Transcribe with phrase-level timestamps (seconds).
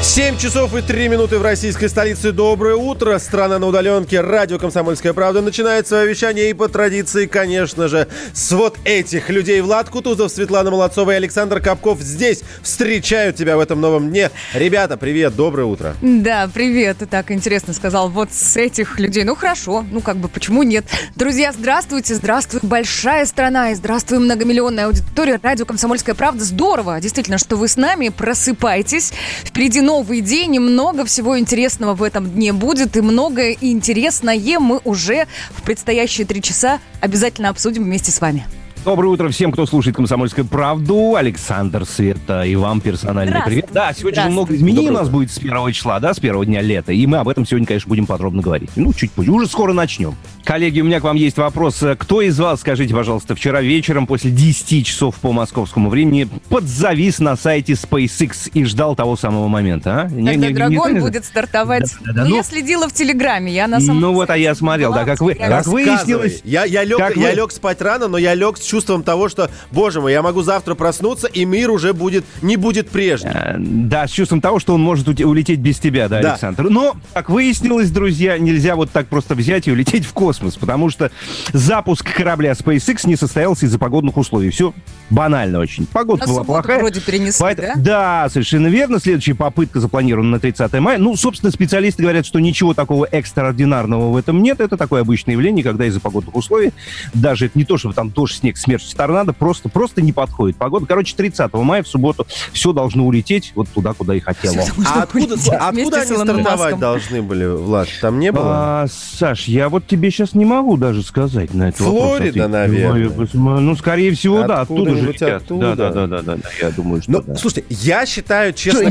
[0.00, 2.30] 7 часов и 3 минуты в российской столице.
[2.30, 3.18] Доброе утро.
[3.18, 4.20] Страна на удаленке.
[4.20, 9.60] Радио «Комсомольская правда» начинает свое вещание и по традиции, конечно же, с вот этих людей.
[9.60, 14.30] Влад Кутузов, Светлана Молодцова и Александр Капков здесь встречают тебя в этом новом дне.
[14.54, 15.96] Ребята, привет, доброе утро.
[16.00, 16.98] Да, привет.
[16.98, 18.08] Ты так интересно сказал.
[18.08, 19.24] Вот с этих людей.
[19.24, 19.84] Ну, хорошо.
[19.90, 20.84] Ну, как бы, почему нет?
[21.16, 22.14] Друзья, здравствуйте.
[22.14, 23.72] Здравствуй, большая страна.
[23.72, 25.40] И здравствуй, многомиллионная аудитория.
[25.42, 26.44] Радио «Комсомольская правда».
[26.44, 28.10] Здорово, действительно, что вы с нами.
[28.10, 29.12] Просыпайтесь.
[29.44, 34.82] Впереди новый день, и много всего интересного в этом дне будет, и многое интересное мы
[34.84, 38.46] уже в предстоящие три часа обязательно обсудим вместе с вами.
[38.88, 41.14] Доброе утро всем, кто слушает «Комсомольскую правду».
[41.14, 43.68] Александр, Света и вам персональный привет.
[43.70, 46.62] Да, сегодня же много изменений у нас будет с первого числа, да, с первого дня
[46.62, 46.94] лета.
[46.94, 48.70] И мы об этом сегодня, конечно, будем подробно говорить.
[48.76, 49.30] Ну, чуть позже.
[49.30, 50.16] Уже скоро начнем.
[50.42, 51.84] Коллеги, у меня к вам есть вопрос.
[51.98, 57.36] Кто из вас, скажите, пожалуйста, вчера вечером после 10 часов по московскому времени подзавис на
[57.36, 60.08] сайте SpaceX и ждал того самого момента, а?
[60.08, 61.94] Не, Когда не, Драгон не, будет стартовать.
[62.00, 64.38] Да, да, да, ну, ну, я следила в Телеграме, я на самом Ну вот, а
[64.38, 66.40] я смотрел, да, как, вы, как выяснилось...
[66.44, 67.34] Я, я, лег, я вы...
[67.34, 70.74] лег спать рано, но я лег с чувством того, что, боже мой, я могу завтра
[70.74, 73.32] проснуться, и мир уже будет не будет прежним.
[73.34, 76.68] А, да, с чувством того, что он может улететь без тебя, да, да, Александр.
[76.70, 81.10] Но, как выяснилось, друзья, нельзя вот так просто взять и улететь в космос, потому что
[81.52, 84.50] запуск корабля SpaceX не состоялся из-за погодных условий.
[84.50, 84.74] Все
[85.10, 85.86] банально очень.
[85.86, 86.78] Погода была плохая.
[86.78, 88.24] вроде перенесли, Поэтому, да?
[88.24, 88.98] Да, совершенно верно.
[88.98, 90.98] Следующая попытка запланирована на 30 мая.
[90.98, 94.60] Ну, собственно, специалисты говорят, что ничего такого экстраординарного в этом нет.
[94.60, 96.72] Это такое обычное явление, когда из-за погодных условий,
[97.14, 100.86] даже это не то, чтобы там дождь, снег, смерч, торнадо, просто, просто не подходит погода.
[100.86, 104.64] Короче, 30 мая в субботу все должно улететь вот туда, куда и хотело.
[104.86, 107.88] А откуда, откуда они стартовать должны были, Влад?
[108.00, 108.82] Там не было?
[108.82, 113.28] А, Саш, я вот тебе сейчас не могу даже сказать на это Флорида, наверное.
[113.32, 115.44] Ну, скорее всего, да, оттуда же летят.
[115.48, 118.90] Да, да, да, да, да, я думаю, что ну, Слушайте, я считаю, честно...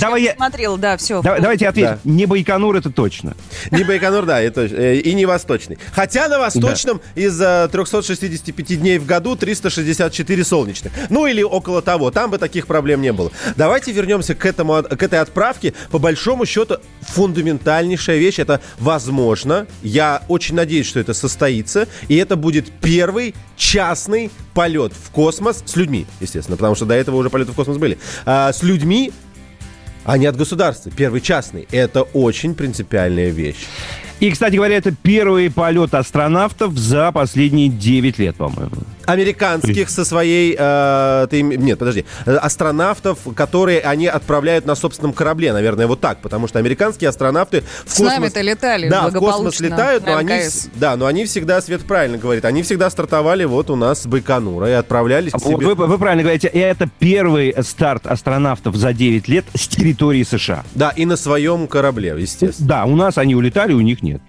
[0.00, 0.34] Давай я...
[0.34, 1.22] Смотрел, да, все.
[1.22, 1.98] Давайте ответим.
[2.04, 3.34] Не Байконур, это точно.
[3.70, 5.78] Не Байконур, да, э, и не Восточный.
[5.92, 7.40] Хотя на Восточном из
[8.52, 10.92] 365 э, дней в году 364 солнечных.
[11.10, 12.10] Ну, или около того.
[12.10, 13.30] Там бы таких проблем не было.
[13.56, 15.74] Давайте вернемся к, этому, к этой отправке.
[15.90, 18.38] По большому счету, фундаментальнейшая вещь.
[18.38, 19.66] Это возможно.
[19.82, 21.88] Я очень надеюсь, что это состоится.
[22.08, 27.16] И это будет первый частный полет в космос с людьми, естественно, потому что до этого
[27.16, 27.98] уже полеты в космос были.
[28.26, 29.12] А, с людьми,
[30.04, 30.90] а не от государства.
[30.94, 31.66] Первый частный.
[31.70, 33.66] Это очень принципиальная вещь.
[34.22, 38.70] И, кстати говоря, это первый полет астронавтов за последние 9 лет, по-моему.
[39.06, 40.56] Американских со своей...
[40.58, 42.04] Э, ты, нет, подожди.
[42.26, 46.18] Астронавтов, которые они отправляют на собственном корабле, наверное, вот так.
[46.20, 47.96] Потому что американские астронавты в космос...
[47.96, 50.40] С нами-то летали Да, в космос летают, но они,
[50.74, 54.68] да, но они всегда, Свет правильно говорит, они всегда стартовали вот у нас с Байконура
[54.68, 55.56] и отправлялись к себе.
[55.56, 60.64] Вы, вы правильно говорите, и это первый старт астронавтов за 9 лет с территории США.
[60.74, 62.68] Да, и на своем корабле, естественно.
[62.68, 64.20] Да, у нас они улетали, у них нет.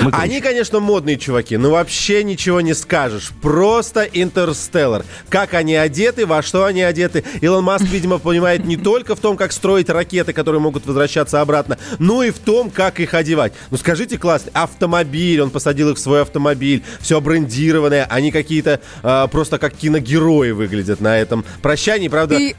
[0.00, 3.30] Мы Они, конечно, модные чуваки, но вообще ничего не скажешь.
[3.42, 5.04] Просто интерстеллар.
[5.28, 7.24] Как они одеты, во что они одеты.
[7.40, 11.78] Илон Маск, видимо, понимает не только в том, как строить ракеты, которые могут возвращаться обратно,
[11.98, 13.52] но и в том, как их одевать.
[13.70, 19.28] Ну, скажите, классный автомобиль, он посадил их в свой автомобиль, все брендированное, они какие-то э,
[19.30, 22.36] просто как киногерои выглядят на этом прощании, правда?
[22.36, 22.54] И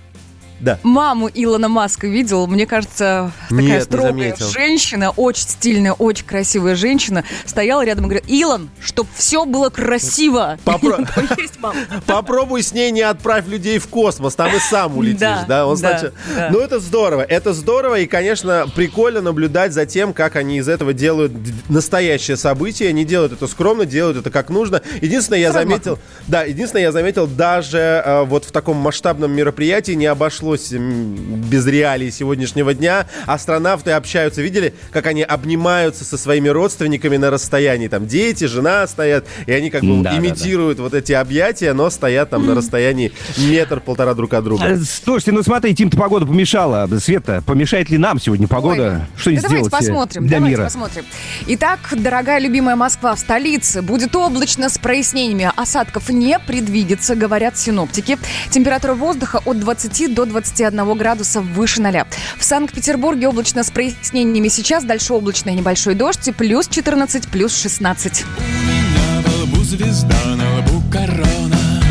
[0.60, 0.80] да.
[0.84, 7.26] Маму Илона Маска видел, мне кажется, такая Нет, строгая женщина, очень стильная, очень красивая женщина,
[7.46, 10.58] стояла рядом и говорит, Илон, чтоб все было красиво.
[12.06, 15.68] Попробуй с ней не отправь людей в космос, там и сам улетишь, да?
[15.68, 16.14] Он значит...
[16.52, 20.94] Ну, это здорово, это здорово, и, конечно, прикольно наблюдать за тем, как они из этого
[20.94, 21.34] делают
[21.70, 24.82] настоящее событие, они делают это скромно, делают это как нужно.
[25.02, 30.06] Единственное, я заметил, да, единственное, я заметил, даже э, вот в таком масштабном мероприятии не
[30.06, 33.07] обошлось обошлось без реалий сегодняшнего дня.
[33.25, 34.41] Астронавты общаются.
[34.41, 37.88] Видели, как они обнимаются со своими родственниками на расстоянии?
[37.88, 40.89] Там дети, жена стоят, и они как бы да, имитируют да, да.
[40.89, 44.65] вот эти объятия, но стоят там на расстоянии метр-полтора друг от друга.
[44.65, 46.88] Э, слушайте, ну смотри, Тим-то погода помешала.
[47.00, 49.07] Света, помешает ли нам сегодня погода?
[49.15, 50.63] Ой, Что да сделать давайте посмотрим, для давайте мира?
[50.65, 51.06] посмотрим.
[51.48, 53.81] Итак, дорогая любимая Москва в столице.
[53.81, 55.51] Будет облачно с прояснениями.
[55.56, 58.18] Осадков не предвидится, говорят синоптики.
[58.51, 62.04] Температура воздуха от 20 до 20 21 градуса выше 0.
[62.38, 68.26] В Санкт-Петербурге облачно с прояснениями сейчас, дальше облачный небольшой дождь, и плюс 14, плюс 16.
[68.38, 71.82] У меня звезда, на лбу корона,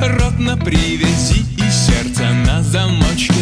[0.00, 3.34] рот на привязи и сердце на замочке.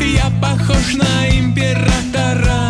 [0.00, 2.65] Я похож на императора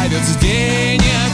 [0.00, 1.29] красавец, денег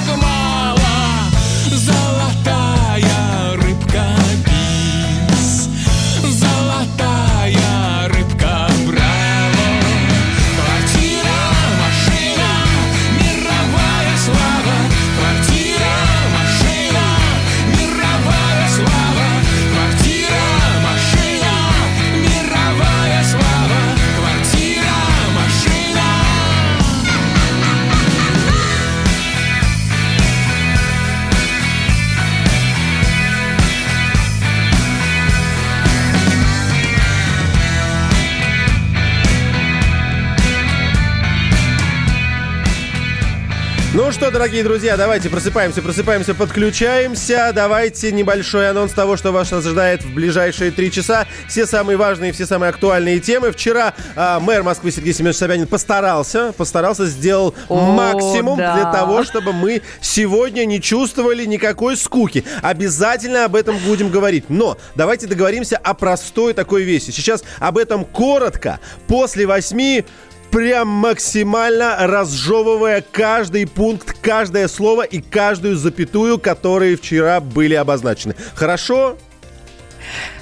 [44.26, 47.52] что, дорогие друзья, давайте просыпаемся, просыпаемся, подключаемся.
[47.55, 51.26] Давайте небольшой анонс того, что вас ожидает в ближайшие три часа.
[51.46, 53.52] Все самые важные, все самые актуальные темы.
[53.52, 58.75] Вчера а, мэр Москвы Сергей Семенович Собянин постарался, постарался, сделал О, максимум да.
[58.75, 62.43] для того, чтобы мы сегодня не чувствовали никакой скуки.
[62.62, 64.46] Обязательно об этом будем говорить.
[64.49, 67.12] Но давайте договоримся о простой такой вещи.
[67.12, 68.81] Сейчас об этом коротко.
[69.06, 70.05] После восьми
[70.50, 78.34] прям максимально разжевывая каждый пункт, каждое слово и каждую запятую, которые вчера были обозначены.
[78.54, 79.16] Хорошо?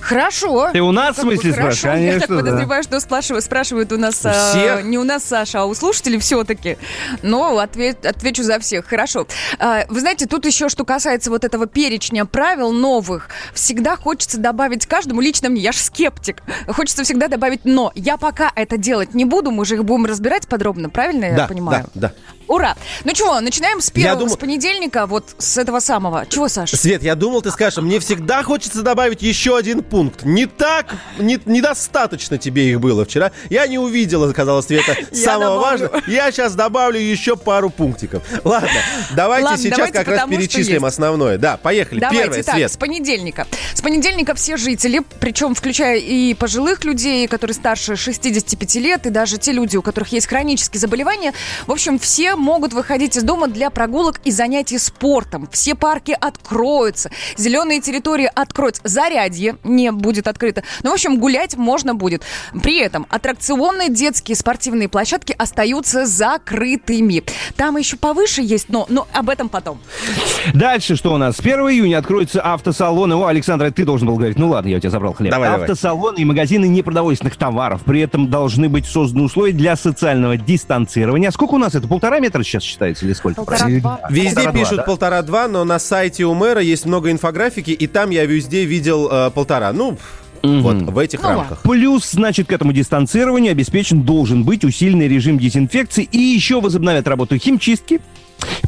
[0.04, 0.70] Хорошо.
[0.72, 1.76] Ты у нас, в Как бы смысле, хорошо.
[1.78, 2.04] спрашиваешь?
[2.04, 2.42] Я так Конечно, да.
[2.50, 4.20] подозреваю, что спрашивают, спрашивают у нас...
[4.24, 4.84] У а, всех?
[4.84, 6.76] не у нас, Саша, а у слушателей все-таки.
[7.22, 8.86] Но ответ- отвечу за всех.
[8.86, 9.26] Хорошо.
[9.58, 14.86] А, Вы знаете, тут еще, что касается вот этого перечня правил новых, всегда хочется добавить
[14.86, 17.90] каждому, лично мне, я же скептик, хочется всегда добавить «но».
[17.94, 21.46] Я пока это делать не буду, мы же их будем разбирать подробно, правильно я да,
[21.48, 21.86] понимаю?
[21.94, 22.14] да, да.
[22.46, 22.76] Ура!
[23.04, 26.26] Ну чего, начинаем с первого, думаю- с понедельника, вот с этого самого.
[26.28, 26.76] Чего, Саша?
[26.76, 30.24] Свет, я думал, ты скажешь, мне всегда хочется добавить еще один пункт.
[30.24, 33.30] Не так, не- недостаточно тебе их было вчера.
[33.48, 36.02] Я не увидела, сказала Света, Я самого важного.
[36.08, 38.24] Я сейчас добавлю еще пару пунктиков.
[38.42, 38.68] Ладно,
[39.14, 41.38] давайте Ладно, сейчас давайте как раз перечислим основное.
[41.38, 42.00] Да, поехали.
[42.00, 42.72] Давайте Первое, так, Свет.
[42.72, 43.46] с понедельника.
[43.72, 49.38] С понедельника все жители, причем включая и пожилых людей, которые старше 65 лет, и даже
[49.38, 51.34] те люди, у которых есть хронические заболевания,
[51.68, 55.48] в общем, все могут выходить из дома для прогулок и занятий спортом.
[55.52, 58.82] Все парки откроются, зеленые территории откроются.
[58.82, 60.62] Зарядье не будет открыто.
[60.82, 62.22] Ну, в общем, гулять можно будет.
[62.62, 67.22] При этом аттракционные детские спортивные площадки остаются закрытыми.
[67.56, 69.78] Там еще повыше есть, но, но об этом потом.
[70.52, 71.36] Дальше что у нас?
[71.36, 73.14] С 1 июня откроются автосалоны.
[73.14, 74.38] О, Александр, это ты должен был говорить.
[74.38, 75.30] Ну ладно, я у тебя забрал хлеб.
[75.30, 75.64] Давай, давай.
[75.64, 77.82] автосалоны и магазины непродовольственных товаров.
[77.84, 81.28] При этом должны быть созданы условия для социального дистанцирования.
[81.28, 81.88] А сколько у нас это?
[81.88, 83.42] Полтора метра сейчас считается или сколько?
[83.42, 84.00] Полтора-два.
[84.10, 84.82] Везде Полтора-два, пишут да?
[84.82, 89.30] полтора-два, но на сайте у мэра есть много инфографики, и там я везде видел э,
[89.30, 89.72] полтора.
[89.74, 89.98] Ну,
[90.42, 91.62] вот в этих Ну рамках.
[91.62, 97.36] Плюс, значит, к этому дистанцированию обеспечен должен быть усиленный режим дезинфекции и еще возобновят работу
[97.38, 98.00] химчистки,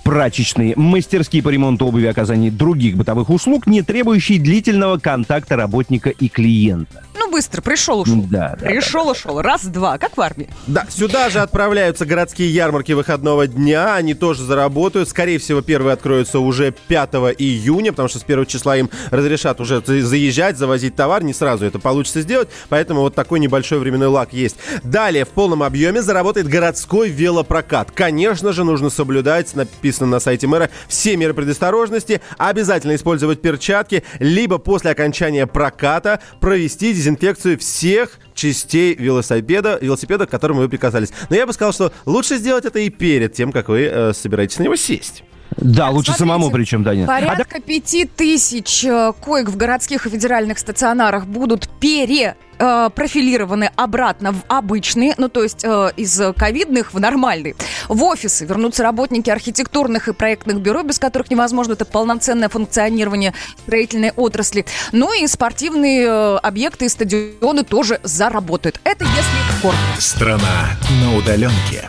[0.04, 6.10] прачечные, мастерские по ремонту обуви и оказанию других бытовых услуг, не требующие длительного контакта работника
[6.10, 7.02] и клиента.
[7.18, 8.22] Ну, быстро, пришел, ушел.
[8.30, 9.40] Да, да, Пришел, ушел.
[9.40, 10.48] Раз-два, как в армии.
[10.66, 13.94] Да, сюда же отправляются городские ярмарки выходного дня.
[13.94, 15.08] Они тоже заработают.
[15.08, 19.82] Скорее всего, первые откроются уже 5 июня, потому что с 1 числа им разрешат уже
[19.84, 21.24] за- заезжать, завозить товар.
[21.24, 24.56] Не сразу это получится сделать, поэтому вот такой небольшой временной лак есть.
[24.84, 27.90] Далее в полном объеме заработает городской велопрокат.
[27.92, 32.20] Конечно же, нужно соблюдать, написано на сайте мэра, все меры предосторожности.
[32.38, 40.60] Обязательно использовать перчатки, либо после окончания проката провести дезинфекцию всех частей велосипеда, велосипеда, к которому
[40.60, 41.12] вы приказались.
[41.30, 44.58] Но я бы сказал, что лучше сделать это и перед тем, как вы э, собираетесь
[44.58, 45.24] на него сесть.
[45.56, 47.08] Да, лучше Смотрите, самому причем, да, нет.
[47.08, 52.90] А да- Порядка пяти тысяч э, коек в городских и федеральных стационарах будут пере э,
[52.94, 57.54] профилированы обратно в обычные, ну то есть э, из ковидных в нормальные.
[57.88, 63.32] В офисы вернутся работники архитектурных и проектных бюро, без которых невозможно это полноценное функционирование
[63.62, 64.66] строительной отрасли.
[64.92, 68.80] Ну и спортивные э, объекты и стадионы тоже заработают.
[68.84, 70.00] Это если коротко.
[70.00, 71.88] Страна на удаленке.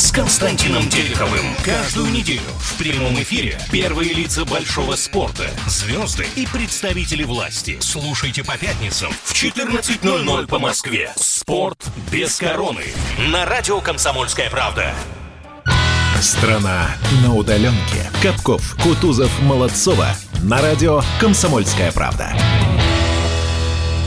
[0.00, 1.54] с Константином Тереховым.
[1.62, 7.76] Каждую неделю в прямом эфире первые лица большого спорта, звезды и представители власти.
[7.80, 11.12] Слушайте по пятницам в 14.00 по Москве.
[11.16, 12.84] «Спорт без короны»
[13.30, 14.94] на радио «Комсомольская правда».
[16.22, 18.10] Страна на удаленке.
[18.22, 20.08] Капков, Кутузов, Молодцова.
[20.42, 22.32] На радио «Комсомольская правда».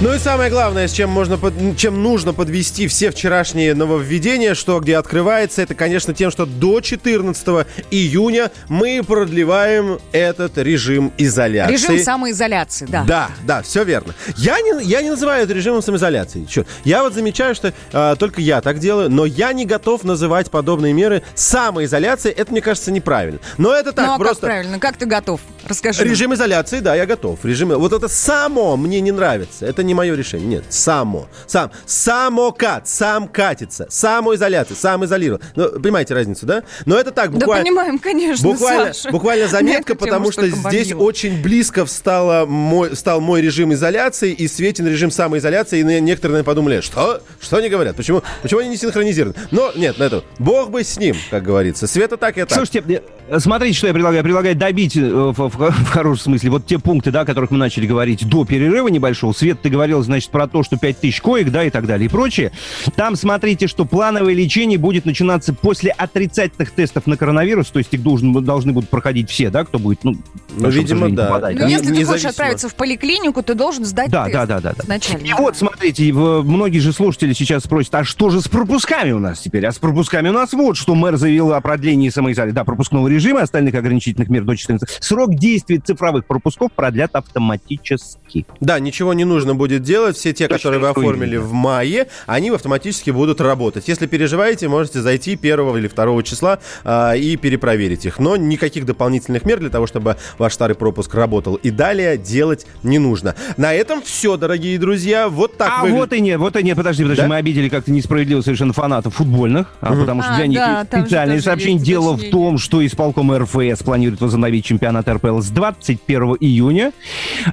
[0.02, 1.40] Ну и самое главное, с чем, можно,
[1.78, 7.48] чем нужно подвести все вчерашние нововведения, что где открывается, это, конечно, тем, что до 14
[7.90, 11.74] июня мы продлеваем этот режим изоляции.
[11.74, 13.04] Режим самоизоляции, да.
[13.08, 14.14] Да, да, все верно.
[14.36, 16.46] Я не, я не называю это режимом самоизоляции.
[16.50, 16.68] Черт.
[16.84, 20.92] Я вот замечаю, что э, только я так делаю, но я не готов называть подобные
[20.92, 22.36] меры самоизоляцией.
[22.36, 23.40] Это, мне кажется, неправильно.
[23.58, 24.42] Но это так, ну, а просто...
[24.42, 24.80] как правильно?
[24.80, 25.40] Как ты готов?
[25.68, 26.04] Расскажи.
[26.04, 27.44] Режим изоляции, да, я готов.
[27.44, 27.70] Режим...
[27.70, 29.66] Вот это само мне не нравится.
[29.66, 30.48] Это не мое решение.
[30.48, 31.28] Нет, само.
[31.48, 31.72] Сам.
[31.86, 32.88] Самокат.
[32.88, 33.88] Сам катится.
[33.90, 34.76] Самоизоляция.
[34.76, 35.42] Сам изолирован.
[35.56, 36.64] Ну, понимаете разницу, да?
[36.86, 37.64] Но это так, буквально...
[37.64, 39.12] Да понимаем, конечно, Буквально, Саша.
[39.12, 41.04] буквально заметка, потому что здесь бомбила.
[41.04, 45.80] очень близко встала мой, стал мой режим изоляции и Светин режим самоизоляции.
[45.80, 47.22] И некоторые наверное, подумали, что?
[47.40, 47.96] Что они говорят?
[47.96, 49.36] Почему, почему они не синхронизированы?
[49.52, 50.24] Но нет, на это.
[50.40, 51.88] Бог бы с ним, как говорится.
[51.88, 52.54] Света так и так.
[52.54, 53.04] Слушайте,
[53.40, 54.18] смотрите, что я предлагаю.
[54.18, 57.58] Я предлагаю добить э, в, в, хорошем смысле вот те пункты, да, о которых мы
[57.58, 59.34] начали говорить до перерыва небольшого.
[59.34, 62.10] Свет, ты говорил, значит, про то, что 5 тысяч коек, да, и так далее, и
[62.10, 62.52] прочее.
[62.96, 68.04] Там смотрите, что плановое лечение будет начинаться после отрицательных тестов на коронавирус, то есть их
[68.04, 70.16] должен, должны будут проходить все, да, кто будет, ну,
[70.56, 71.28] ну видимо, да.
[71.28, 71.68] Попадать, ну, да.
[71.68, 74.34] если ты хочешь отправиться в поликлинику, ты должен сдать да, тест.
[74.34, 74.84] Да, да, да, да.
[74.84, 75.26] Изначально.
[75.26, 79.40] И вот, смотрите, многие же слушатели сейчас спросят, а что же с пропусками у нас
[79.40, 79.66] теперь?
[79.66, 83.42] А с пропусками у нас вот, что мэр заявил о продлении самоизоляции, да, пропускного режима,
[83.42, 85.04] остальных ограничительных мер до 14.
[85.04, 88.46] Срок действия цифровых пропусков продлят автоматически.
[88.62, 90.16] Да, ничего не нужно будет делать.
[90.16, 93.90] Все те, которые вы оформили в мае, они автоматически будут работать.
[93.90, 98.20] Если переживаете, можете зайти 1 или 2 числа а, и перепроверить их.
[98.20, 102.98] Но никаких дополнительных мер для того, чтобы ваш старый пропуск работал и далее делать не
[102.98, 103.36] нужно.
[103.58, 105.28] На этом все, дорогие друзья.
[105.28, 105.96] Вот так А выгля...
[105.98, 107.24] вот и нет, вот и нет, подожди, подожди.
[107.24, 107.28] Да?
[107.28, 111.42] Мы обидели как-то несправедливо совершенно фанатов футбольных, а, потому что а, для них да, специальные
[111.42, 111.84] сообщения.
[111.84, 116.92] Дело в том, что исполком РФС планирует возобновить чемпионат РПЛ с 21 июня.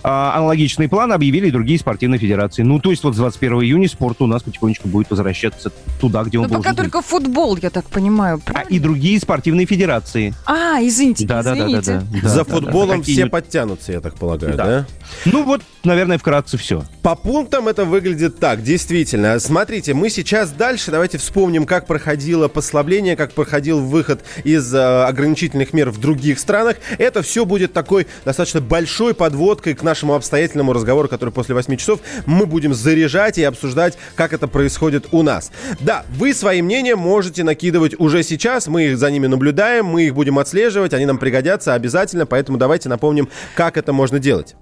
[0.03, 2.63] А, аналогичный план объявили и другие спортивные федерации.
[2.63, 5.71] Ну, то есть вот с 21 июня спорт у нас потихонечку будет возвращаться
[6.01, 6.93] туда, где он Но должен пока быть.
[6.93, 8.41] только футбол, я так понимаю.
[8.47, 10.35] А, и другие спортивные федерации.
[10.47, 11.93] А, извините, да, извините.
[11.93, 14.65] Да, да, да, да, За да, футболом да, все подтянутся, я так полагаю, да?
[14.65, 14.87] да?
[15.25, 16.85] Ну вот, наверное, вкратце все.
[17.03, 19.39] По пунктам это выглядит так, действительно.
[19.41, 25.73] Смотрите, мы сейчас дальше, давайте вспомним, как проходило послабление, как проходил выход из э, ограничительных
[25.73, 26.77] мер в других странах.
[26.99, 32.01] Это все будет такой достаточно большой подводкой к нашему обстоятельному разговору, который после 8 часов
[32.27, 35.51] мы будем заряжать и обсуждать, как это происходит у нас.
[35.81, 40.15] Да, вы свои мнения можете накидывать уже сейчас, мы их за ними наблюдаем, мы их
[40.15, 44.57] будем отслеживать, они нам пригодятся обязательно, поэтому давайте напомним, как это можно делать.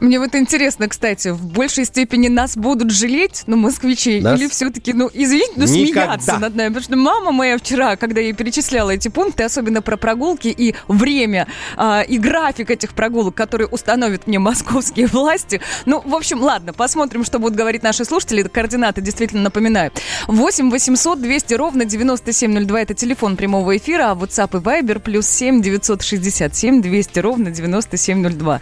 [0.00, 4.40] Мне вот интересно, кстати, в большей степени нас будут жалеть, ну, москвичей, нас?
[4.40, 6.18] или все-таки, ну, извините, ну, Никогда.
[6.18, 6.68] смеяться над нами.
[6.68, 11.46] Потому что мама моя вчера, когда я перечисляла эти пункты, особенно про прогулки и время,
[11.76, 15.60] а, и график этих прогулок, которые установят мне московские власти.
[15.84, 18.42] Ну, в общем, ладно, посмотрим, что будут говорить наши слушатели.
[18.42, 19.92] Координаты действительно напоминаю.
[20.28, 25.60] 8 800 200 ровно 9702 это телефон прямого эфира, а WhatsApp и Viber плюс 7
[25.60, 28.60] 967 200 ровно 9702.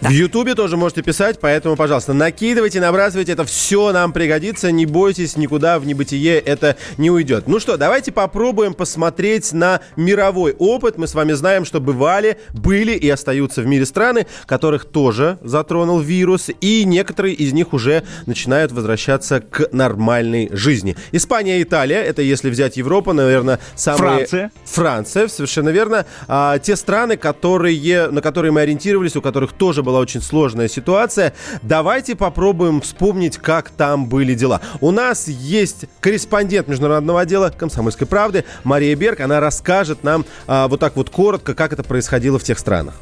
[0.00, 5.36] В Ютубе тоже можете писать, поэтому, пожалуйста, накидывайте, набрасывайте, это все нам пригодится, не бойтесь,
[5.36, 7.46] никуда в небытие это не уйдет.
[7.46, 10.98] Ну что, давайте попробуем посмотреть на мировой опыт.
[10.98, 16.00] Мы с вами знаем, что бывали, были и остаются в мире страны, которых тоже затронул
[16.00, 20.96] вирус, и некоторые из них уже начинают возвращаться к нормальной жизни.
[21.12, 24.16] Испания и Италия, это если взять Европу, наверное, самые...
[24.16, 24.52] Франция.
[24.64, 26.04] Франция, совершенно верно.
[26.28, 31.34] А, те страны, которые, на которые мы ориентировались, у которых тоже была очень сложная ситуация.
[31.62, 34.60] Давайте попробуем вспомнить, как там были дела.
[34.80, 39.20] У нас есть корреспондент международного отдела «Комсомольской правды» Мария Берг.
[39.20, 42.94] Она расскажет нам а, вот так вот коротко, как это происходило в тех странах.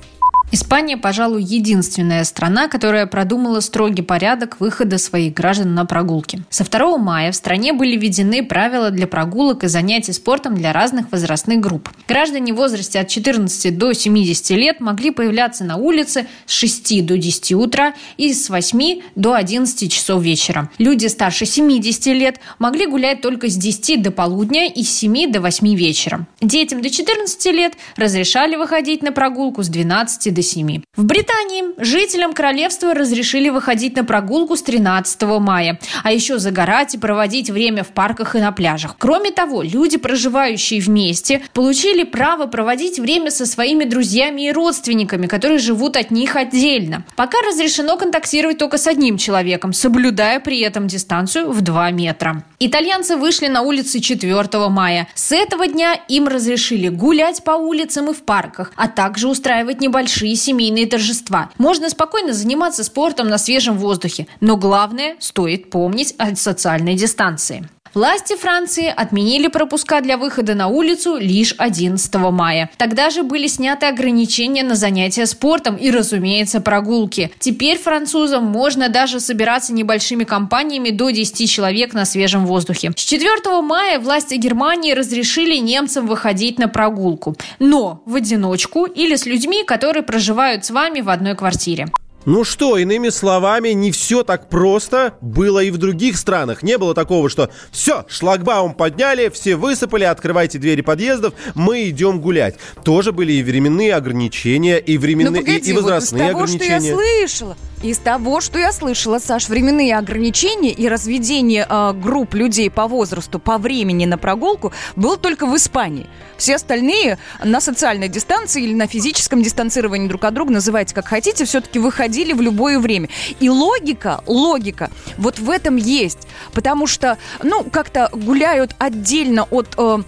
[0.55, 6.43] Испания, пожалуй, единственная страна, которая продумала строгий порядок выхода своих граждан на прогулки.
[6.51, 11.11] Со 2 мая в стране были введены правила для прогулок и занятий спортом для разных
[11.11, 11.89] возрастных групп.
[12.07, 17.17] Граждане в возрасте от 14 до 70 лет могли появляться на улице с 6 до
[17.17, 20.71] 10 утра и с 8 до 11 часов вечера.
[20.77, 25.41] Люди старше 70 лет могли гулять только с 10 до полудня и с 7 до
[25.41, 26.27] 8 вечера.
[26.43, 30.83] Детям до 14 лет разрешали выходить на прогулку с 12 11 до 7.
[30.97, 36.99] В Британии жителям королевства разрешили выходить на прогулку с 13 мая, а еще загорать и
[36.99, 38.97] проводить время в парках и на пляжах.
[38.99, 45.59] Кроме того, люди, проживающие вместе, получили право проводить время со своими друзьями и родственниками, которые
[45.59, 47.05] живут от них отдельно.
[47.17, 52.45] Пока разрешено контактировать только с одним человеком, соблюдая при этом дистанцию в 2 метра.
[52.59, 55.09] Итальянцы вышли на улицы 4 мая.
[55.15, 60.32] С этого дня им разрешили гулять по улицам и в парках, а также устраивать небольшие
[60.37, 61.51] семейные торжества.
[61.59, 67.69] Можно спокойно заниматься спортом на свежем воздухе, но главное, стоит помнить о социальной дистанции.
[67.95, 72.71] Власти Франции отменили пропуска для выхода на улицу лишь 11 мая.
[72.79, 77.31] Тогда же были сняты ограничения на занятия спортом и, разумеется, прогулки.
[77.39, 82.93] Теперь французам можно даже собираться небольшими компаниями до 10 человек на свежем воздухе.
[82.97, 89.27] С 4 мая власти Германии разрешили немцам выходить на прогулку, но в одиночку или с
[89.27, 91.89] людьми, которые проживают с вами в одной квартире.
[92.25, 96.63] Ну что, иными словами, не все так просто было и в других странах.
[96.63, 102.57] Не было такого, что все, шлагбаум подняли, все высыпали, открывайте двери подъездов, мы идем гулять.
[102.85, 106.65] Тоже были и временные ограничения, и временные, ну, погоди, и, и возрастные вот из того,
[106.65, 106.93] ограничения.
[106.93, 112.35] Что я слышала, из того, что я слышала, Саш, временные ограничения и разведение э, групп
[112.35, 116.07] людей по возрасту, по времени на прогулку был только в Испании.
[116.37, 121.45] Все остальные на социальной дистанции или на физическом дистанцировании друг от друга, называйте как хотите,
[121.45, 123.09] все-таки выходили в любое время.
[123.41, 126.29] И логика, логика вот в этом есть.
[126.53, 129.75] Потому что, ну, как-то гуляют отдельно от...
[129.77, 129.99] Э,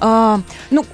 [0.00, 0.84] ну,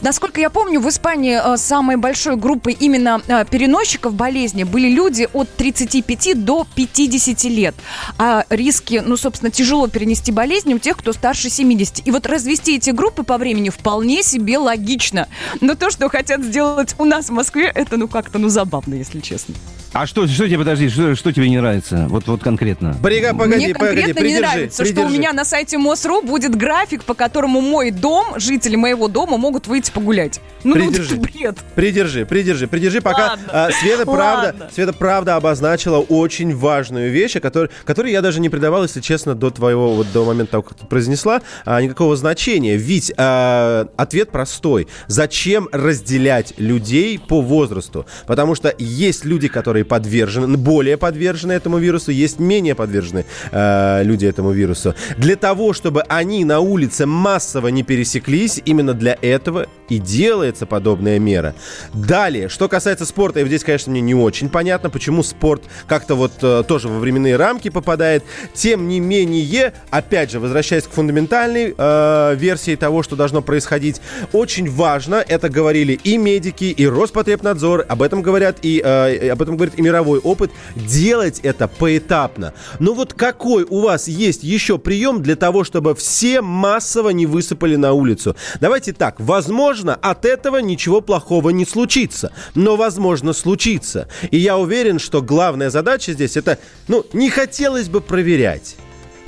[0.00, 5.28] Насколько я помню, в Испании э, самой большой группой именно э, переносчиков болезни были люди
[5.32, 7.74] от 35 до 50 лет.
[8.16, 12.06] А риски, ну, собственно, тяжело перенести болезнь у тех, кто старше 70.
[12.06, 15.26] И вот развести эти группы по времени вполне себе логично.
[15.60, 19.20] Но то, что хотят сделать у нас в Москве, это, ну, как-то, ну, забавно, если
[19.20, 19.54] честно.
[19.92, 22.06] А что, что тебе, подожди, что, что тебе не нравится?
[22.08, 22.94] Вот, вот конкретно.
[23.00, 25.00] Брига, погоди, Мне конкретно погоди, не нравится, придержи.
[25.00, 29.38] что у меня на сайте МОСРУ будет график, по которому мой дом, жители моего дома
[29.38, 30.40] могут выйти погулять.
[30.62, 31.58] Ну, ну придержи, ну, бред.
[31.74, 33.44] Придержи, придержи, придержи, пока Ладно.
[33.48, 38.82] а, Света, правда, Света правда обозначила очень важную вещь, которой, которой я даже не придавал,
[38.82, 42.76] если честно, до твоего, вот до момента того, как ты произнесла, а, никакого значения.
[42.76, 44.86] Ведь а, ответ простой.
[45.06, 48.06] Зачем разделять людей по возрасту?
[48.26, 54.02] Потому что есть люди, которые которые подвержены, более подвержены этому вирусу, есть менее подвержены э,
[54.04, 54.94] люди этому вирусу.
[55.16, 61.18] Для того, чтобы они на улице массово не пересеклись, именно для этого и делается подобная
[61.18, 61.54] мера.
[61.94, 66.32] Далее, что касается спорта, и здесь, конечно, мне не очень понятно, почему спорт как-то вот
[66.42, 68.24] э, тоже во временные рамки попадает.
[68.54, 74.00] Тем не менее, опять же, возвращаясь к фундаментальной э, версии того, что должно происходить,
[74.32, 79.56] очень важно, это говорили и медики, и Роспотребнадзор, об этом говорят и э, об этом
[79.56, 82.54] говорит и мировой опыт, делать это поэтапно.
[82.78, 87.76] Но вот какой у вас есть еще прием для того, чтобы все массово не высыпали
[87.76, 88.36] на улицу?
[88.60, 94.08] Давайте так, Возможно, от этого ничего плохого не случится, но возможно случится.
[94.30, 98.76] И я уверен, что главная задача здесь это, ну, не хотелось бы проверять.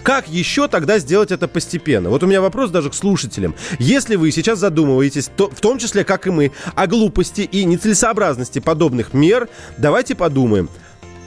[0.02, 2.10] Как еще тогда сделать это постепенно?
[2.10, 3.54] Вот у меня вопрос даже к слушателям.
[3.78, 8.58] Если вы сейчас задумываетесь, то, в том числе, как и мы, о глупости и нецелесообразности
[8.60, 10.68] подобных мер, давайте подумаем.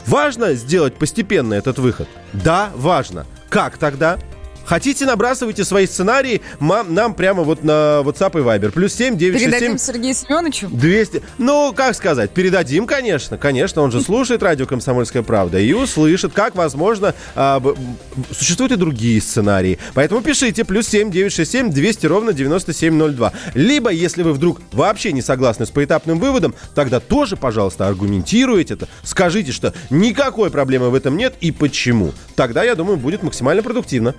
[0.07, 2.07] Важно сделать постепенно этот выход?
[2.33, 3.25] Да, важно.
[3.49, 4.17] Как тогда?
[4.65, 8.71] Хотите, набрасывайте свои сценарии мам, нам прямо вот на WhatsApp и Viber.
[8.71, 9.51] Плюс 7 967...
[9.51, 10.69] Передадим Сергею Семеновичу?
[10.69, 11.21] 200...
[11.37, 13.37] Ну, как сказать, передадим, конечно.
[13.37, 17.61] Конечно, он же слушает радио «Комсомольская правда» и услышит, как, возможно, а,
[18.31, 19.79] существуют и другие сценарии.
[19.93, 23.33] Поэтому пишите плюс 7 967 200 ровно 9702.
[23.53, 28.87] Либо, если вы вдруг вообще не согласны с поэтапным выводом, тогда тоже, пожалуйста, аргументируйте это.
[29.03, 32.13] Скажите, что никакой проблемы в этом нет и почему.
[32.35, 34.15] Тогда, я думаю, будет максимально продуктивно.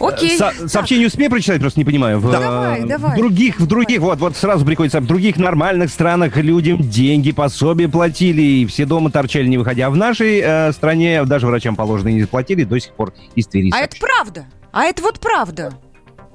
[0.00, 0.36] Окей.
[0.36, 2.18] Со- сообщение успею прочитать, просто не понимаю.
[2.18, 3.12] В, давай, давай.
[3.12, 7.88] В других, в других, вот, вот сразу приходится, в других нормальных странах людям деньги, пособия
[7.88, 9.86] платили, и все дома торчали, не выходя.
[9.86, 13.70] А в нашей э, стране даже врачам положенные не заплатили, до сих пор из Твери.
[13.74, 14.46] А это правда.
[14.72, 15.72] А это вот правда.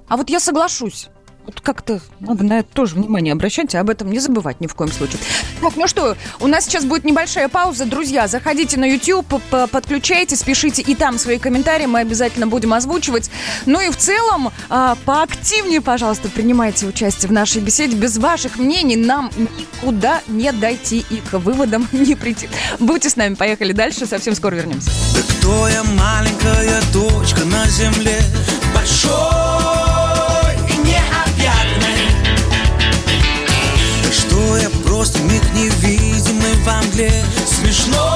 [0.08, 1.10] А вот я соглашусь.
[1.46, 4.74] Вот как-то надо на это тоже внимание обращать, а об этом не забывать ни в
[4.74, 5.20] коем случае.
[5.62, 7.86] Так, ну что, у нас сейчас будет небольшая пауза.
[7.86, 13.30] Друзья, заходите на YouTube, подключайтесь, пишите и там свои комментарии, мы обязательно будем озвучивать.
[13.66, 17.96] Ну и в целом, а, поактивнее, пожалуйста, принимайте участие в нашей беседе.
[17.96, 22.50] Без ваших мнений нам никуда не дойти и к выводам не прийти.
[22.80, 24.90] Будьте с нами, поехали дальше, совсем скоро вернемся.
[25.14, 28.20] Да кто я маленькая точка на земле?
[28.74, 29.65] Большой
[35.06, 37.12] просто миг невидимый в мгле
[37.46, 38.15] Смешно.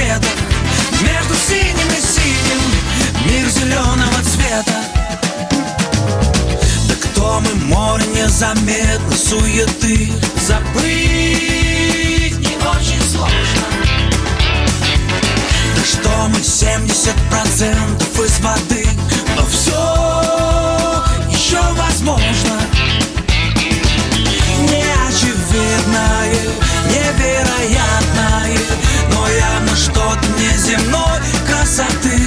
[0.00, 0.30] ответах
[1.00, 2.60] Между синим и синим.
[3.26, 4.84] Мир зеленого цвета.
[6.88, 10.12] Да кто мы, море незаметно Суеты
[10.46, 10.78] забыть
[12.38, 13.66] не очень сложно.
[15.76, 18.86] Да что мы, 70% из воды
[19.36, 19.82] Но все
[21.30, 22.60] еще возможно.
[24.60, 26.34] Неочевидное,
[26.86, 27.99] невероятное.
[31.70, 32.18] Красоты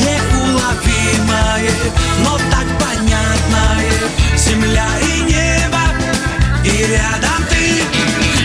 [0.00, 1.70] Неуловимое,
[2.24, 3.92] но так понятное
[4.36, 5.82] Земля и небо,
[6.64, 7.82] и рядом ты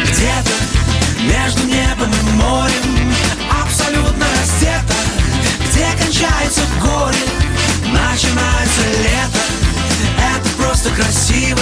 [0.03, 0.55] Где-то
[1.21, 3.13] между небом и морем
[3.63, 4.93] Абсолютно раздета
[5.69, 7.25] Где кончается горе,
[7.85, 9.39] начинается лето
[10.17, 11.61] Это просто красиво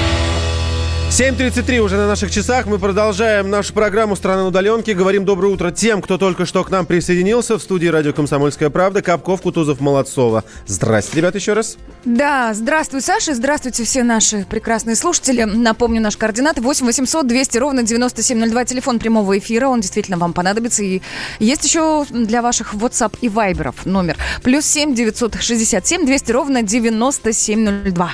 [1.11, 2.67] 7.33 уже на наших часах.
[2.67, 4.93] Мы продолжаем нашу программу «Страна на удаленке».
[4.93, 7.57] Говорим доброе утро тем, кто только что к нам присоединился.
[7.57, 9.01] В студии радио «Комсомольская правда».
[9.01, 10.45] Капков, Кутузов, Молодцова.
[10.67, 11.75] Здрасте, ребят, еще раз.
[12.05, 13.35] Да, здравствуй, Саша.
[13.35, 15.43] Здравствуйте все наши прекрасные слушатели.
[15.43, 18.63] Напомню, наш координат 8 800 200 ровно 9702.
[18.63, 19.67] Телефон прямого эфира.
[19.67, 20.81] Он действительно вам понадобится.
[20.81, 21.01] И
[21.39, 24.15] есть еще для ваших WhatsApp и Вайберов номер.
[24.43, 28.11] Плюс 7 967 200 ровно 9702.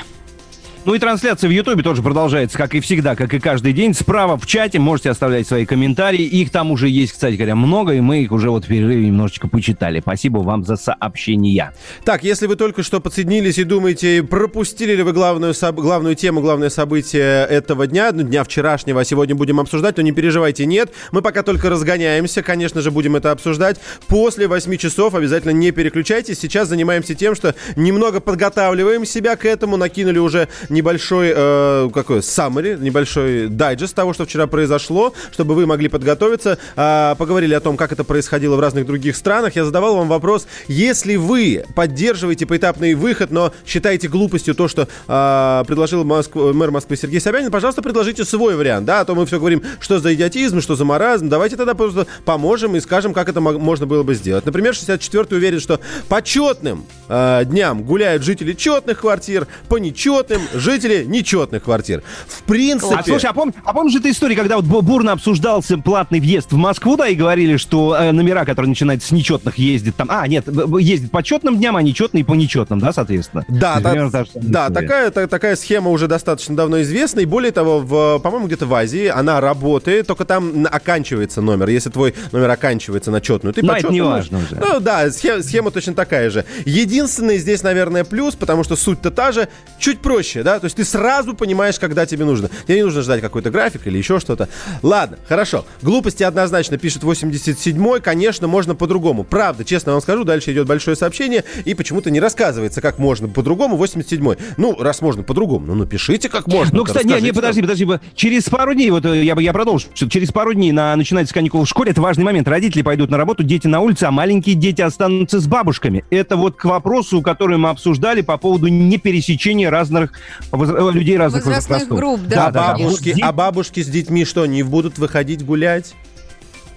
[0.87, 3.93] Ну и трансляция в Ютубе тоже продолжается, как и всегда, как и каждый день.
[3.93, 6.23] Справа в чате можете оставлять свои комментарии.
[6.23, 9.49] Их там уже есть, кстати говоря, много, и мы их уже вот в перерыве немножечко
[9.49, 9.99] почитали.
[9.99, 11.73] Спасибо вам за сообщения.
[12.05, 16.69] Так, если вы только что подсоединились и думаете, пропустили ли вы главную, главную тему, главное
[16.69, 20.93] событие этого дня, ну, дня вчерашнего, а сегодня будем обсуждать, то не переживайте, нет.
[21.11, 23.77] Мы пока только разгоняемся, конечно же, будем это обсуждать.
[24.07, 26.39] После 8 часов обязательно не переключайтесь.
[26.39, 30.47] Сейчас занимаемся тем, что немного подготавливаем себя к этому, накинули уже
[30.77, 36.57] небольшой, э, какой, summary, небольшой дайджест того, что вчера произошло, чтобы вы могли подготовиться.
[36.75, 39.55] Э, поговорили о том, как это происходило в разных других странах.
[39.55, 45.63] Я задавал вам вопрос, если вы поддерживаете поэтапный выход, но считаете глупостью то, что э,
[45.67, 46.35] предложил Моск...
[46.35, 49.99] мэр Москвы Сергей Собянин, пожалуйста, предложите свой вариант, да, а то мы все говорим, что
[49.99, 51.29] за идиотизм, что за маразм.
[51.29, 54.45] Давайте тогда просто поможем и скажем, как это можно было бы сделать.
[54.45, 61.03] Например, 64-й уверен, что по четным э, дням гуляют жители четных квартир, по нечетным жители
[61.05, 62.03] нечетных квартир.
[62.27, 62.95] В принципе...
[62.95, 66.57] А, слушай, а, пом, а помнишь эту историю, когда вот бурно обсуждался платный въезд в
[66.57, 70.07] Москву, да, и говорили, что э, номера, которые начинаются с нечетных, ездят там...
[70.09, 70.47] А, нет,
[70.79, 73.45] ездит по четным дням, а нечетные по нечетным, да, соответственно?
[73.47, 78.19] Да, да, да такая, та, такая схема уже достаточно давно известна, и более того, в,
[78.19, 81.69] по-моему, где-то в Азии она работает, только там оканчивается номер.
[81.69, 84.55] Если твой номер оканчивается на четную, ты Но по это не важно уже.
[84.55, 86.45] Ну да, схема, схема точно такая же.
[86.65, 89.47] Единственный здесь, наверное, плюс, потому что суть-то та же,
[89.79, 92.49] чуть проще, да, то есть ты сразу понимаешь, когда тебе нужно.
[92.65, 94.47] Тебе не нужно ждать какой-то график или еще что-то.
[94.81, 95.65] Ладно, хорошо.
[95.81, 97.99] Глупости однозначно пишет 87-й.
[97.99, 99.25] Конечно, можно по-другому.
[99.25, 103.75] Правда, честно вам скажу, дальше идет большое сообщение, и почему-то не рассказывается, как можно по-другому.
[103.75, 104.37] 87-й.
[104.55, 106.77] Ну, раз можно по-другому, ну напишите, как можно.
[106.77, 107.85] Ну, кстати, не, не, подожди, подожди.
[108.15, 111.67] Через пару дней, вот э, я, я продолжу, через пару дней на, начинается каникулы в
[111.67, 112.47] школе, это важный момент.
[112.47, 116.05] Родители пойдут на работу, дети на улице, а маленькие дети останутся с бабушками.
[116.09, 120.13] Это вот к вопросу, который мы обсуждали по поводу непересечения разных
[120.51, 121.97] Людей разных возрастных возрастов.
[121.97, 122.47] групп, да.
[122.47, 125.95] А, да, бабушки, а бабушки с детьми что, не будут выходить гулять?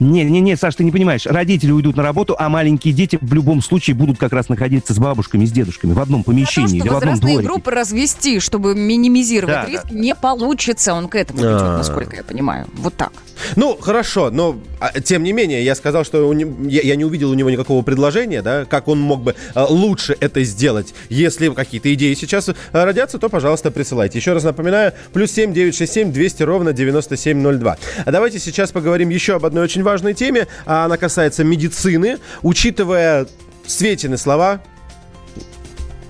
[0.00, 1.26] Не, не, не, Саш, ты не понимаешь.
[1.26, 4.98] Родители уйдут на работу, а маленькие дети в любом случае будут как раз находиться с
[4.98, 7.48] бабушками, с дедушками в одном помещении или в одном возрастные дворике.
[7.52, 10.94] группы развести, чтобы минимизировать Да, риск, не получится.
[10.94, 11.76] Он к этому идет, А.
[11.78, 12.66] насколько я понимаю.
[12.74, 13.12] Вот так.
[13.56, 17.04] Ну, хорошо, но а, тем не менее, я сказал, что у не- я, я не
[17.04, 20.94] увидел у него никакого предложения, да, как он мог бы а, лучше это сделать.
[21.10, 24.18] Если какие-то идеи сейчас а, родятся, то, пожалуйста, присылайте.
[24.18, 27.76] Еще раз напоминаю, плюс 7 967 200 ровно 9702.
[28.06, 30.46] А давайте сейчас поговорим еще об одной очень важной теме.
[30.66, 32.18] А она касается медицины.
[32.42, 33.26] Учитывая
[33.66, 34.62] Светины слова,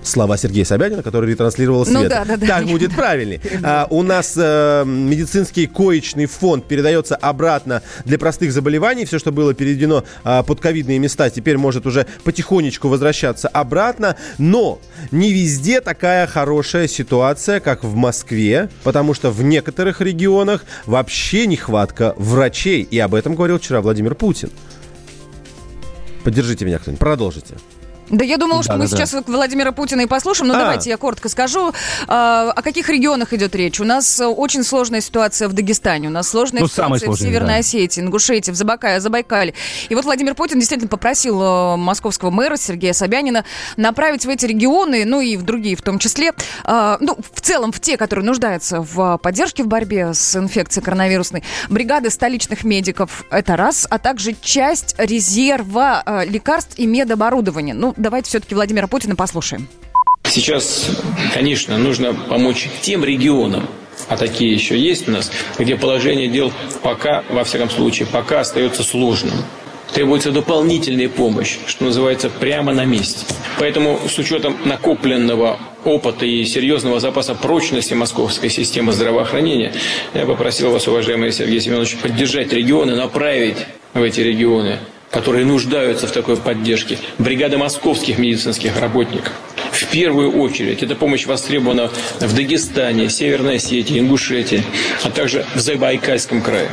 [0.03, 2.09] слова Сергея Собянина, который ретранслировал Ну Света.
[2.09, 2.47] да, да, да.
[2.47, 3.39] Так будет правильнее.
[3.63, 9.05] А, у нас э, медицинский коечный фонд передается обратно для простых заболеваний.
[9.05, 14.15] Все, что было переведено а, под ковидные места, теперь может уже потихонечку возвращаться обратно.
[14.39, 14.79] Но
[15.11, 22.15] не везде такая хорошая ситуация, как в Москве, потому что в некоторых регионах вообще нехватка
[22.17, 22.81] врачей.
[22.81, 24.49] И об этом говорил вчера Владимир Путин.
[26.23, 27.55] Поддержите меня кто-нибудь, продолжите.
[28.11, 29.23] Да я думала, что да, мы да, сейчас да.
[29.25, 30.57] Владимира Путина и послушаем, но а.
[30.57, 31.73] давайте я коротко скажу.
[32.07, 33.79] А, о каких регионах идет речь?
[33.79, 37.59] У нас очень сложная ситуация в Дагестане, у нас сложная ну, ситуация в Северной да.
[37.59, 39.53] Осетии, Ингушетии, в Забакае, Забайкале.
[39.89, 43.45] И вот Владимир Путин действительно попросил э, московского мэра Сергея Собянина
[43.77, 46.33] направить в эти регионы, ну и в другие в том числе,
[46.65, 51.43] а, ну, в целом в те, которые нуждаются в поддержке в борьбе с инфекцией коронавирусной,
[51.69, 57.73] бригады столичных медиков, это раз, а также часть резерва э, лекарств и медоборудования.
[57.73, 59.67] Ну, давайте все-таки Владимира Путина послушаем.
[60.23, 60.89] Сейчас,
[61.33, 63.67] конечно, нужно помочь тем регионам,
[64.07, 68.83] а такие еще есть у нас, где положение дел пока, во всяком случае, пока остается
[68.83, 69.33] сложным.
[69.93, 73.25] Требуется дополнительная помощь, что называется, прямо на месте.
[73.59, 79.73] Поэтому с учетом накопленного опыта и серьезного запаса прочности московской системы здравоохранения,
[80.13, 83.57] я попросил вас, уважаемый Сергей Семенович, поддержать регионы, направить
[83.93, 84.79] в эти регионы
[85.11, 89.33] которые нуждаются в такой поддержке, бригады московских медицинских работников.
[89.71, 94.63] В первую очередь эта помощь востребована в Дагестане, Северной Осетии, Ингушетии,
[95.03, 96.71] а также в Забайкальском крае.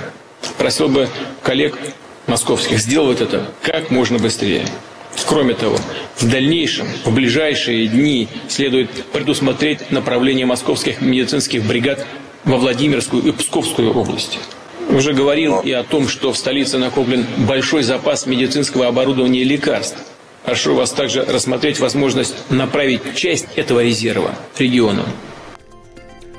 [0.57, 1.09] Просил бы
[1.43, 1.77] коллег
[2.27, 4.67] московских сделать это как можно быстрее.
[5.27, 5.77] Кроме того,
[6.17, 12.07] в дальнейшем, в ближайшие дни следует предусмотреть направление московских медицинских бригад
[12.45, 14.39] во Владимирскую и Псковскую области.
[14.89, 19.99] Уже говорил и о том, что в столице накоплен большой запас медицинского оборудования и лекарств.
[20.45, 25.07] Прошу вас также рассмотреть возможность направить часть этого резерва регионам.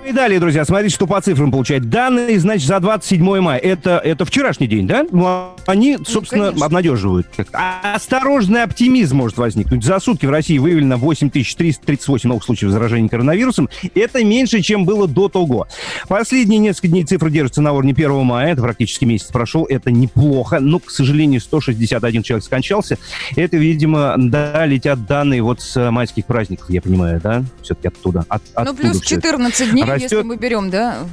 [0.09, 1.87] И далее, друзья, смотрите, что по цифрам получать.
[1.87, 3.59] Данные, значит, за 27 мая.
[3.59, 5.05] Это, это вчерашний день, да?
[5.11, 7.27] Ну, они, ну, собственно, ну, обнадеживают.
[7.53, 9.83] А осторожный оптимизм может возникнуть.
[9.83, 13.69] За сутки в России выявлено 8338 новых случаев заражения коронавирусом.
[13.93, 15.67] Это меньше, чем было до того.
[16.07, 18.53] Последние несколько дней цифры держатся на уровне 1 мая.
[18.53, 19.67] Это практически месяц прошел.
[19.69, 20.59] Это неплохо.
[20.59, 22.97] Но, к сожалению, 161 человек скончался.
[23.35, 27.43] Это, видимо, да, летят данные вот с майских праздников, я понимаю, да?
[27.61, 28.25] Все-таки оттуда.
[28.27, 30.11] От, ну, плюс 14 дней растет.
[30.11, 31.05] если мы берем, да,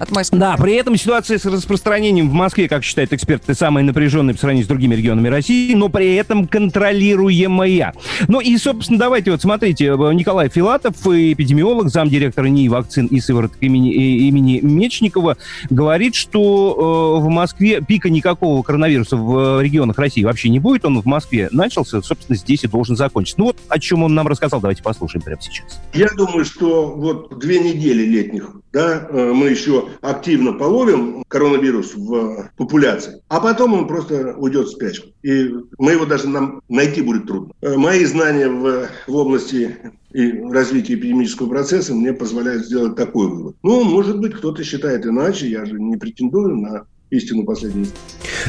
[0.00, 0.40] от майского.
[0.40, 4.64] Да, при этом ситуация с распространением в Москве, как считают эксперты, самая напряженная по сравнению
[4.64, 7.94] с другими регионами России, но при этом контролируемая.
[8.26, 13.92] Ну и, собственно, давайте вот смотрите, Николай Филатов, эпидемиолог, замдиректора НИИ вакцин и сывороток имени,
[13.92, 15.36] э, имени Мечникова,
[15.68, 20.84] говорит, что э, в Москве пика никакого коронавируса в регионах России вообще не будет.
[20.86, 23.38] Он в Москве начался, собственно, здесь и должен закончиться.
[23.38, 25.80] Ну вот о чем он нам рассказал, давайте послушаем прямо сейчас.
[25.92, 32.50] Я думаю, что вот две недели летних да, э, мы еще активно половим коронавирус в
[32.56, 35.08] популяции, а потом он просто уйдет в спячку.
[35.22, 37.52] И мы его даже нам найти будет трудно.
[37.60, 39.76] Э, мои знания в, в области
[40.12, 43.56] и развития эпидемического процесса мне позволяют сделать такой вывод.
[43.62, 47.88] Ну, может быть, кто-то считает иначе, я же не претендую на истину последней.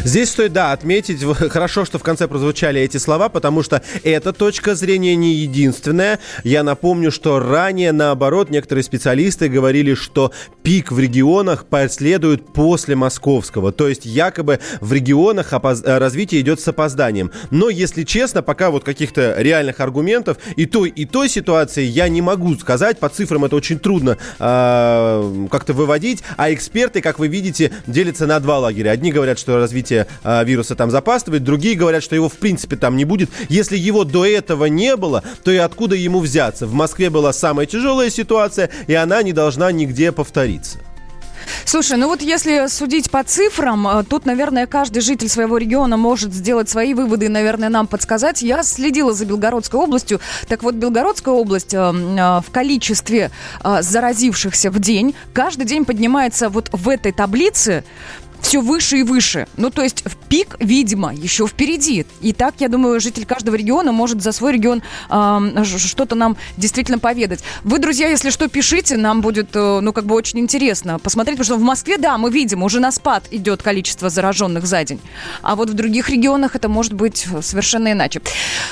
[0.04, 4.76] Здесь стоит, да, отметить, хорошо, что в конце прозвучали эти слова, потому что эта точка
[4.76, 6.20] зрения не единственная.
[6.44, 10.32] Я напомню, что ранее, наоборот, некоторые специалисты говорили, что
[10.64, 13.72] пик в регионах последует после московского.
[13.72, 15.82] То есть якобы в регионах опоз...
[15.84, 17.32] Э, развитие идет с опозданием.
[17.50, 22.22] Но, если честно, пока вот каких-то реальных аргументов и той, и той ситуации я не
[22.22, 23.00] могу сказать.
[23.00, 26.24] По цифрам это очень трудно э, как-то выводить.
[26.38, 28.92] А эксперты, как вы видите, делятся на два два лагеря.
[28.92, 32.98] Одни говорят, что развитие э, вируса там запаздывает, другие говорят, что его в принципе там
[32.98, 33.30] не будет.
[33.48, 36.68] Если его до этого не было, то и откуда ему взяться?
[36.68, 40.80] В Москве была самая тяжелая ситуация, и она не должна нигде повториться.
[41.66, 46.34] Слушай, ну вот если судить по цифрам, э, тут, наверное, каждый житель своего региона может
[46.34, 48.42] сделать свои выводы и, наверное, нам подсказать.
[48.42, 50.20] Я следила за Белгородской областью.
[50.48, 53.32] Так вот, Белгородская область э, э, в количестве
[53.64, 57.84] заразившихся в день каждый день поднимается вот в этой таблице
[58.42, 59.48] все выше и выше.
[59.58, 62.06] Ну, то есть в пик, видимо, еще впереди.
[62.22, 67.00] И так, я думаю, житель каждого региона может за свой регион э, что-то нам действительно
[67.00, 67.42] поведать.
[67.64, 71.58] Вы, друзья, если что, пишите, нам будет, э, ну, как бы очень интересно посмотреть, потому
[71.58, 75.00] что в Москве, да, мы видим, уже на спад идет количество зараженных за день.
[75.42, 78.22] А вот в других регионах это может быть совершенно иначе.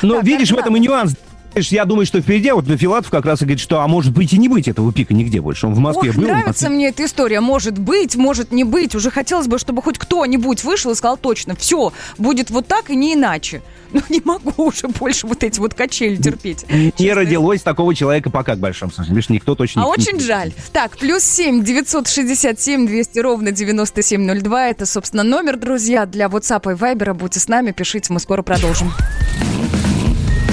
[0.02, 1.14] Но так, видишь, в этом и нюанс.
[1.56, 4.38] Я думаю, что впереди, вот Филатов как раз и говорит, что, а может быть и
[4.38, 5.68] не быть этого пика нигде больше.
[5.68, 6.24] Он в Москве Ох, был.
[6.24, 7.42] нравится мне эта история.
[7.42, 8.96] Может быть, может не быть.
[8.96, 12.96] Уже хотелось бы, чтобы хоть кто-нибудь вышел и сказал точно, все, будет вот так и
[12.96, 13.62] не иначе.
[13.92, 16.64] Ну, не могу уже больше вот эти вот качели терпеть.
[16.72, 17.16] Не честно.
[17.16, 19.16] родилось такого человека пока, к большому смысле.
[19.16, 19.92] Видишь, никто точно А не...
[19.92, 20.54] очень жаль.
[20.72, 24.68] Так, плюс семь девятьсот двести ровно девяносто семь ноль два.
[24.68, 27.16] Это, собственно, номер, друзья, для WhatsApp и Viber.
[27.16, 28.94] Будьте с нами, пишите, мы скоро продолжим.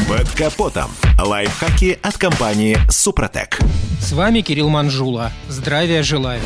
[0.09, 0.92] Под капотом.
[1.19, 3.59] Лайфхаки от компании «Супротек».
[4.01, 5.33] С вами Кирилл Манжула.
[5.49, 6.40] Здравия желаю.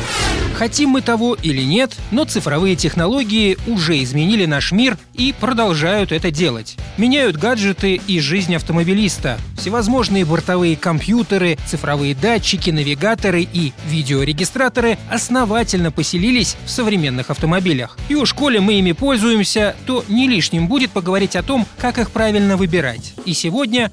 [0.55, 6.31] Хотим мы того или нет, но цифровые технологии уже изменили наш мир и продолжают это
[6.31, 6.75] делать.
[6.97, 9.37] Меняют гаджеты и жизнь автомобилиста.
[9.57, 17.97] Всевозможные бортовые компьютеры, цифровые датчики, навигаторы и видеорегистраторы основательно поселились в современных автомобилях.
[18.09, 22.11] И уж коли мы ими пользуемся, то не лишним будет поговорить о том, как их
[22.11, 23.13] правильно выбирать.
[23.25, 23.50] И сегодня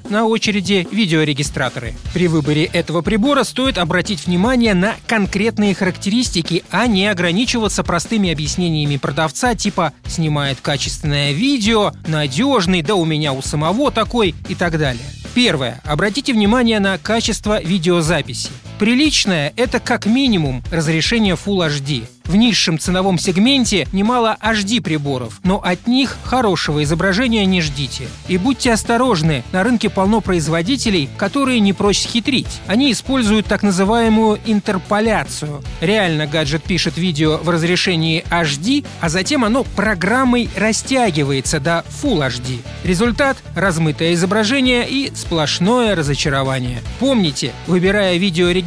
[0.08, 1.94] на очереди видеорегистраторы.
[2.14, 8.96] При выборе этого прибора стоит обратить внимание на конкретные характеристики, а не ограничиваться простыми объяснениями
[8.96, 15.04] продавца типа «снимает качественное видео», «надежный», «да у меня у самого такой» и так далее.
[15.34, 15.80] Первое.
[15.84, 18.50] Обратите внимание на качество видеозаписи.
[18.78, 22.06] Приличное– это как минимум разрешение Full HD.
[22.28, 28.06] В низшем ценовом сегменте немало HD приборов, но от них хорошего изображения не ждите.
[28.28, 32.60] И будьте осторожны, на рынке полно производителей, которые не прочь хитрить.
[32.66, 35.62] Они используют так называемую интерполяцию.
[35.80, 42.60] Реально гаджет пишет видео в разрешении HD, а затем оно программой растягивается до Full HD.
[42.84, 46.82] Результат– размытое изображение и сплошное разочарование.
[47.00, 48.18] Помните, выбирая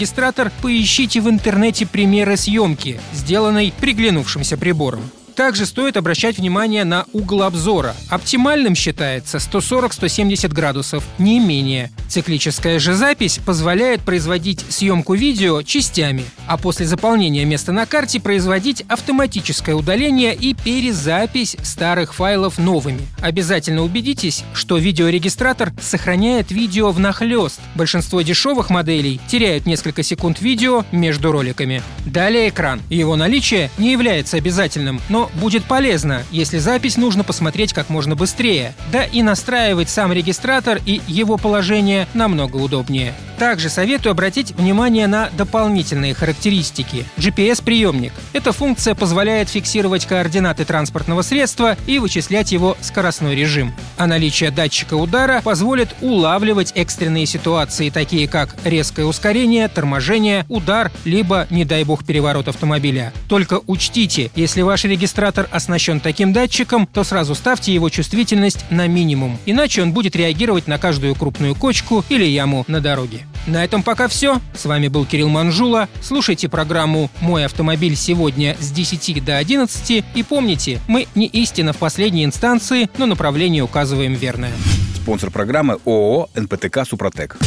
[0.02, 5.02] видеорегистратор, поищите в интернете примеры съемки, сделанные приглянувшимся прибором.
[5.41, 7.95] Также стоит обращать внимание на угол обзора.
[8.12, 11.89] Оптимальным считается 140-170 градусов, не менее.
[12.08, 18.82] Циклическая же запись позволяет производить съемку видео частями, а после заполнения места на карте производить
[18.88, 23.01] автоматическое удаление и перезапись старых файлов новыми.
[23.19, 27.60] Обязательно убедитесь, что видеорегистратор сохраняет видео внахлёст.
[27.73, 31.82] Большинство дешевых моделей теряют несколько секунд видео между роликами.
[32.06, 32.80] Далее экран.
[32.91, 38.74] Его наличие не является обязательным, но будет полезно, если запись нужно посмотреть как можно быстрее.
[38.91, 43.13] Да и настраивать сам регистратор и его положение намного удобнее.
[43.41, 47.06] Также советую обратить внимание на дополнительные характеристики.
[47.17, 48.13] GPS-приемник.
[48.34, 53.73] Эта функция позволяет фиксировать координаты транспортного средства и вычислять его скоростной режим.
[53.97, 61.47] А наличие датчика удара позволит улавливать экстренные ситуации, такие как резкое ускорение, торможение, удар, либо,
[61.49, 63.12] не дай бог, переворот автомобиля.
[63.27, 69.39] Только учтите, если ваш регистратор оснащен таким датчиком, то сразу ставьте его чувствительность на минимум,
[69.47, 73.25] иначе он будет реагировать на каждую крупную кочку или яму на дороге.
[73.48, 74.39] На этом пока все.
[74.54, 75.89] С вами был Кирилл Манжула.
[76.02, 80.03] Слушайте программу «Мой автомобиль» сегодня с 10 до 11.
[80.14, 84.51] И помните, мы не истина в последней инстанции, но направление указываем верное.
[84.95, 87.38] Спонсор программы ООО «НПТК Супротек».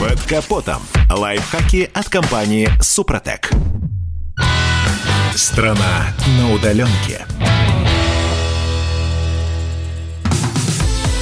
[0.00, 0.82] Под капотом.
[1.10, 3.50] Лайфхаки от компании «Супротек».
[5.34, 7.26] Страна на удаленке.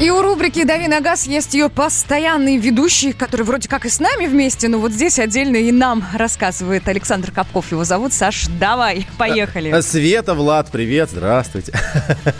[0.00, 4.00] И у рубрики «Дави на газ» есть ее постоянный ведущий, который вроде как и с
[4.00, 7.70] нами вместе, но вот здесь отдельно и нам рассказывает Александр Капков.
[7.70, 8.12] Его зовут.
[8.12, 9.70] Саш, давай, поехали.
[9.70, 11.72] А, Света, Влад, привет, здравствуйте.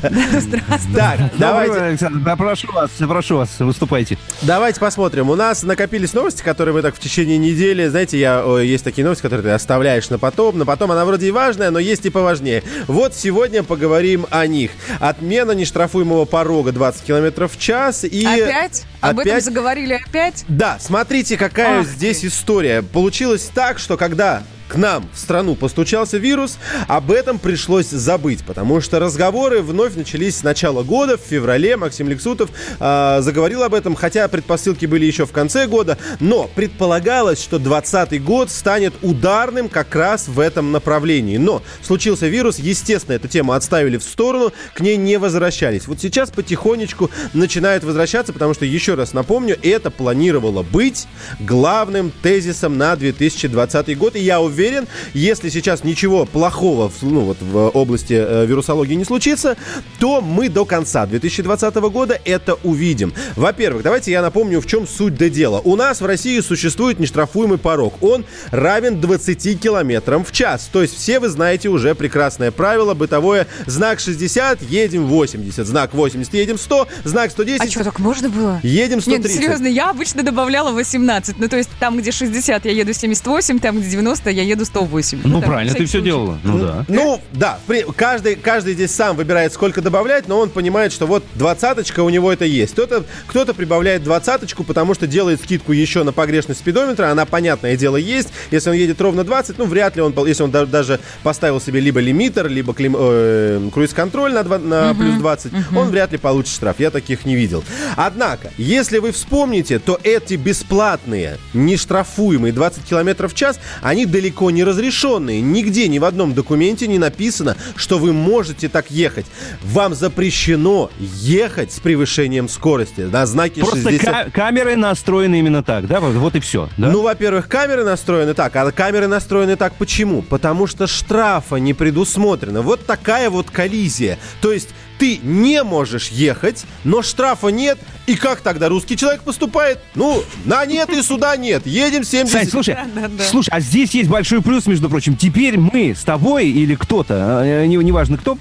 [0.02, 0.62] Здравствуйте.
[0.96, 1.78] Так, давайте.
[1.78, 4.18] Александр, да, прошу вас, прошу вас, выступайте.
[4.42, 5.30] Давайте посмотрим.
[5.30, 9.22] У нас накопились новости, которые мы так в течение недели, знаете, я, есть такие новости,
[9.22, 12.64] которые ты оставляешь на потом, на потом она вроде и важная, но есть и поважнее.
[12.88, 14.72] Вот сегодня поговорим о них.
[14.98, 18.24] Отмена нештрафуемого порога 20 километров в час и...
[18.24, 18.84] Опять?
[19.00, 20.44] Об этом заговорили опять?
[20.48, 22.28] Да, смотрите, какая Ах здесь ты.
[22.28, 22.82] история.
[22.82, 24.42] Получилось так, что когда
[24.72, 26.56] к нам в страну постучался вирус,
[26.88, 31.76] об этом пришлось забыть, потому что разговоры вновь начались с начала года, в феврале.
[31.76, 32.48] Максим Лексутов
[32.80, 38.24] э, заговорил об этом, хотя предпосылки были еще в конце года, но предполагалось, что 2020
[38.24, 41.36] год станет ударным как раз в этом направлении.
[41.36, 45.86] Но случился вирус, естественно, эту тему отставили в сторону, к ней не возвращались.
[45.86, 51.06] Вот сейчас потихонечку начинают возвращаться, потому что, еще раз напомню, это планировало быть
[51.40, 57.38] главным тезисом на 2020 год, и я уверен, уверен, если сейчас ничего плохого ну, вот,
[57.40, 59.56] в области э, вирусологии не случится,
[59.98, 63.12] то мы до конца 2020 года это увидим.
[63.36, 65.60] Во-первых, давайте я напомню, в чем суть до дела.
[65.64, 68.02] У нас в России существует нештрафуемый порог.
[68.02, 70.68] Он равен 20 километрам в час.
[70.72, 73.46] То есть все вы знаете уже прекрасное правило бытовое.
[73.66, 75.66] Знак 60, едем 80.
[75.66, 76.88] Знак 80, едем 100.
[77.04, 77.60] Знак 110.
[77.60, 78.60] А что, так можно было?
[78.62, 79.24] Едем 130.
[79.24, 81.38] Нет, серьезно, я обычно добавляла 18.
[81.38, 85.20] Ну, то есть там, где 60, я еду 78, там, где 90, я еду 108.
[85.24, 86.38] Ну, ну правильно, ты все делала.
[86.42, 86.84] Ну, да.
[86.88, 87.58] Ну, да.
[87.96, 92.32] Каждый, каждый здесь сам выбирает, сколько добавлять, но он понимает, что вот двадцаточка у него
[92.32, 92.72] это есть.
[92.72, 97.10] Кто-то кто прибавляет двадцаточку, потому что делает скидку еще на погрешность спидометра.
[97.10, 98.28] Она, понятное дело, есть.
[98.50, 102.00] Если он едет ровно 20, ну, вряд ли он, если он даже поставил себе либо
[102.00, 105.78] лимитер, либо клим, э, круиз-контроль на, 2, на uh-huh, плюс 20, uh-huh.
[105.78, 106.76] он вряд ли получит штраф.
[106.78, 107.64] Я таких не видел.
[107.96, 114.64] Однако, если вы вспомните, то эти бесплатные, нештрафуемые 20 км в час, они далеко не
[114.64, 115.40] разрешенные.
[115.40, 119.26] Нигде, ни в одном документе не написано, что вы можете так ехать.
[119.62, 123.02] Вам запрещено ехать с превышением скорости.
[123.02, 124.32] На знаке Просто 60...
[124.32, 126.00] камеры настроены именно так, да?
[126.00, 126.68] Вот и все.
[126.76, 126.90] Да?
[126.90, 128.54] Ну, во-первых, камеры настроены так.
[128.56, 130.22] А камеры настроены так почему?
[130.22, 132.62] Потому что штрафа не предусмотрено.
[132.62, 134.18] Вот такая вот коллизия.
[134.40, 137.78] То есть ты не можешь ехать, но штрафа нет.
[138.06, 139.78] И как тогда русский человек поступает?
[139.94, 141.66] Ну, на нет и сюда нет.
[141.66, 142.32] Едем 70.
[142.32, 143.24] Сань, слушай, да, да, да.
[143.24, 145.16] слушай, а здесь есть большой плюс, между прочим.
[145.16, 148.36] Теперь мы с тобой или кто-то, э, неважно кто,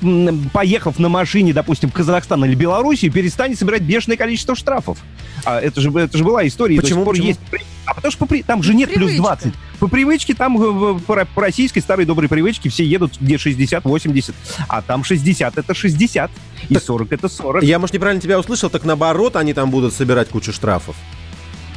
[0.52, 4.98] поехав на машине, допустим, в Казахстан или Белоруссию, перестанет собирать бешеное количество штрафов.
[5.46, 6.82] А это же, это же была история.
[6.82, 7.06] Почему?
[7.06, 7.28] Почему?
[7.28, 7.40] Есть...
[7.86, 9.16] А потому что по, там же нет Привычка.
[9.16, 9.54] плюс 20.
[9.80, 14.34] По привычке там, по, по российской старой доброй привычке, все едут где 60-80.
[14.68, 16.32] А там 60 это 60.
[16.70, 17.64] И 40 это 40.
[17.64, 20.96] Я, может, неправильно тебя услышал, так наоборот, они там будут собирать кучу штрафов.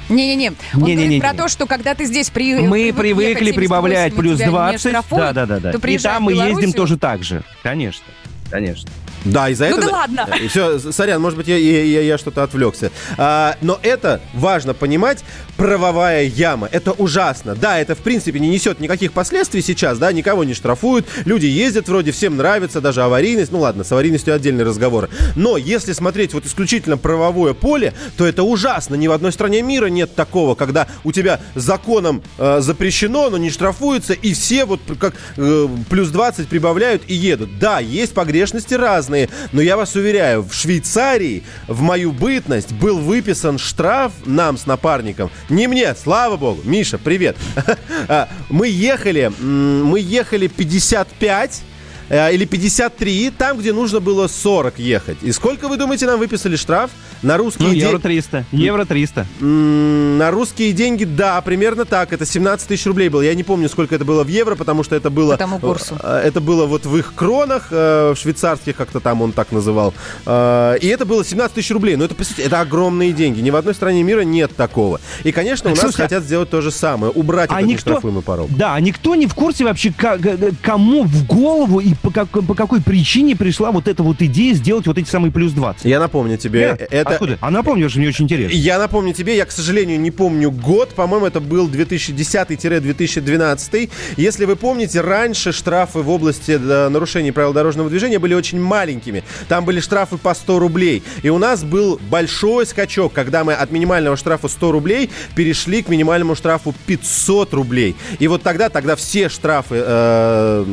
[0.08, 0.50] Не-не-не.
[0.50, 1.38] Он не, говорит не, не, про не.
[1.38, 2.54] то, что когда ты здесь при...
[2.60, 4.92] Мы привыкли прибавлять плюс 20.
[5.10, 5.70] Да, да, да, да.
[5.70, 7.42] И там мы ездим тоже так же.
[7.62, 8.04] Конечно,
[8.50, 8.90] конечно.
[9.24, 9.84] Да, из-за ну этого...
[9.84, 10.28] Ну да ладно.
[10.48, 12.90] Все, сорян, может быть, я, я, я что-то отвлекся.
[13.16, 15.24] А, но это важно понимать,
[15.56, 16.68] правовая яма.
[16.70, 17.54] Это ужасно.
[17.54, 21.88] Да, это, в принципе, не несет никаких последствий сейчас, да, никого не штрафуют, люди ездят
[21.88, 23.52] вроде, всем нравится, даже аварийность.
[23.52, 25.08] Ну ладно, с аварийностью отдельный разговор.
[25.36, 28.94] Но если смотреть вот исключительно правовое поле, то это ужасно.
[28.94, 33.50] Ни в одной стране мира нет такого, когда у тебя законом э, запрещено, но не
[33.50, 37.58] штрафуется, и все вот как э, плюс 20 прибавляют и едут.
[37.58, 39.28] Да, есть погрешности разные.
[39.52, 45.30] Но я вас уверяю, в Швейцарии в мою бытность был выписан штраф нам с напарником.
[45.48, 46.62] Не мне, слава богу.
[46.64, 47.36] Миша, привет.
[48.06, 51.62] А, мы ехали, мы ехали 55
[52.08, 55.18] э, или 53, там, где нужно было 40 ехать.
[55.22, 56.90] И сколько, вы думаете, нам выписали штраф?
[57.24, 58.44] На русские ну, евро 300.
[58.52, 59.26] Евро 300.
[59.40, 62.12] На русские деньги, да, примерно так.
[62.12, 63.22] Это 17 тысяч рублей было.
[63.22, 65.32] Я не помню, сколько это было в евро, потому что это было...
[65.32, 65.96] По тому курсу.
[66.02, 69.94] Э, это было вот в их кронах, э, в швейцарских как-то там он так называл.
[70.26, 71.96] Э, и это было 17 тысяч рублей.
[71.96, 73.40] Но это, представьте, это огромные деньги.
[73.40, 75.00] Ни в одной стране мира нет такого.
[75.22, 77.10] И, конечно, у нас Слушай, хотят сделать то же самое.
[77.10, 78.50] Убрать а этот никто, нештрафуемый порог.
[78.54, 80.20] Да, никто не в курсе вообще, как,
[80.60, 84.86] кому в голову и по, как, по какой причине пришла вот эта вот идея сделать
[84.86, 85.84] вот эти самые плюс 20.
[85.84, 86.76] Я напомню тебе.
[86.78, 86.88] Нет?
[86.90, 87.38] Это, Откуда?
[87.40, 88.56] А напомню, что мне очень интересно.
[88.56, 90.90] Я напомню тебе, я, к сожалению, не помню год.
[90.90, 93.90] По-моему, это был 2010-2012.
[94.16, 99.24] Если вы помните, раньше штрафы в области э, нарушений правил дорожного движения были очень маленькими.
[99.48, 101.02] Там были штрафы по 100 рублей.
[101.22, 105.88] И у нас был большой скачок, когда мы от минимального штрафа 100 рублей перешли к
[105.88, 107.96] минимальному штрафу 500 рублей.
[108.18, 110.64] И вот тогда, тогда все штрафы э,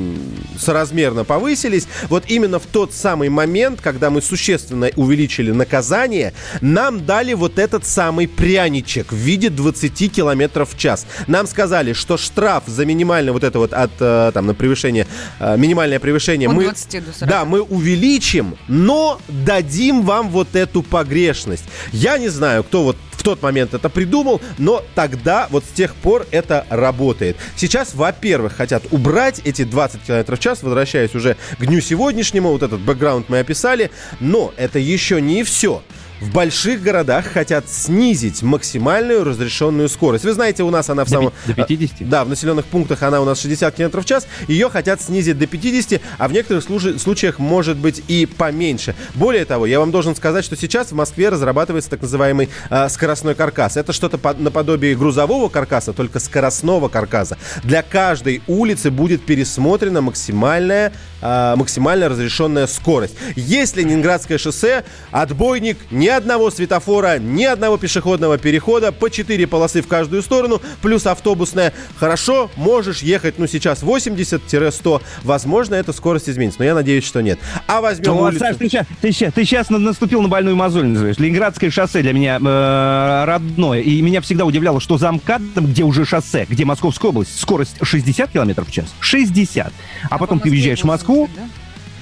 [0.57, 1.87] соразмерно повысились.
[2.09, 7.85] Вот именно в тот самый момент, когда мы существенно увеличили наказание, нам дали вот этот
[7.85, 11.05] самый пряничек в виде 20 километров в час.
[11.27, 15.07] Нам сказали, что штраф за минимальное вот это вот от, э, там, на превышение,
[15.39, 17.29] э, минимальное превышение, от мы, 20 до 40.
[17.29, 21.65] да, мы увеличим, но дадим вам вот эту погрешность.
[21.91, 25.93] Я не знаю, кто вот в тот момент это придумал, но тогда, вот с тех
[25.93, 27.37] пор это работает.
[27.55, 32.63] Сейчас, во-первых, хотят убрать эти 20 км в час, возвращаясь уже к дню сегодняшнему, вот
[32.63, 35.83] этот бэкграунд мы описали, но это еще не все.
[36.21, 40.23] В больших городах хотят снизить максимальную разрешенную скорость.
[40.23, 41.33] Вы знаете, у нас она в самом...
[41.47, 42.07] До 50?
[42.07, 44.27] Да, в населенных пунктах она у нас 60 км в час.
[44.47, 46.63] Ее хотят снизить до 50, а в некоторых
[47.01, 48.93] случаях может быть и поменьше.
[49.15, 53.33] Более того, я вам должен сказать, что сейчас в Москве разрабатывается так называемый э, скоростной
[53.33, 53.75] каркас.
[53.75, 57.39] Это что-то по наподобие грузового каркаса, только скоростного каркаса.
[57.63, 63.15] Для каждой улицы будет пересмотрена максимальная, э, максимально разрешенная скорость.
[63.35, 69.87] Если Ленинградское шоссе, отбойник не одного светофора, ни одного пешеходного перехода, по 4 полосы в
[69.87, 71.73] каждую сторону, плюс автобусная.
[71.97, 75.01] Хорошо, можешь ехать, ну, сейчас 80-100.
[75.23, 77.39] Возможно, эта скорость изменится, но я надеюсь, что нет.
[77.67, 78.39] А возьмем ну, улицу...
[78.39, 81.17] Саш, ты, сейчас, ты, сейчас, ты сейчас наступил на больную мозоль, называешь.
[81.17, 83.81] Ленинградское шоссе для меня э, родное.
[83.81, 88.31] И меня всегда удивляло, что за МКАДом, где уже шоссе, где Московская область, скорость 60
[88.31, 88.93] километров в час.
[88.99, 89.67] 60.
[89.67, 89.71] А,
[90.09, 91.29] а потом ты въезжаешь в Москву,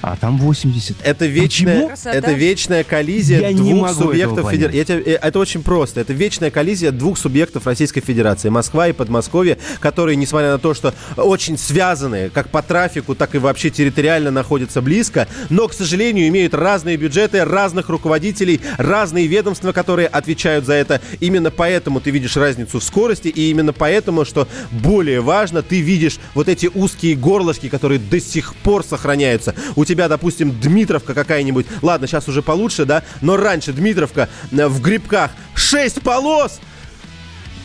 [0.02, 0.96] а там 80.
[1.02, 5.02] Это вечная, это вечная коллизия Я двух субъектов федерации.
[5.04, 6.00] Э, это очень просто.
[6.00, 8.48] Это вечная коллизия двух субъектов Российской Федерации.
[8.48, 13.38] Москва и Подмосковье, которые, несмотря на то, что очень связаны, как по трафику, так и
[13.38, 20.08] вообще территориально находятся близко, но, к сожалению, имеют разные бюджеты, разных руководителей, разные ведомства, которые
[20.08, 21.00] отвечают за это.
[21.20, 26.18] Именно поэтому ты видишь разницу в скорости, и именно поэтому, что более важно, ты видишь
[26.34, 29.54] вот эти узкие горлышки, которые до сих пор сохраняются.
[29.76, 34.80] У тебя, допустим, Дмитровка какая-нибудь, ладно, сейчас уже получше, да, но раньше Дмитровка э, в
[34.80, 35.32] грибках.
[35.56, 36.60] 6 полос,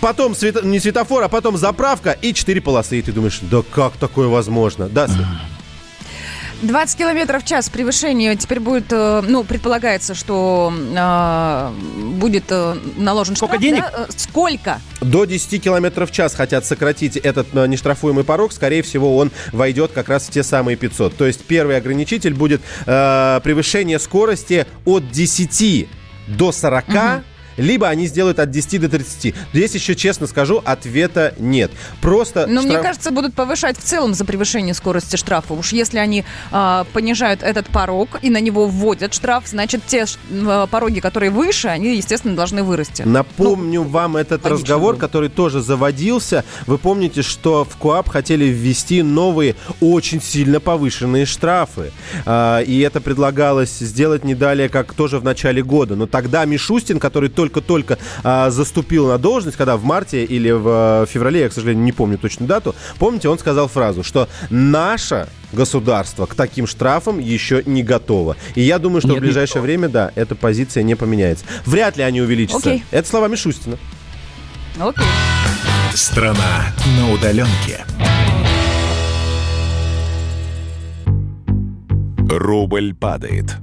[0.01, 0.63] потом свет...
[0.63, 2.97] не светофор, а потом заправка и 4 полосы.
[2.97, 4.89] И ты думаешь, да как такое возможно?
[4.89, 5.07] Да,
[6.61, 11.71] 20 километров в час превышение теперь будет, э, ну, предполагается, что э,
[12.13, 13.83] будет э, наложен Сколько денег?
[13.91, 14.05] Да?
[14.07, 14.79] Э, сколько?
[15.01, 18.53] До 10 километров в час хотят сократить этот нештрафуемый порог.
[18.53, 21.15] Скорее всего, он войдет как раз в те самые 500.
[21.15, 25.87] То есть первый ограничитель будет э, превышение скорости от 10
[26.27, 26.95] до 40 угу
[27.57, 29.33] либо они сделают от 10 до 30.
[29.53, 31.71] Здесь еще, честно скажу, ответа нет.
[32.01, 32.73] Просто Но штраф...
[32.73, 35.53] мне кажется, будут повышать в целом за превышение скорости штрафа.
[35.53, 40.67] Уж если они э, понижают этот порог и на него вводят штраф, значит, те э,
[40.69, 43.03] пороги, которые выше, они, естественно, должны вырасти.
[43.03, 45.01] Напомню ну, вам этот разговор, был.
[45.01, 46.43] который тоже заводился.
[46.67, 51.91] Вы помните, что в КОАП хотели ввести новые, очень сильно повышенные штрафы.
[52.25, 55.95] Э, и это предлагалось сделать не далее, как тоже в начале года.
[55.95, 60.65] Но тогда Мишустин, который только только-только а, заступил на должность, когда в марте или в
[60.67, 65.29] а, феврале, я, к сожалению, не помню точную дату, помните, он сказал фразу, что наша
[65.51, 68.35] государство к таким штрафам еще не готово.
[68.55, 71.45] И я думаю, что Нет, в ближайшее время, да, эта позиция не поменяется.
[71.65, 72.69] Вряд ли они увеличатся.
[72.69, 72.83] Окей.
[72.91, 73.77] Это слова Мишустина.
[74.79, 75.05] Окей.
[75.93, 77.85] Страна на удаленке.
[82.27, 83.55] Рубль падает.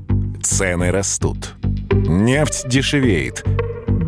[0.43, 1.55] Цены растут.
[1.93, 3.45] Нефть дешевеет.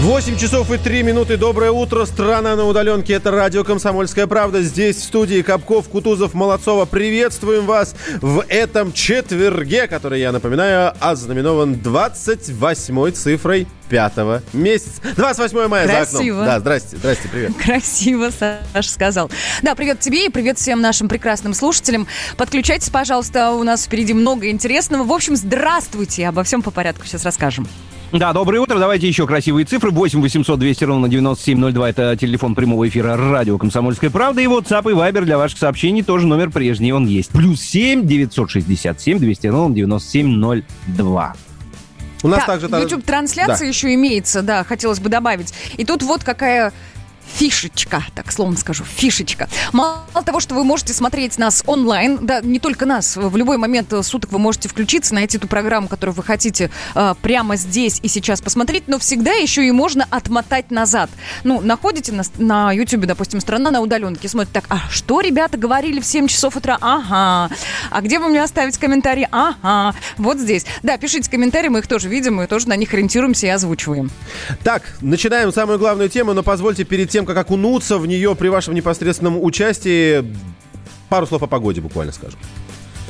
[0.00, 1.38] 8 часов и 3 минуты.
[1.38, 2.04] Доброе утро.
[2.04, 3.14] Страна на удаленке.
[3.14, 4.60] Это радио «Комсомольская правда».
[4.60, 6.84] Здесь в студии Капков, Кутузов, Молодцова.
[6.84, 15.00] Приветствуем вас в этом четверге, который, я напоминаю, ознаменован 28 цифрой пятого месяца.
[15.16, 16.06] 28 мая Красиво.
[16.06, 16.44] за окном.
[16.44, 17.52] Да, здрасте, здрасте, привет.
[17.64, 19.30] Красиво, Саша сказал.
[19.62, 22.06] Да, привет тебе и привет всем нашим прекрасным слушателям.
[22.36, 25.04] Подключайтесь, пожалуйста, у нас впереди много интересного.
[25.04, 27.66] В общем, здравствуйте, обо всем по порядку сейчас расскажем.
[28.12, 28.78] Да, доброе утро.
[28.78, 29.90] Давайте еще красивые цифры.
[29.90, 31.90] 8 800 200 ровно 9702.
[31.90, 34.40] Это телефон прямого эфира радио «Комсомольская правда».
[34.40, 36.92] И WhatsApp и Viber для ваших сообщений тоже номер прежний.
[36.92, 37.30] Он есть.
[37.30, 41.34] Плюс 7 967 200 ровно 9702.
[42.22, 42.82] У нас так, также...
[42.82, 43.64] YouTube-трансляция да.
[43.66, 45.52] еще имеется, да, хотелось бы добавить.
[45.76, 46.72] И тут вот какая
[47.34, 49.48] фишечка, так словом скажу, фишечка.
[49.72, 53.92] Мало того, что вы можете смотреть нас онлайн, да, не только нас, в любой момент
[54.02, 58.40] суток вы можете включиться, найти ту программу, которую вы хотите э, прямо здесь и сейчас
[58.40, 61.10] посмотреть, но всегда еще и можно отмотать назад.
[61.44, 66.00] Ну, находите на, на YouTube, допустим, «Страна на удаленке», смотрите так, а что ребята говорили
[66.00, 66.78] в 7 часов утра?
[66.80, 67.54] Ага.
[67.90, 69.28] А где вы мне оставить комментарии?
[69.30, 69.96] Ага.
[70.16, 70.66] Вот здесь.
[70.82, 74.10] Да, пишите комментарии, мы их тоже видим, мы тоже на них ориентируемся и озвучиваем.
[74.62, 78.74] Так, начинаем самую главную тему, но позвольте перед тем, как окунуться в нее при вашем
[78.74, 80.22] непосредственном участии,
[81.08, 82.38] пару слов о погоде буквально скажем.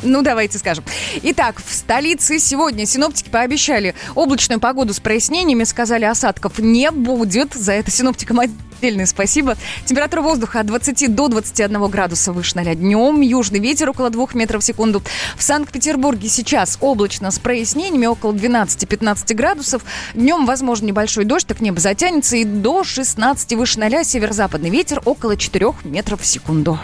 [0.06, 0.84] Ну, давайте скажем.
[1.22, 5.64] Итак, в столице сегодня синоптики пообещали облачную погоду с прояснениями.
[5.64, 7.54] Сказали, осадков не будет.
[7.54, 9.56] За это синоптикам отдельное спасибо.
[9.84, 13.20] Температура воздуха от 20 до 21 градуса выше 0 днем.
[13.20, 15.02] Южный ветер около 2 метров в секунду.
[15.36, 19.82] В Санкт-Петербурге сейчас облачно с прояснениями около 12-15 градусов.
[20.14, 22.36] Днем, возможно, небольшой дождь, так небо затянется.
[22.36, 26.78] И до 16 выше 0 северо-западный ветер около 4 метров в секунду.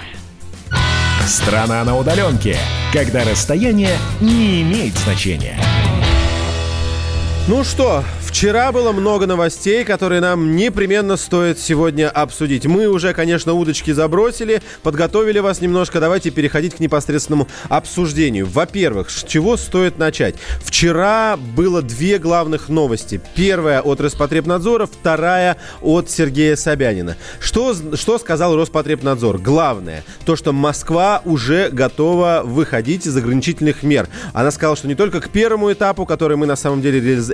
[1.26, 2.56] Страна на удаленке,
[2.92, 5.56] когда расстояние не имеет значения.
[7.48, 12.64] Ну что, Вчера было много новостей, которые нам непременно стоит сегодня обсудить.
[12.64, 16.00] Мы уже, конечно, удочки забросили, подготовили вас немножко.
[16.00, 18.46] Давайте переходить к непосредственному обсуждению.
[18.46, 20.36] Во-первых, с чего стоит начать?
[20.64, 23.20] Вчера было две главных новости.
[23.36, 27.16] Первая от Роспотребнадзора, вторая от Сергея Собянина.
[27.38, 29.38] Что, что сказал Роспотребнадзор?
[29.38, 34.08] Главное, то, что Москва уже готова выходить из ограничительных мер.
[34.32, 37.31] Она сказала, что не только к первому этапу, который мы на самом деле реализовали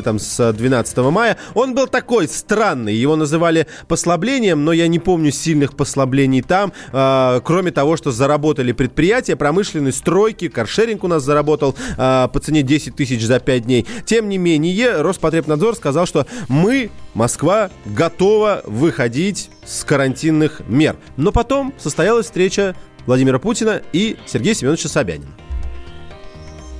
[0.00, 1.36] там с 12 мая.
[1.54, 2.94] Он был такой странный.
[2.94, 6.72] Его называли послаблением, но я не помню сильных послаблений там.
[6.92, 12.62] Э, кроме того, что заработали предприятия, промышленные стройки, каршеринг у нас заработал э, по цене
[12.62, 13.86] 10 тысяч за 5 дней.
[14.04, 20.96] Тем не менее, Роспотребнадзор сказал, что мы, Москва, готова выходить с карантинных мер.
[21.16, 22.74] Но потом состоялась встреча
[23.06, 25.47] Владимира Путина и Сергея Семеновича Собянина.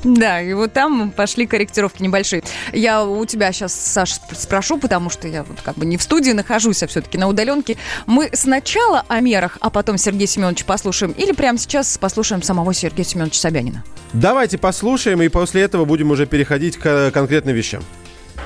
[0.04, 2.42] Да, и вот там пошли корректировки небольшие.
[2.72, 6.30] Я у тебя сейчас, Саш, спрошу, потому что я вот как бы не в студии
[6.30, 7.76] нахожусь, а все-таки на удаленке.
[8.06, 13.04] Мы сначала о мерах, а потом Сергея Семеновича послушаем, или прямо сейчас послушаем самого Сергея
[13.04, 13.84] Семеновича Собянина?
[14.12, 17.82] Давайте послушаем, и после этого будем уже переходить к конкретным вещам.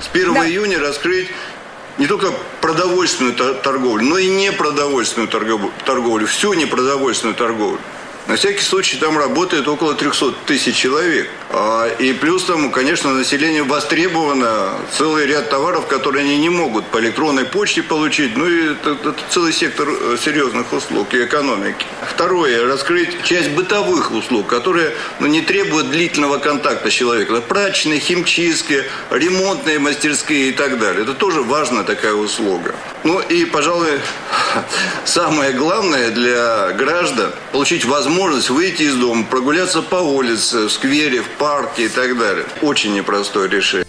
[0.00, 0.48] С 1 да.
[0.48, 1.28] июня раскрыть
[1.98, 7.78] не только продовольственную торговлю, но и непродовольственную торговлю, всю непродовольственную торговлю.
[8.28, 11.28] На всякий случай там работает около 300 тысяч человек.
[11.50, 14.74] А, и плюс там, конечно, население востребовано.
[14.96, 18.36] Целый ряд товаров, которые они не могут по электронной почте получить.
[18.36, 21.84] Ну и это, это целый сектор э, серьезных услуг и экономики.
[22.08, 22.64] Второе.
[22.66, 27.42] Раскрыть часть бытовых услуг, которые ну, не требуют длительного контакта с человеком.
[27.42, 31.02] Прачечные, химчистки, ремонтные мастерские и так далее.
[31.02, 32.74] Это тоже важная такая услуга.
[33.02, 34.00] Ну и, пожалуй,
[35.04, 38.11] самое главное для граждан– получить возможность
[38.50, 42.44] выйти из дома, прогуляться по улице, в сквере, в парке и так далее.
[42.62, 43.86] Очень непростое решение.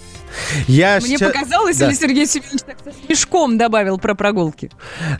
[0.66, 1.32] Я Мне сейчас...
[1.32, 1.88] показалось, да.
[1.88, 4.70] или Сергей Семенович так со смешком добавил про прогулки?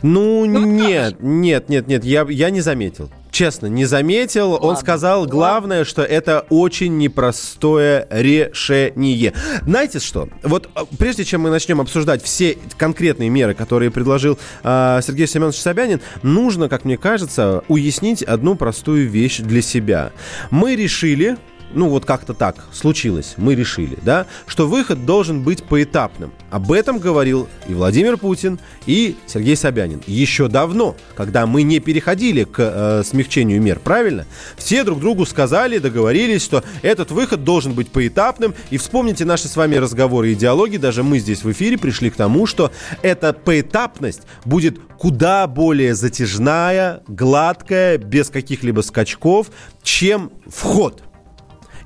[0.01, 3.09] Ну, ну нет, нет, нет, нет, я, я не заметил.
[3.35, 4.51] Честно, не заметил.
[4.51, 9.33] Ладно, Он сказал главное, что это очень непростое решение.
[9.65, 10.29] Знаете что?
[10.41, 15.57] Вот а, прежде чем мы начнем обсуждать все конкретные меры, которые предложил э, Сергей Семенович
[15.57, 20.13] Собянин, нужно, как мне кажется, уяснить одну простую вещь для себя.
[20.49, 21.35] Мы решили,
[21.73, 26.31] ну вот как-то так случилось, мы решили, да, что выход должен быть поэтапным.
[26.49, 30.01] Об этом говорил и Владимир Путин, и Сергей Собянин.
[30.07, 34.25] Еще давно, когда мы не переходили к э, смягчению мер, правильно?
[34.57, 38.53] Все друг другу сказали, договорились, что этот выход должен быть поэтапным.
[38.69, 42.15] И вспомните наши с вами разговоры и диалоги, даже мы здесь в эфире пришли к
[42.15, 49.47] тому, что эта поэтапность будет куда более затяжная, гладкая, без каких-либо скачков,
[49.83, 51.03] чем вход.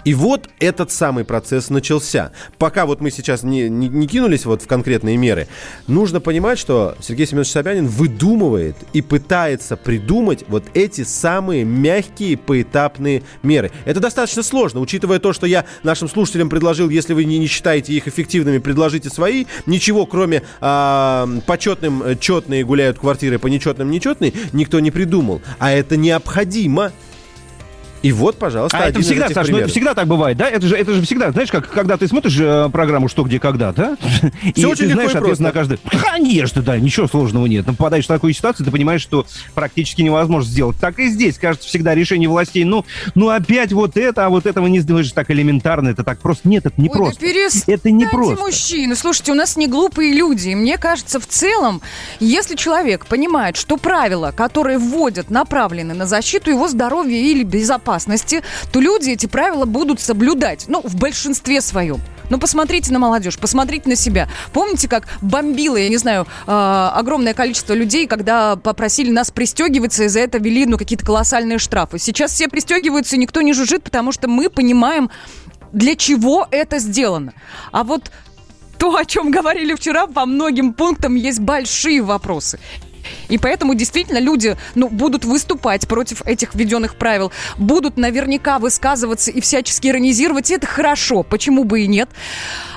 [0.09, 2.31] И вот этот самый процесс начался.
[2.57, 5.47] Пока вот мы сейчас не, не, не кинулись вот в конкретные меры,
[5.85, 13.21] нужно понимать, что Сергей Семенович Собянин выдумывает и пытается придумать вот эти самые мягкие поэтапные
[13.43, 13.69] меры.
[13.85, 17.93] Это достаточно сложно, учитывая то, что я нашим слушателям предложил, если вы не, не считаете
[17.93, 19.45] их эффективными, предложите свои.
[19.67, 25.43] Ничего, кроме а, почетным э, четные гуляют квартиры, по нечетным нечетные, никто не придумал.
[25.59, 26.93] А это необходимо
[28.01, 30.49] и вот, пожалуйста, а это всегда, Саша, ну это всегда так бывает, да?
[30.49, 33.73] Это же, это же всегда, знаешь, как когда ты смотришь э, программу «Что, где, когда»,
[33.73, 33.97] да?
[34.55, 35.79] Все и очень ты знаешь ответ на каждый...
[36.01, 37.67] Конечно, да, ничего сложного нет.
[37.67, 40.77] Но попадаешь в такую ситуацию, ты понимаешь, что практически невозможно сделать.
[40.79, 42.85] Так и здесь, кажется, всегда решение властей, ну,
[43.15, 46.47] ну опять вот это, а вот этого не сделаешь так элементарно, это так просто.
[46.47, 47.19] Нет, это не Ой, просто.
[47.21, 48.41] Да это не просто.
[48.41, 50.49] мужчины, слушайте, у нас не глупые люди.
[50.49, 51.81] И мне кажется, в целом,
[52.21, 58.43] если человек понимает, что правила, которые вводят, направлены на защиту его здоровья или безопасности, безопасности,
[58.71, 60.65] то люди эти правила будут соблюдать.
[60.67, 61.99] Ну, в большинстве своем.
[62.29, 64.29] Ну, посмотрите на молодежь, посмотрите на себя.
[64.53, 70.07] Помните, как бомбило, я не знаю, э, огромное количество людей, когда попросили нас пристегиваться, и
[70.07, 71.97] за это вели, ну, какие-то колоссальные штрафы.
[71.97, 75.09] Сейчас все пристегиваются, и никто не жужжит, потому что мы понимаем,
[75.73, 77.33] для чего это сделано.
[77.71, 78.11] А вот
[78.77, 82.59] то, о чем говорили вчера, по многим пунктам есть большие вопросы.
[83.27, 89.41] И поэтому действительно люди ну, будут выступать против этих введенных правил, будут наверняка высказываться и
[89.41, 92.09] всячески иронизировать, и это хорошо, почему бы и нет.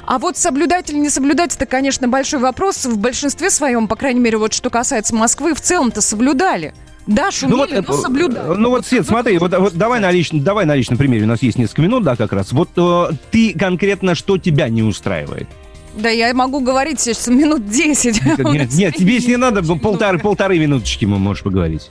[0.06, 2.84] А вот соблюдать или не соблюдать, это, конечно, большой вопрос.
[2.84, 6.74] В большинстве своем, по крайней мере, вот что касается Москвы, в целом-то соблюдали.
[7.06, 8.56] Да, шумели, ну вот, но соблюдали.
[8.56, 11.42] Ну вот, Свет, смотри, вот, вот давай, на личном, давай на личном примере, у нас
[11.42, 12.52] есть несколько минут, да, как раз.
[12.52, 15.48] Вот э, ты конкретно, что тебя не устраивает?
[15.94, 18.24] Да, я могу говорить сейчас минут 10.
[18.24, 21.90] Нет, нет, тебе если не надо, полторы, полторы минуточки мы можешь поговорить.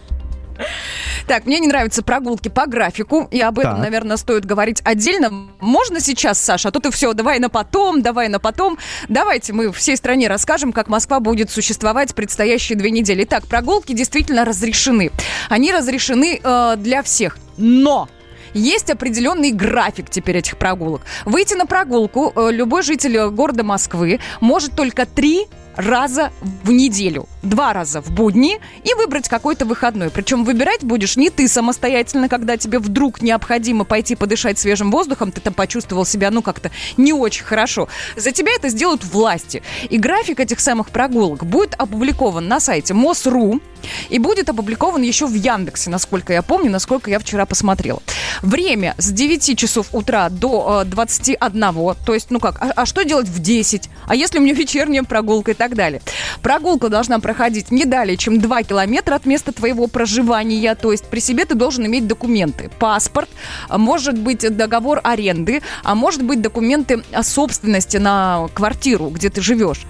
[1.27, 3.81] Так, мне не нравятся прогулки по графику, и об этом, так.
[3.81, 5.29] наверное, стоит говорить отдельно.
[5.59, 6.69] Можно сейчас, Саша?
[6.69, 8.77] А то ты все, давай на потом, давай на потом.
[9.07, 13.23] Давайте мы всей стране расскажем, как Москва будет существовать предстоящие две недели.
[13.23, 15.11] Итак, прогулки действительно разрешены.
[15.49, 17.37] Они разрешены э, для всех.
[17.57, 18.09] Но
[18.53, 21.01] есть определенный график теперь этих прогулок.
[21.25, 26.31] Выйти на прогулку э, любой житель города Москвы может только три раза
[26.63, 27.27] в неделю.
[27.43, 30.09] Два раза в будни и выбрать какой-то выходной.
[30.09, 35.41] Причем выбирать будешь не ты самостоятельно, когда тебе вдруг необходимо пойти подышать свежим воздухом, ты
[35.41, 37.87] там почувствовал себя, ну, как-то не очень хорошо.
[38.15, 39.63] За тебя это сделают власти.
[39.89, 43.61] И график этих самых прогулок будет опубликован на сайте МОСРУ
[44.09, 48.01] и будет опубликован еще в Яндексе, насколько я помню, насколько я вчера посмотрела.
[48.41, 53.03] Время с 9 часов утра до э, 21, то есть, ну как, а, а что
[53.03, 53.89] делать в 10?
[54.07, 56.01] А если у меня вечерняя прогулка так далее?
[56.41, 61.19] Прогулка должна проходить не далее, чем 2 километра от места твоего проживания, то есть при
[61.19, 63.29] себе ты должен иметь документы, паспорт,
[63.69, 69.85] может быть договор аренды, а может быть документы о собственности на квартиру, где ты живешь.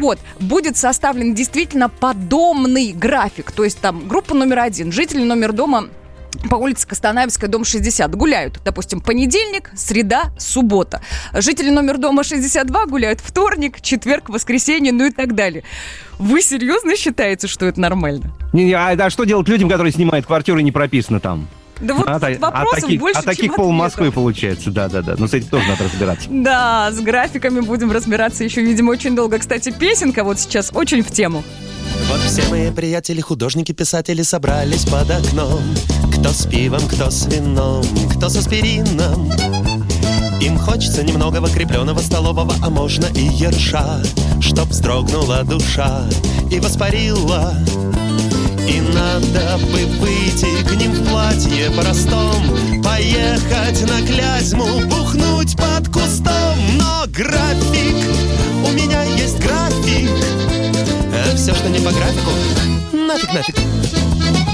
[0.00, 3.52] Вот, будет составлен действительно подобный график.
[3.52, 5.90] То есть там группа номер один, жители номер дома
[6.50, 11.00] по улице Костанаевская, дом 60, гуляют, допустим, понедельник, среда, суббота.
[11.32, 15.64] Жители номер дома 62 гуляют вторник, четверг, воскресенье, ну и так далее.
[16.18, 18.30] Вы серьезно считаете, что это нормально?
[18.52, 21.48] Не, не, а, а что делать людям, которые снимают квартиру и не прописано там?
[21.80, 25.16] Да вот а, вопросов а таких, больше, А таких чем пол Москвы получается, да-да-да.
[25.18, 26.28] Но с этим тоже надо разбираться.
[26.30, 29.38] Да, с графиками будем разбираться еще, видимо, очень долго.
[29.38, 31.42] Кстати, песенка вот сейчас очень в тему.
[32.08, 35.60] Вот все мои приятели, художники, писатели собрались под окном.
[36.24, 37.84] Кто с пивом, кто с вином,
[38.16, 39.30] кто с аспирином.
[40.40, 44.02] Им хочется немного крепленного столового, а можно и ерша,
[44.40, 46.02] Чтоб вздрогнула душа
[46.50, 47.54] и воспарила.
[48.66, 56.56] И надо бы выйти к ним в платье простом Поехать на Клязьму, бухнуть под кустом.
[56.78, 57.96] Но график,
[58.66, 60.08] у меня есть график.
[61.12, 62.30] А Все, что не по графику,
[62.94, 64.53] нафиг, нафиг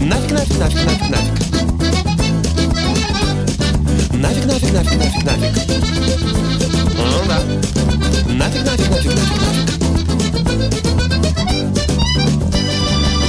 [0.00, 1.34] Нафиг, нафиг, нафиг, нафиг, нафиг.
[4.14, 5.54] Нафиг, нафиг, нафиг, нафиг, нафиг.
[6.96, 7.38] Ну да.
[8.32, 9.70] Нафиг, нафиг, нафиг, нафиг, нафиг.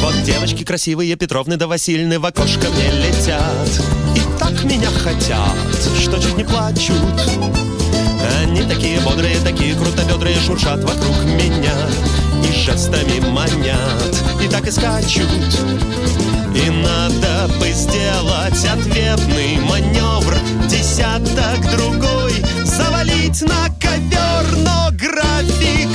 [0.01, 3.69] Вот девочки красивые, Петровны да Васильны в окошко мне летят.
[4.15, 5.57] И так меня хотят,
[6.01, 6.95] что чуть не плачут.
[8.39, 11.75] Они такие бодрые, такие крутобедрые Шуршат вокруг меня
[12.47, 14.23] и жестами манят.
[14.41, 15.27] И так и скачут
[16.55, 20.35] и надо бы сделать ответный маневр
[20.67, 22.33] Десяток другой
[22.63, 25.89] завалить на ковер Но график,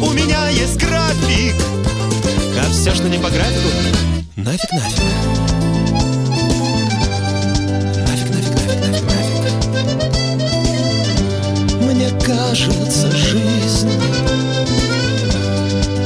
[0.00, 1.54] у меня есть график
[2.58, 3.68] а все, что не по графику,
[4.36, 5.00] нафиг, нафиг.
[8.06, 9.54] Нафиг, нафиг, нафиг, нафиг, нафиг.
[11.80, 13.90] Мне кажется, жизнь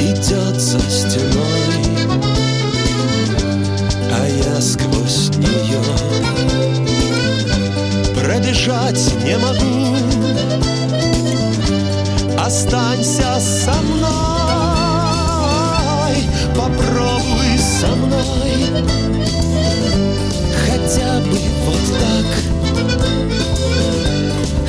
[0.00, 1.35] идет за стеной,
[8.56, 9.96] пробежать не могу.
[12.38, 14.06] Останься со мной
[16.54, 18.66] попробуй со мной.
[20.66, 22.26] Хотя бы вот так.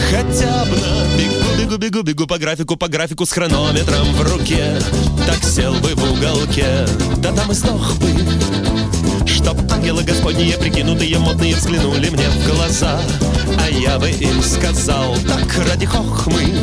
[0.10, 4.80] Хотя бы на бегу, бегу, бегу, бегу по графику, по графику с хронометром в руке.
[5.26, 8.08] Так сел бы в уголке, да там и сдох бы.
[9.28, 13.00] Чтоб ангелы господние, прикинутые, модные взглянули мне в глаза
[13.78, 16.54] я бы им сказал, так ради хохмы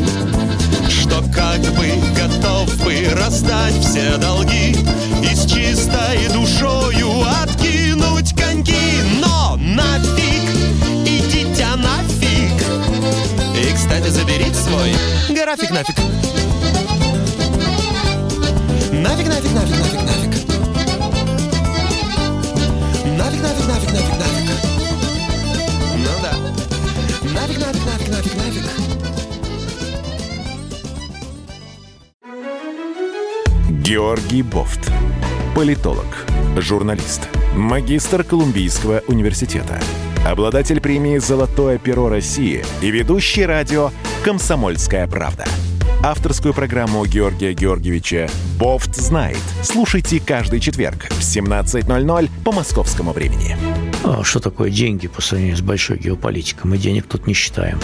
[0.89, 4.77] что как бы готов бы раздать все долги
[5.23, 7.11] И с чистой душою
[7.43, 8.75] откинуть коньки.
[9.21, 10.43] Но нафиг,
[11.05, 12.63] идите нафиг.
[13.57, 14.95] И, кстати, заберите свой
[15.31, 15.97] график нафиг.
[18.93, 20.35] Нафиг, нафиг, нафиг, нафиг, нафиг.
[23.19, 24.74] Нафиг, нафиг, нафиг, нафиг, нафиг
[27.45, 28.63] Нафиг, нафиг, нафиг, нафиг, нафиг
[33.83, 34.91] Георгий Бофт.
[35.55, 36.07] Политолог,
[36.57, 39.79] журналист, магистр Колумбийского университета,
[40.27, 43.91] обладатель премии «Золотое перо России» и ведущий радио
[44.25, 45.45] «Комсомольская правда».
[46.03, 49.37] Авторскую программу Георгия Георгиевича «Бофт знает».
[49.63, 53.55] Слушайте каждый четверг в 17.00 по московскому времени.
[54.07, 56.71] А что такое деньги по сравнению с большой геополитикой?
[56.71, 57.81] Мы денег тут не считаем.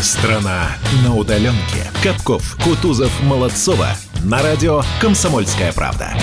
[0.00, 0.68] Страна
[1.04, 1.90] на удаленке.
[2.02, 3.88] Капков, Кутузов, Молодцова.
[4.24, 6.14] На радио «Комсомольская правда».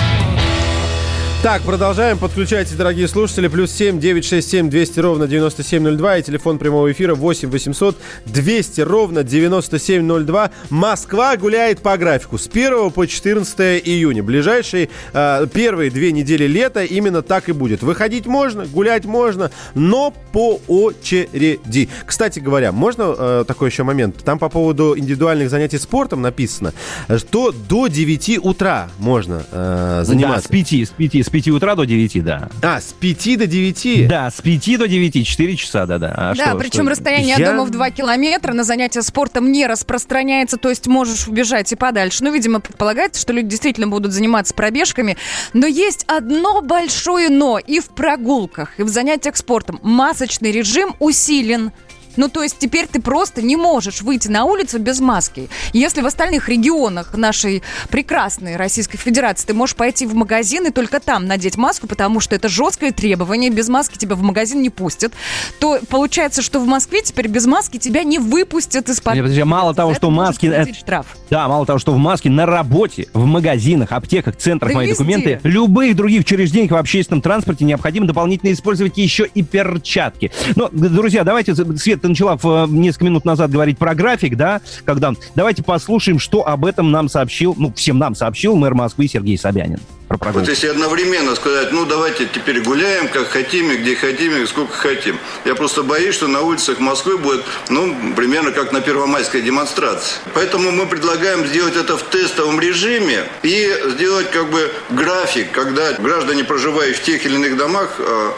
[1.42, 2.18] Так, продолжаем.
[2.18, 3.48] Подключайтесь, дорогие слушатели.
[3.48, 7.16] Плюс семь девять шесть семь двести ровно девяносто семь ноль два и телефон прямого эфира
[7.16, 10.52] восемь восемьсот двести ровно девяносто семь ноль два.
[10.70, 14.22] Москва гуляет по графику с 1 по 14 июня.
[14.22, 17.82] Ближайшие э, первые две недели лета именно так и будет.
[17.82, 21.88] Выходить можно, гулять можно, но по очереди.
[22.06, 24.22] Кстати говоря, можно э, такой еще момент?
[24.22, 26.72] Там по поводу индивидуальных занятий спортом написано,
[27.16, 30.48] что до 9 утра можно э, заниматься.
[30.48, 32.48] Да, с 5, с 5, с 5 утра до 9, да.
[32.62, 34.06] А, с 5 до 9?
[34.08, 36.14] Да, с 5 до 9, 4 часа, да-да.
[36.16, 36.90] А да, что, причем что?
[36.90, 37.48] расстояние Я...
[37.48, 41.76] от дома в 2 километра на занятия спортом не распространяется, то есть можешь убежать и
[41.76, 42.22] подальше.
[42.22, 45.16] Ну, видимо, предполагается, что люди действительно будут заниматься пробежками.
[45.52, 49.80] Но есть одно большое но и в прогулках, и в занятиях спортом.
[49.82, 51.72] Масочный режим усилен.
[52.16, 55.48] Ну, то есть теперь ты просто не можешь выйти на улицу без маски.
[55.72, 61.00] Если в остальных регионах нашей прекрасной Российской Федерации ты можешь пойти в магазин и только
[61.00, 65.12] там надеть маску, потому что это жесткое требование, без маски тебя в магазин не пустят,
[65.58, 69.14] то получается, что в Москве теперь без маски тебя не выпустят из-под...
[69.16, 70.46] Подожди, мало того, что маски...
[70.46, 70.72] Это...
[70.74, 71.06] штраф.
[71.30, 74.98] Да, мало того, что в маске на работе, в магазинах, аптеках, центрах да мои везде.
[74.98, 80.30] документы, любых других учреждениях в общественном транспорте необходимо дополнительно использовать еще и перчатки.
[80.56, 85.12] Но, друзья, давайте, Свет, ты начала в, несколько минут назад говорить про график, да, когда...
[85.34, 89.80] Давайте послушаем, что об этом нам сообщил, ну, всем нам сообщил мэр Москвы Сергей Собянин.
[90.08, 94.74] Вот если одновременно сказать, ну, давайте теперь гуляем, как хотим, и где хотим, и сколько
[94.74, 95.18] хотим.
[95.46, 100.18] Я просто боюсь, что на улицах Москвы будет, ну, примерно как на первомайской демонстрации.
[100.34, 106.44] Поэтому мы предлагаем сделать это в тестовом режиме и сделать как бы график, когда граждане,
[106.44, 108.32] проживающие в тех или иных домах, Э,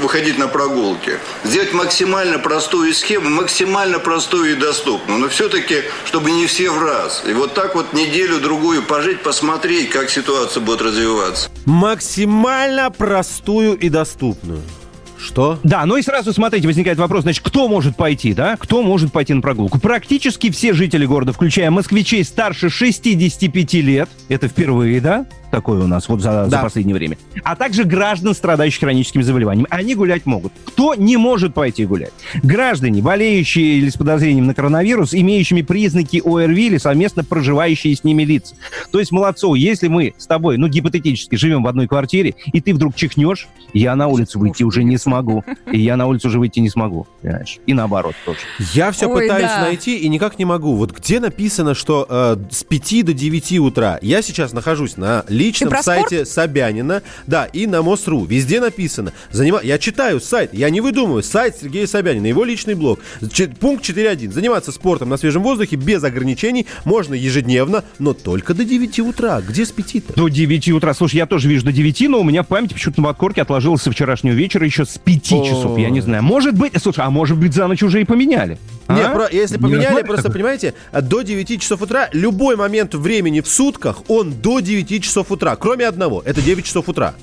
[0.00, 1.18] выходить на прогулки.
[1.44, 5.20] Сделать максимально простую схему, максимально простую и доступную.
[5.20, 7.22] Но все-таки, чтобы не все в раз.
[7.26, 11.50] И вот так вот неделю-другую пожить, посмотреть, как ситуация будет развиваться.
[11.64, 14.62] Максимально простую и доступную.
[15.18, 15.58] Что?
[15.62, 18.56] Да, ну и сразу, смотрите, возникает вопрос, значит, кто может пойти, да?
[18.58, 19.80] Кто может пойти на прогулку?
[19.80, 25.26] Практически все жители города, включая москвичей старше 65 лет, это впервые, да?
[25.56, 26.48] Такое у нас вот за, да.
[26.50, 29.66] за последнее время, а также граждан, страдающих хроническими заболеваниями.
[29.70, 30.52] Они гулять могут.
[30.66, 32.12] Кто не может пойти гулять?
[32.42, 38.22] Граждане, болеющие или с подозрением на коронавирус, имеющими признаки ОРВИ или совместно проживающие с ними
[38.24, 38.54] лица.
[38.90, 42.74] То есть, Молодцов, если мы с тобой, ну, гипотетически, живем в одной квартире, и ты
[42.74, 45.42] вдруг чихнешь, я на улицу выйти уже не смогу.
[45.72, 47.06] И я на улицу уже выйти не смогу.
[47.22, 47.60] Понимаешь?
[47.64, 48.40] И наоборот тоже.
[48.74, 49.62] Я все Ой, пытаюсь да.
[49.62, 50.76] найти и никак не могу.
[50.76, 55.82] Вот где написано, что э, с 5 до 9 утра я сейчас нахожусь на личном
[55.82, 56.28] сайте спорт?
[56.28, 58.24] Собянина, да, и на МОСРУ.
[58.24, 59.12] Везде написано.
[59.30, 59.60] Занима...
[59.62, 61.22] Я читаю сайт, я не выдумываю.
[61.22, 63.00] Сайт Сергея Собянина, его личный блог.
[63.32, 63.48] Ч...
[63.48, 64.32] Пункт 4.1.
[64.32, 69.40] Заниматься спортом на свежем воздухе без ограничений можно ежедневно, но только до 9 утра.
[69.40, 70.14] Где с 5-то?
[70.14, 70.94] До 9 утра.
[70.94, 73.82] Слушай, я тоже вижу до 9, но у меня в памяти почему-то на подкорке отложилось
[73.82, 75.78] со вчерашнего вечера еще с 5 часов.
[75.78, 76.22] Я не знаю.
[76.22, 78.58] Может быть, слушай, а может быть за ночь уже и поменяли?
[78.88, 79.14] Нет, а?
[79.14, 80.34] про, если поменяли, просто такой?
[80.34, 85.56] понимаете, до 9 часов утра, любой момент времени в сутках, он до 9 часов утра,
[85.56, 87.14] кроме одного, это 9 часов утра.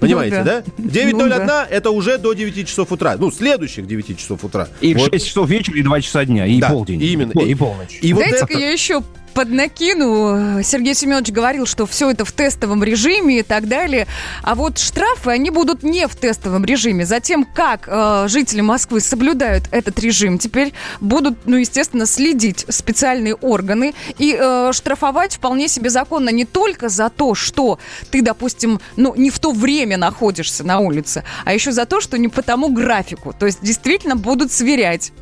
[0.00, 0.62] Понимаете, ну, да?
[0.78, 0.82] да?
[0.82, 1.66] 9.01 ну, да.
[1.70, 3.16] это уже до 9 часов утра.
[3.18, 4.68] Ну, следующих 9 часов утра.
[4.80, 5.12] И вот.
[5.12, 7.02] 6 часов вечера, и 2 часа дня, и да, полдень.
[7.02, 7.38] Именно.
[7.38, 7.98] И, и полночь.
[8.00, 8.58] И вот Дайте-ка это...
[8.58, 9.02] я еще
[9.40, 10.62] поднакину.
[10.62, 14.06] Сергей Семенович говорил, что все это в тестовом режиме и так далее.
[14.42, 17.06] А вот штрафы, они будут не в тестовом режиме.
[17.06, 23.94] Затем, как э, жители Москвы соблюдают этот режим, теперь будут, ну, естественно, следить специальные органы
[24.18, 27.78] и э, штрафовать вполне себе законно не только за то, что
[28.10, 32.18] ты, допустим, ну, не в то время находишься на улице, а еще за то, что
[32.18, 33.32] не по тому графику.
[33.32, 35.12] То есть действительно будут сверять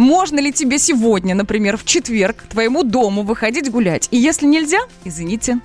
[0.00, 4.08] можно ли тебе сегодня, например, в четверг твоему дому выходить гулять?
[4.10, 5.60] И если нельзя, извините,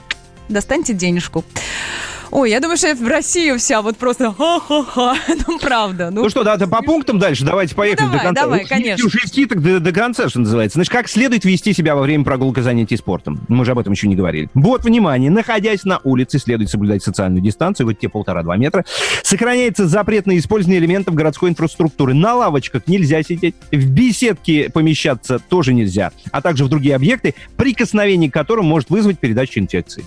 [0.50, 1.46] достаньте денежку.
[2.36, 5.16] Ой, я думаю, что в Россию вся вот просто ха-ха-ха.
[5.48, 6.10] Ну, правда.
[6.12, 7.46] Ну, ну что, да, по пунктам дальше.
[7.46, 8.42] Давайте поехали ну, давай, до конца.
[8.42, 9.08] Давай, конечно.
[9.08, 10.76] Уж вести так до, до конца, что называется.
[10.76, 13.40] Значит, как следует вести себя во время прогулки занятий спортом?
[13.48, 14.50] Мы же об этом еще не говорили.
[14.54, 18.84] Вот, внимание, находясь на улице, следует соблюдать социальную дистанцию, вот те полтора-два метра.
[19.24, 22.14] Сохраняется запрет на использование элементов городской инфраструктуры.
[22.14, 23.56] На лавочках нельзя сидеть.
[23.72, 26.12] В беседке помещаться тоже нельзя.
[26.32, 30.04] А также в другие объекты, прикосновение к которым может вызвать передачу инфекции.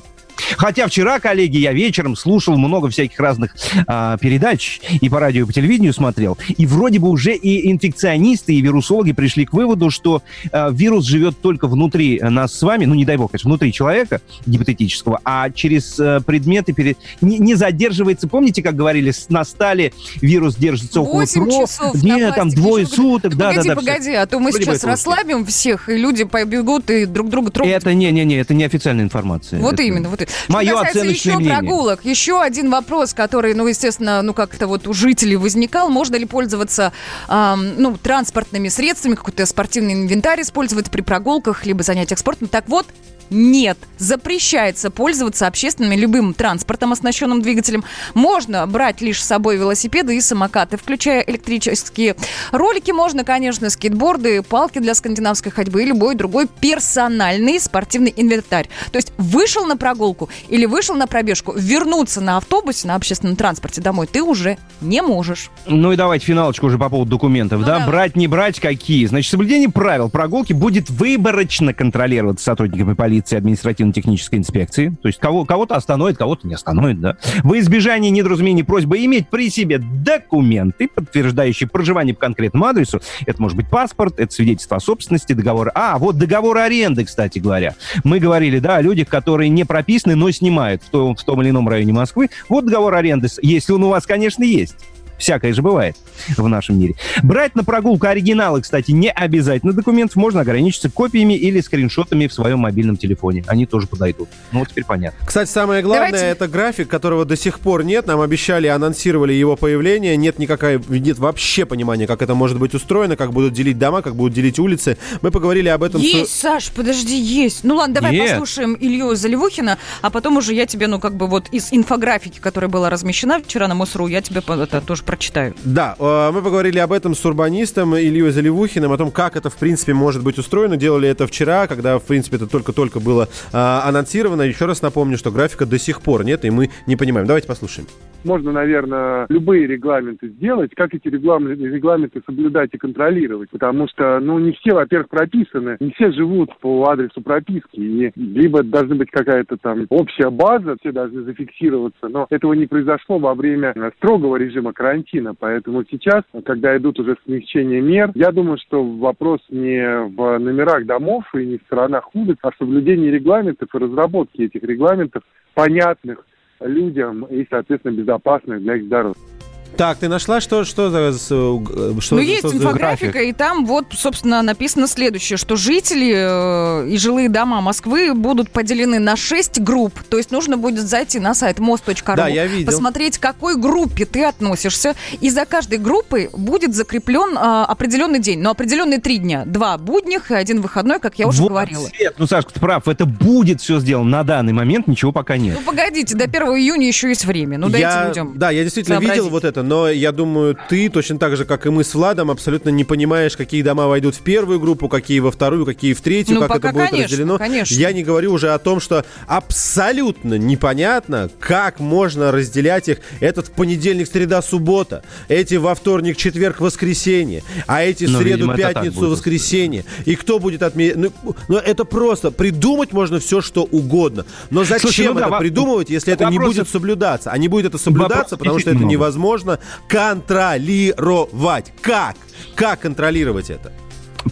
[0.57, 3.55] Хотя вчера, коллеги, я вечером слушал много всяких разных
[3.87, 8.55] а, передач и по радио, и по телевидению смотрел, и вроде бы уже и инфекционисты,
[8.55, 10.23] и вирусологи пришли к выводу, что
[10.53, 14.21] а, вирус живет только внутри нас с вами, ну не дай бог, конечно, внутри человека
[14.47, 16.99] гипотетического, а через а, предметы перед...
[17.21, 18.29] не, не задерживается.
[18.29, 23.63] Помните, как говорили, на стале вирус держится около часов Нет, там двое суток, да, да,
[23.63, 23.75] да.
[23.75, 27.51] Погоди, погоди, а то мы вроде сейчас расслабим всех, и люди побегут и друг друга
[27.51, 27.73] трогать.
[27.73, 29.61] Это не-не-не, это не официальная информация.
[29.61, 29.83] Вот это...
[29.83, 31.55] именно, вот Мое оценочное еще мнение.
[31.55, 35.89] прогулок, еще один вопрос, который, ну, естественно, ну, как-то вот у жителей возникал.
[35.89, 36.93] Можно ли пользоваться,
[37.29, 42.49] эм, ну, транспортными средствами, какой-то спортивный инвентарь использовать при прогулках, либо занятиях спортом?
[42.49, 42.87] Так вот,
[43.31, 43.79] нет.
[43.99, 47.85] Запрещается пользоваться общественным любым транспортом, оснащенным двигателем.
[48.15, 52.17] Можно брать лишь с собой велосипеды и самокаты, включая электрические
[52.53, 52.91] ролики.
[52.91, 58.69] Можно, конечно, скейтборды, палки для скандинавской ходьбы и любой другой персональный спортивный инвентарь.
[58.93, 63.81] То есть вышел на прогулку или вышел на пробежку, вернуться на автобусе, на общественном транспорте
[63.81, 65.51] домой ты уже не можешь.
[65.67, 67.73] Ну и давайте финалочку уже по поводу документов, ну, да?
[67.75, 67.89] Давай.
[67.89, 69.07] Брать, не брать, какие?
[69.07, 74.95] Значит, соблюдение правил прогулки будет выборочно контролироваться сотрудниками полиции полиции, административно-технической инспекции.
[75.03, 77.17] То есть кого, кого-то остановит, кого-то не остановит, да.
[77.43, 83.01] Во избежание недоразумений просьба иметь при себе документы, подтверждающие проживание по конкретному адресу.
[83.27, 85.73] Это может быть паспорт, это свидетельство о собственности, договор.
[85.75, 87.75] А, вот договор аренды, кстати говоря.
[88.05, 91.51] Мы говорили, да, о людях, которые не прописаны, но снимают в том, в том или
[91.51, 92.31] ином районе Москвы.
[92.49, 94.77] Вот договор аренды, если он у вас, конечно, есть.
[95.19, 95.97] Всякое же бывает
[96.37, 96.95] в нашем мире.
[97.23, 100.17] Брать на прогулку оригиналы, кстати, не обязательно документов.
[100.17, 103.45] Можно ограничиться копиями или скриншотами в своем мобильном телефоне.
[103.47, 104.29] Они тоже подойдут.
[104.53, 105.27] Ну, вот теперь понятно.
[105.27, 106.27] Кстати, самое главное, Давайте...
[106.27, 108.07] это график, которого до сих пор нет.
[108.07, 110.17] Нам обещали, анонсировали его появление.
[110.17, 114.15] Нет никакой, нет вообще понимания, как это может быть устроено, как будут делить дома, как
[114.15, 114.99] будут делить улицы.
[115.23, 116.01] Мы поговорили об этом.
[116.01, 116.41] Есть, с...
[116.41, 117.65] Саш, подожди, есть.
[117.65, 118.31] Ну ладно, давай нет.
[118.31, 122.71] послушаем Илью Заливухина, а потом уже я тебе, ну, как бы вот из инфографики, которая
[122.71, 125.55] была размещена вчера на МОСРУ, я тебе это тоже прочитаю.
[125.65, 129.57] Да, э, мы поговорили об этом с урбанистом Ильей Заливухиным, о том, как это, в
[129.57, 130.77] принципе, может быть устроено.
[130.77, 134.43] Делали это вчера, когда, в принципе, это только-только было э, анонсировано.
[134.43, 137.27] Еще раз напомню, что графика до сих пор нет, и мы не понимаем.
[137.27, 137.87] Давайте послушаем
[138.25, 144.39] можно, наверное, любые регламенты сделать, как эти регламенты, регламенты соблюдать и контролировать, потому что, ну,
[144.39, 149.57] не все, во-первых, прописаны, не все живут по адресу прописки, и либо должна быть какая-то
[149.57, 154.98] там общая база, все должны зафиксироваться, но этого не произошло во время строгого режима карантина,
[155.39, 161.25] поэтому сейчас, когда идут уже смягчения мер, я думаю, что вопрос не в номерах домов
[161.35, 165.23] и не в сторонах улиц, а в соблюдении регламентов и разработке этих регламентов
[165.55, 166.25] понятных,
[166.61, 169.28] людям и, соответственно, безопасных для их здоровья.
[169.77, 171.19] Так, ты нашла, что, что за...
[171.19, 171.63] Что,
[172.11, 173.31] ну, есть что инфографика, график?
[173.31, 178.99] и там вот, собственно, написано следующее, что жители э, и жилые дома Москвы будут поделены
[178.99, 179.95] на 6 групп.
[180.09, 182.67] То есть нужно будет зайти на сайт мост.ру, да, я видел.
[182.67, 188.41] посмотреть, к какой группе ты относишься, и за каждой группой будет закреплен э, определенный день.
[188.41, 189.45] Но определенные три дня.
[189.47, 191.89] Два будних и один выходной, как я уже вот говорила.
[191.89, 194.11] Свет, ну, Сашка, ты прав, это будет все сделано.
[194.11, 195.57] На данный момент ничего пока нет.
[195.59, 197.59] Ну, погодите, до 1 июня еще есть время.
[197.59, 199.17] Ну, дайте я, людям Да, я действительно сообразить.
[199.17, 201.95] видел вот это это, но я думаю, ты точно так же, как и мы с
[201.95, 206.01] Владом, абсолютно не понимаешь, какие дома войдут в первую группу, какие во вторую, какие в
[206.01, 207.39] третью, ну, как это будет конечно, разделено.
[207.39, 207.75] Конечно.
[207.75, 212.99] Я не говорю уже о том, что абсолютно непонятно, как можно разделять их.
[213.21, 218.57] Этот понедельник, среда, суббота, эти во вторник, четверг, воскресенье, а эти в ну, среду, видимо,
[218.57, 219.85] пятницу, воскресенье.
[220.05, 220.97] И кто будет отменять?
[220.97, 221.13] Ну,
[221.49, 224.25] ну, это просто придумать можно все, что угодно.
[224.51, 227.31] Но зачем Слушай, ну, это да, придумывать, если это не будет соблюдаться?
[227.31, 231.73] А не будет это соблюдаться, потому что это невозможно нужно контролировать.
[231.81, 232.17] Как?
[232.55, 233.73] Как контролировать это?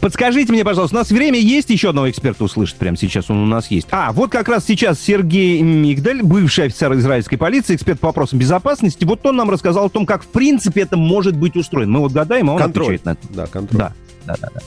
[0.01, 3.31] Подскажите мне, пожалуйста, у нас время есть еще одного эксперта услышать прямо сейчас?
[3.31, 3.87] Он у нас есть.
[3.93, 9.05] А, вот как раз сейчас Сергей Мигдаль, бывший офицер израильской полиции, эксперт по вопросам безопасности.
[9.05, 11.93] Вот он нам рассказал о том, как в принципе это может быть устроено.
[11.93, 12.97] Мы вот гадаем, а он контроль.
[12.97, 13.21] отвечает на это.
[13.31, 13.79] Да, контроль.
[13.79, 13.93] Да,
[14.27, 14.51] да, да.
[14.55, 14.61] да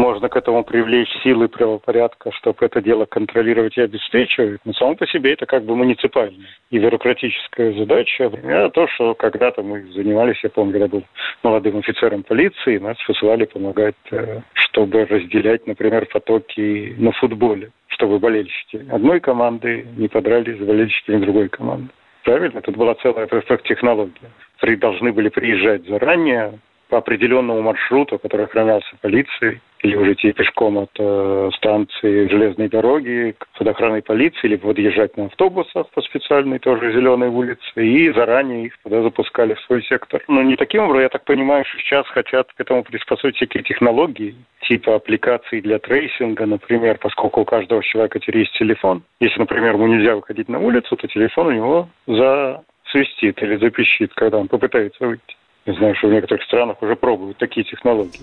[0.00, 4.60] можно к этому привлечь силы правопорядка, чтобы это дело контролировать и обеспечивать.
[4.64, 8.24] Но само по себе это как бы муниципальная и бюрократическая задача.
[8.24, 11.04] Это то, что когда-то мы занимались, я помню, когда был
[11.42, 18.84] молодым офицером полиции, нас посылали помогать, э, чтобы разделять, например, потоки на футболе, чтобы болельщики
[18.90, 21.90] одной команды не подрались с болельщиками другой команды.
[22.24, 22.60] Правильно?
[22.62, 23.28] Тут была целая
[23.64, 24.30] технология.
[24.78, 26.58] Должны были приезжать заранее,
[26.90, 33.34] по определенному маршруту, который охранялся полицией, или уже идти пешком от э, станции железной дороги
[33.38, 38.78] к охраной полиции, либо подъезжать на автобусах по специальной тоже зеленой улице, и заранее их
[38.82, 40.22] туда запускали в свой сектор.
[40.28, 44.34] Но не таким образом, я так понимаю, что сейчас хотят к этому приспособить всякие технологии,
[44.68, 49.02] типа аппликаций для трейсинга, например, поскольку у каждого человека теперь есть телефон.
[49.20, 54.38] Если, например, ему нельзя выходить на улицу, то телефон у него засвистит или запищит, когда
[54.38, 55.39] он попытается выйти.
[55.66, 58.22] Я знаю, что в некоторых странах уже пробуют такие технологии.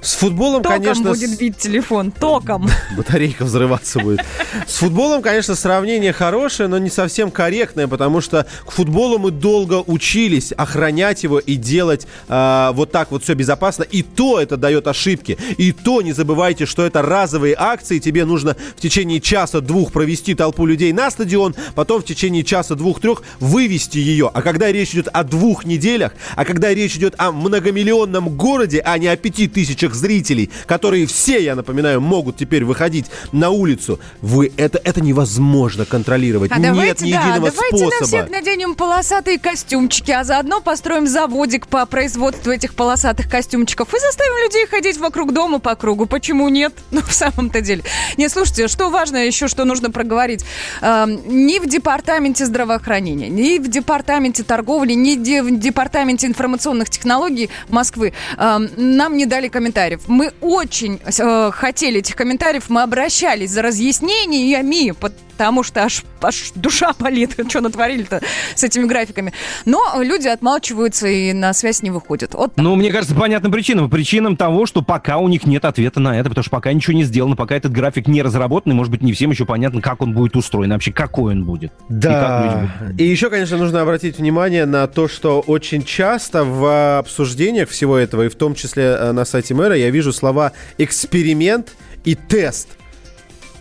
[0.00, 1.10] С футболом, Током конечно...
[1.10, 2.66] будет бить телефон, током.
[2.96, 4.24] Батарейка взрываться будет.
[4.66, 9.82] С футболом, конечно, сравнение хорошее, но не совсем корректное, потому что к футболу мы долго
[9.86, 13.82] учились охранять его и делать э, вот так вот все безопасно.
[13.82, 15.36] И то это дает ошибки.
[15.58, 17.98] И то не забывайте, что это разовые акции.
[17.98, 23.98] Тебе нужно в течение часа-двух провести толпу людей на стадион, потом в течение часа-двух-трех вывести
[23.98, 24.30] ее.
[24.32, 28.96] А когда речь идет о двух неделях, а когда речь идет о многомиллионном городе, а
[28.98, 34.52] не о пяти тысячах зрителей, которые все, я напоминаю, могут теперь выходить на улицу, вы
[34.56, 36.50] это, это невозможно контролировать.
[36.52, 38.06] А Нет давайте, ни да, единого давайте на способа.
[38.06, 44.44] всех наденем полосатые костюмчики, а заодно построим заводик по производству этих полосатых костюмчиков и заставим
[44.44, 46.06] людей ходить вокруг дома по кругу.
[46.06, 46.72] Почему нет?
[46.98, 47.84] Ну, в самом-то деле.
[48.16, 50.44] Не, слушайте, что важно еще, что нужно проговорить.
[50.80, 56.26] Эм, ни в департаменте здравоохранения, ни в департаменте торговли, ни в департаменте
[56.68, 60.02] информационных технологий Москвы нам не дали комментариев.
[60.06, 64.94] Мы очень э, хотели этих комментариев, мы обращались за разъяснениями,
[65.38, 68.20] потому что аж, аж душа болит, что натворили-то
[68.56, 69.32] с этими графиками.
[69.64, 72.34] Но люди отмалчиваются и на связь не выходят.
[72.34, 73.88] Вот Ну, мне кажется, понятным причинам.
[73.88, 77.04] Причинам того, что пока у них нет ответа на это, потому что пока ничего не
[77.04, 80.12] сделано, пока этот график не разработан, и, может быть, не всем еще понятно, как он
[80.12, 81.70] будет устроен, вообще какой он будет.
[81.88, 82.68] И Да.
[82.80, 87.96] будут- И еще, конечно, нужно обратить внимание на то, что очень часто в обсуждениях всего
[87.96, 92.70] этого, и в том числе э, на сайте мэра, я вижу слова эксперимент и тест.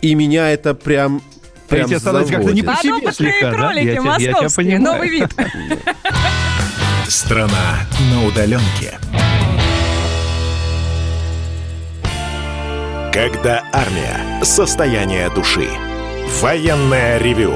[0.02, 1.22] И меня это прям
[1.68, 3.58] прям тебе становится как-то не по себе Подопытные слегка, да?
[3.58, 4.82] кролики Я тебя- я тебя московские, понимаю.
[4.94, 5.30] новый вид.
[7.08, 7.80] Страна
[8.12, 8.98] на удаленке.
[13.14, 14.44] Когда армия.
[14.44, 15.68] Состояние души.
[16.42, 17.56] Военное ревю.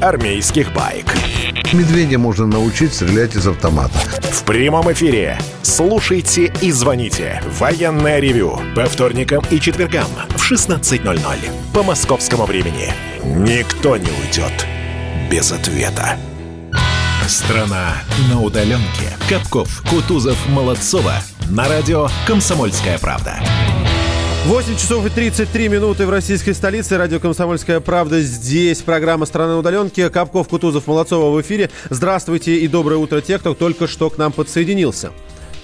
[0.00, 1.06] армейских байк.
[1.72, 3.98] Медведя можно научить стрелять из автомата.
[4.22, 5.38] В прямом эфире.
[5.62, 7.42] Слушайте и звоните.
[7.58, 8.60] Военное ревю.
[8.76, 11.38] По вторникам и четвергам в 16.00.
[11.72, 12.92] По московскому времени.
[13.24, 14.66] Никто не уйдет
[15.30, 16.16] без ответа.
[17.26, 17.94] Страна
[18.30, 19.16] на удаленке.
[19.28, 21.14] Капков, Кутузов, Молодцова.
[21.50, 23.40] На радио «Комсомольская правда».
[24.46, 26.98] 8 часов и 33 минуты в российской столице.
[26.98, 28.20] Радио «Комсомольская правда».
[28.20, 30.10] Здесь программа «Страна на удаленке».
[30.10, 31.70] Капков, Кутузов, Молодцова в эфире.
[31.88, 35.12] Здравствуйте и доброе утро те, кто только что к нам подсоединился.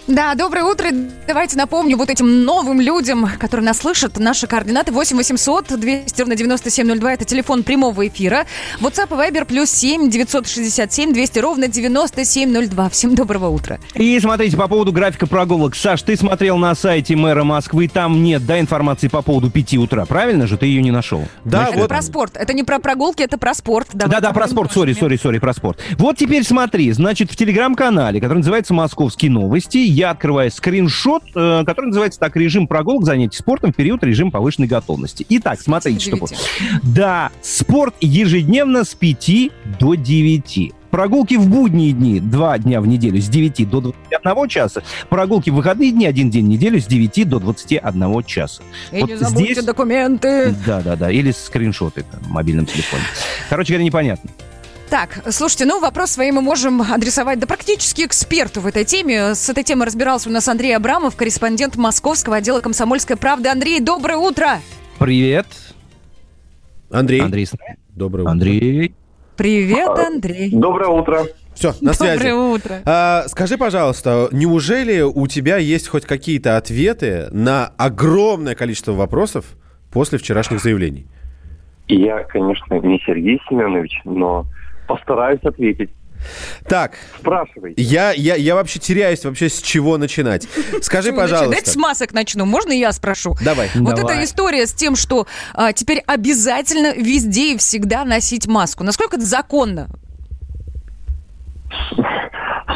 [0.07, 0.89] Да, доброе утро.
[1.29, 6.35] Давайте напомню вот этим новым людям, которые нас слышат, наши координаты 8 800 200 ровно
[6.35, 7.13] 9702.
[7.13, 8.47] Это телефон прямого эфира.
[8.81, 12.89] WhatsApp и Viber плюс 7 967 200 ровно 9702.
[12.89, 13.79] Всем доброго утра.
[13.95, 15.77] И смотрите, по поводу графика прогулок.
[15.77, 20.07] Саш, ты смотрел на сайте мэра Москвы, там нет, да, информации по поводу 5 утра,
[20.07, 20.57] правильно же?
[20.57, 21.25] Ты ее не нашел?
[21.45, 22.37] Значит, это про спорт.
[22.37, 23.89] Это не про прогулки, это про спорт.
[23.93, 25.79] Давайте Да-да, про будем спорт, сори, сори, сори, про спорт.
[25.99, 31.87] Вот теперь смотри, значит, в телеграм-канале, который называется «Московские новости», я открываю скриншот, э, который
[31.87, 35.27] называется так «Режим прогулок, занятий спортом в период режима повышенной готовности».
[35.29, 36.17] Итак, смотрите, что...
[36.17, 36.37] девяти.
[36.83, 40.73] Да, спорт ежедневно с 5 до 9.
[40.91, 44.83] Прогулки в будние дни, два дня в неделю с 9 до 21 часа.
[45.11, 48.63] Прогулки в выходные дни, один день в неделю с 9 до 21 часа.
[48.91, 50.55] И Вот не забудьте здесь- документы.
[50.67, 53.03] Да-да-да, или скриншоты там, в мобильном телефоне.
[53.51, 54.31] Короче говоря, непонятно.
[54.91, 59.37] Так, слушайте, ну вопрос свой мы можем адресовать да практически эксперту в этой теме.
[59.37, 63.49] С этой темой разбирался у нас Андрей Абрамов, корреспондент московского отдела «Комсомольской правды».
[63.49, 64.59] Андрей, доброе утро!
[64.99, 65.47] Привет.
[66.91, 67.21] Андрей.
[67.21, 67.47] Андрей.
[67.91, 68.31] Доброе утро.
[68.33, 68.95] Андрей.
[69.37, 70.51] Привет, Андрей.
[70.51, 71.23] Доброе утро.
[71.55, 72.29] Все, на связи.
[72.29, 72.83] Доброе утро.
[72.85, 79.45] А, скажи, пожалуйста, неужели у тебя есть хоть какие-то ответы на огромное количество вопросов
[79.93, 81.07] после вчерашних заявлений?
[81.87, 84.47] Я, конечно, не Сергей Семенович, но
[84.91, 85.91] постараюсь ответить.
[86.69, 86.95] Так.
[87.19, 87.75] Спрашивай.
[87.77, 90.47] Я, я, я вообще теряюсь вообще с чего начинать.
[90.83, 91.31] Скажи, начать?
[91.31, 91.79] Давайте с пожалуйста.
[91.79, 92.45] масок начну.
[92.45, 93.37] Можно я спрошу?
[93.43, 93.71] Давай.
[93.77, 94.17] Вот Давай.
[94.17, 98.85] эта история с тем, что а, теперь обязательно везде и всегда носить маску.
[98.85, 99.89] Насколько это законно?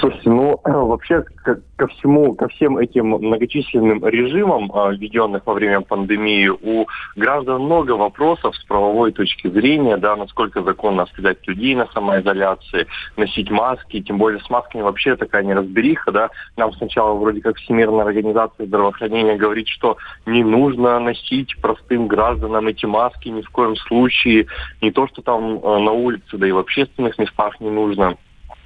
[0.01, 5.83] Слушайте, ну вообще ко, ко всему, ко всем этим многочисленным режимам, а, введенных во время
[5.83, 11.87] пандемии, у граждан много вопросов с правовой точки зрения, да, насколько законно оставлять людей на
[11.89, 16.31] самоизоляции, носить маски, тем более с масками вообще такая неразбериха, да.
[16.57, 19.97] Нам сначала вроде как Всемирная организация здравоохранения говорит, что
[20.27, 24.47] не нужно носить простым гражданам эти маски ни в коем случае,
[24.81, 28.16] не то, что там э, на улице, да и в общественных местах не нужно.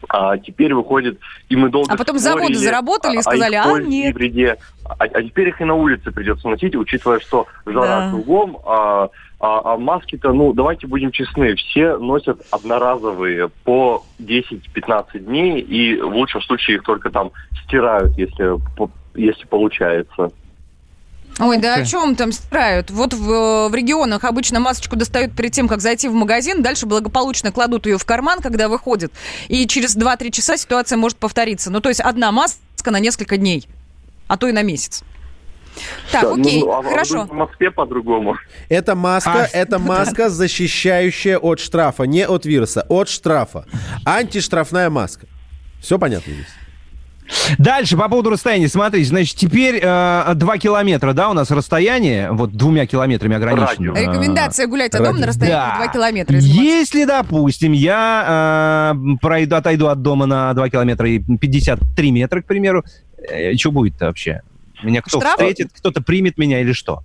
[0.08, 1.18] А теперь выходит,
[1.48, 4.14] и мы долго А потом заводы заработали и сказали, а, нет.
[4.14, 4.56] Вреде.
[4.84, 8.10] А, а теперь их и на улице придется носить, учитывая, что жара да.
[8.10, 9.10] кругом, а,
[9.40, 16.14] а, а маски-то, ну, давайте будем честны, все носят одноразовые по 10-15 дней, и в
[16.14, 17.30] лучшем случае их только там
[17.64, 18.56] стирают, если,
[19.14, 20.30] если получается.
[21.38, 22.90] Ой, да о чем там стирают?
[22.90, 27.52] Вот в, в регионах обычно масочку достают перед тем, как зайти в магазин, дальше благополучно
[27.52, 29.12] кладут ее в карман, когда выходит,
[29.48, 31.70] и через 2-3 часа ситуация может повториться.
[31.70, 33.68] Ну, то есть одна маска на несколько дней,
[34.26, 35.02] а то и на месяц.
[36.10, 37.26] Так, да, окей, ну, а хорошо.
[37.26, 38.36] В Москве по-другому.
[38.68, 43.64] Это маска, а, это маска, защищающая от штрафа, не от вируса, от штрафа.
[44.04, 45.26] Антиштрафная маска.
[45.80, 46.46] Все понятно здесь?
[47.58, 48.68] Дальше, по поводу расстояния.
[48.68, 53.94] Смотрите, значит, теперь э, 2 километра, да, у нас расстояние, вот двумя километрами ограничено.
[53.94, 54.12] Радио.
[54.12, 55.76] Рекомендация гулять от дома на расстоянии да.
[55.84, 56.36] 2 километра.
[56.38, 62.46] Если, допустим, я э, пройду, отойду от дома на 2 километра и 53 метра, к
[62.46, 62.84] примеру,
[63.18, 64.42] э, что будет вообще?
[64.82, 65.34] Меня кто Штраф?
[65.34, 67.02] встретит, кто-то примет меня или что?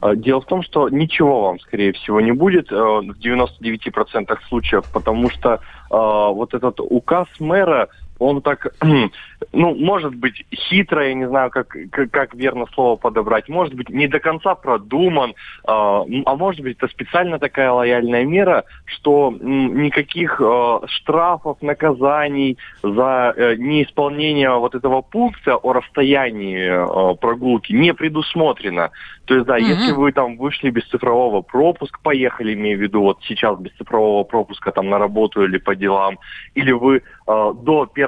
[0.00, 4.84] А, дело в том, что ничего вам, скорее всего, не будет э, в 99% случаев,
[4.92, 5.58] потому что э,
[5.90, 8.74] вот этот указ мэра он так,
[9.52, 13.90] ну, может быть, хитро, я не знаю, как, как, как верно слово подобрать, может быть,
[13.90, 15.34] не до конца продуман, э,
[15.66, 23.56] а может быть, это специально такая лояльная мера, что никаких э, штрафов, наказаний за э,
[23.56, 28.90] неисполнение вот этого пункта о расстоянии э, прогулки не предусмотрено.
[29.26, 29.62] То есть, да, mm-hmm.
[29.62, 34.22] если вы там вышли без цифрового пропуска, поехали, имею в виду, вот сейчас без цифрового
[34.24, 36.18] пропуска там на работу или по делам,
[36.54, 38.06] или вы э, до 1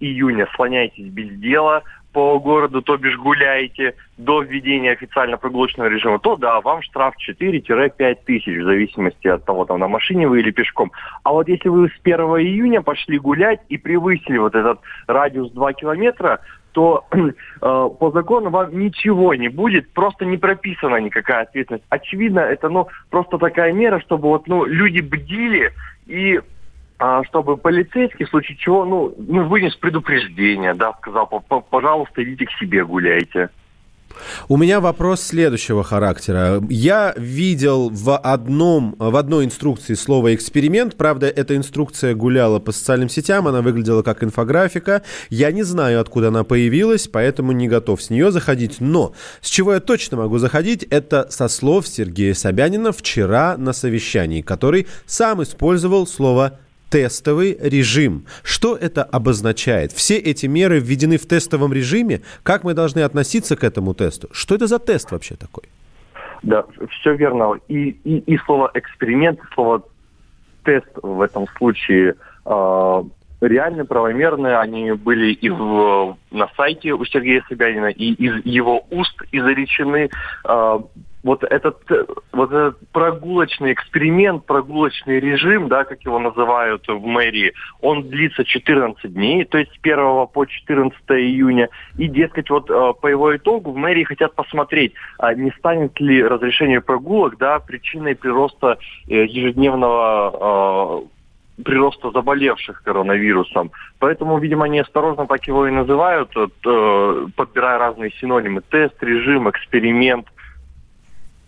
[0.00, 1.82] июня слоняетесь без дела
[2.16, 8.16] по городу, то бишь гуляете до введения официально прогулочного режима, то да, вам штраф 4-5
[8.24, 10.92] тысяч, в зависимости от того, там на машине вы или пешком.
[11.24, 15.72] А вот если вы с 1 июня пошли гулять и превысили вот этот радиус 2
[15.74, 16.40] километра,
[16.76, 17.30] то э,
[17.60, 21.86] по закону вам ничего не будет, просто не прописана никакая ответственность.
[21.88, 25.72] Очевидно, это ну просто такая мера, чтобы вот ну люди бдили
[26.06, 26.38] и
[26.98, 31.26] а, чтобы полицейский в случае чего ну, ну вынес предупреждение, да, сказал,
[31.70, 33.48] пожалуйста, идите к себе гуляйте.
[34.48, 36.62] У меня вопрос следующего характера.
[36.68, 40.96] Я видел в, одном, в одной инструкции слово «эксперимент».
[40.96, 45.02] Правда, эта инструкция гуляла по социальным сетям, она выглядела как инфографика.
[45.30, 48.76] Я не знаю, откуда она появилась, поэтому не готов с нее заходить.
[48.80, 54.42] Но с чего я точно могу заходить, это со слов Сергея Собянина вчера на совещании,
[54.42, 56.58] который сам использовал слово
[56.90, 58.24] тестовый режим.
[58.42, 59.92] Что это обозначает?
[59.92, 62.22] Все эти меры введены в тестовом режиме.
[62.42, 64.28] Как мы должны относиться к этому тесту?
[64.32, 65.64] Что это за тест вообще такой?
[66.42, 67.58] Да, все верно.
[67.68, 69.82] И, и, и слово эксперимент, и слово
[70.64, 72.14] тест в этом случае
[72.44, 73.02] э,
[73.40, 74.58] реально правомерные.
[74.58, 80.10] Они были и в, на сайте у Сергея Собянина, и из его уст изречены.
[80.44, 80.78] Э,
[81.26, 81.76] вот этот,
[82.32, 89.12] вот этот прогулочный эксперимент, прогулочный режим, да, как его называют в мэрии, он длится 14
[89.12, 91.68] дней, то есть с 1 по 14 июня.
[91.98, 96.22] И, дескать, вот э, по его итогу в мэрии хотят посмотреть, а не станет ли
[96.22, 98.78] разрешение прогулок да, причиной прироста
[99.08, 101.02] э, ежедневного
[101.58, 103.72] э, прироста заболевших коронавирусом.
[103.98, 106.30] Поэтому, видимо, они осторожно так его и называют,
[106.62, 108.60] подбирая разные синонимы.
[108.60, 110.26] Тест, режим, эксперимент.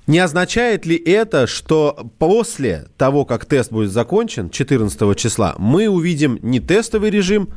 [0.08, 6.38] Не означает ли это, что после того, как тест будет закончен, 14 числа, мы увидим
[6.40, 7.50] не тестовый режим,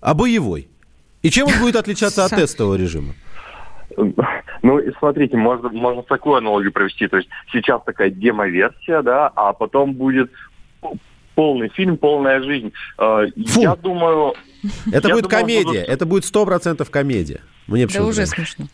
[0.00, 0.68] а боевой?
[1.22, 3.14] И чем он будет отличаться от тестового режима?
[4.62, 7.08] Ну, смотрите, можно, можно такую аналогию провести.
[7.08, 10.30] То есть сейчас такая демо-версия, да, а потом будет
[11.34, 12.72] полный фильм, полная жизнь.
[12.98, 13.60] Э, Фу.
[13.60, 14.34] Я думаю...
[14.92, 15.88] Это будет думаю, комедия, будут...
[15.88, 17.40] это будет сто процентов комедия.
[17.66, 18.66] Мне да уже смешно.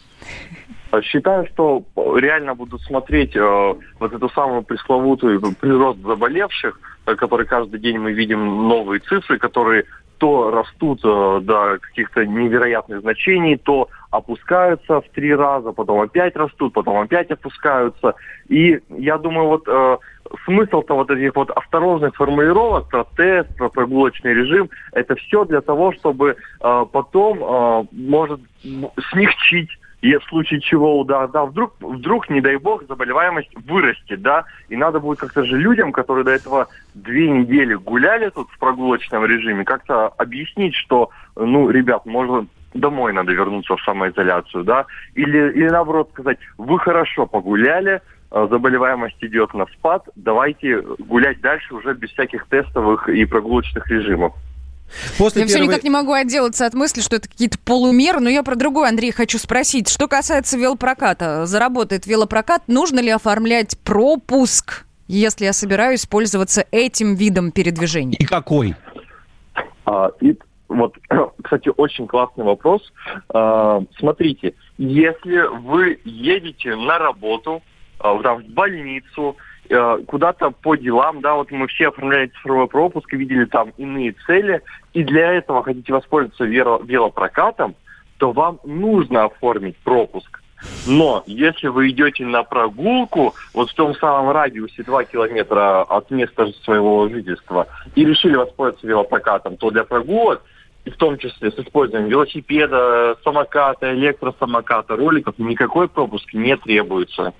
[1.01, 7.81] Считаю, что реально будут смотреть э, вот эту самую пресловутую прирост заболевших, э, который каждый
[7.81, 9.85] день мы видим новые цифры, которые
[10.19, 16.75] то растут э, до каких-то невероятных значений, то опускаются в три раза, потом опять растут,
[16.75, 18.15] потом опять опускаются.
[18.49, 19.97] И я думаю, вот э,
[20.45, 25.93] смысл-то вот этих вот осторожных формулировок про тест, про прогулочный режим, это все для того,
[25.93, 28.41] чтобы э, потом, э, может,
[29.11, 29.71] смягчить
[30.03, 34.77] и в случае чего удар, да, вдруг, вдруг, не дай бог, заболеваемость вырастет, да, и
[34.77, 39.65] надо будет как-то же людям, которые до этого две недели гуляли тут в прогулочном режиме,
[39.65, 46.11] как-то объяснить, что, ну, ребят, может, домой надо вернуться в самоизоляцию, да, или, или наоборот
[46.11, 48.03] сказать, вы хорошо погуляли,
[48.33, 54.35] а, заболеваемость идет на спад, давайте гулять дальше уже без всяких тестовых и прогулочных режимов.
[55.19, 55.61] После я первой...
[55.61, 58.89] все никак не могу отделаться от мысли, что это какие-то полумеры, но я про другой,
[58.89, 59.89] Андрей, хочу спросить.
[59.89, 67.53] Что касается велопроката, заработает велопрокат, нужно ли оформлять пропуск, если я собираюсь пользоваться этим видом
[67.53, 68.17] передвижения?
[68.19, 68.75] И какой?
[69.85, 70.37] А, и
[70.69, 70.97] вот,
[71.43, 72.93] кстати, очень классный вопрос.
[73.29, 77.63] А, смотрите, если вы едете на работу,
[77.99, 79.37] а, там, в больницу,
[80.07, 84.63] куда-то по делам, да, вот мы все оформляли цифровой пропуск и видели там иные цели,
[84.93, 87.75] и для этого хотите воспользоваться велопрокатом,
[88.19, 90.41] то вам нужно оформить пропуск.
[90.87, 96.47] Но если вы идете на прогулку, вот в том самом радиусе 2 километра от места
[96.65, 100.43] своего жительства, и решили воспользоваться велопрокатом, то для прогулок,
[100.85, 107.33] и в том числе с использованием велосипеда, самоката, электросамоката, роликов, никакой пропуск не требуется.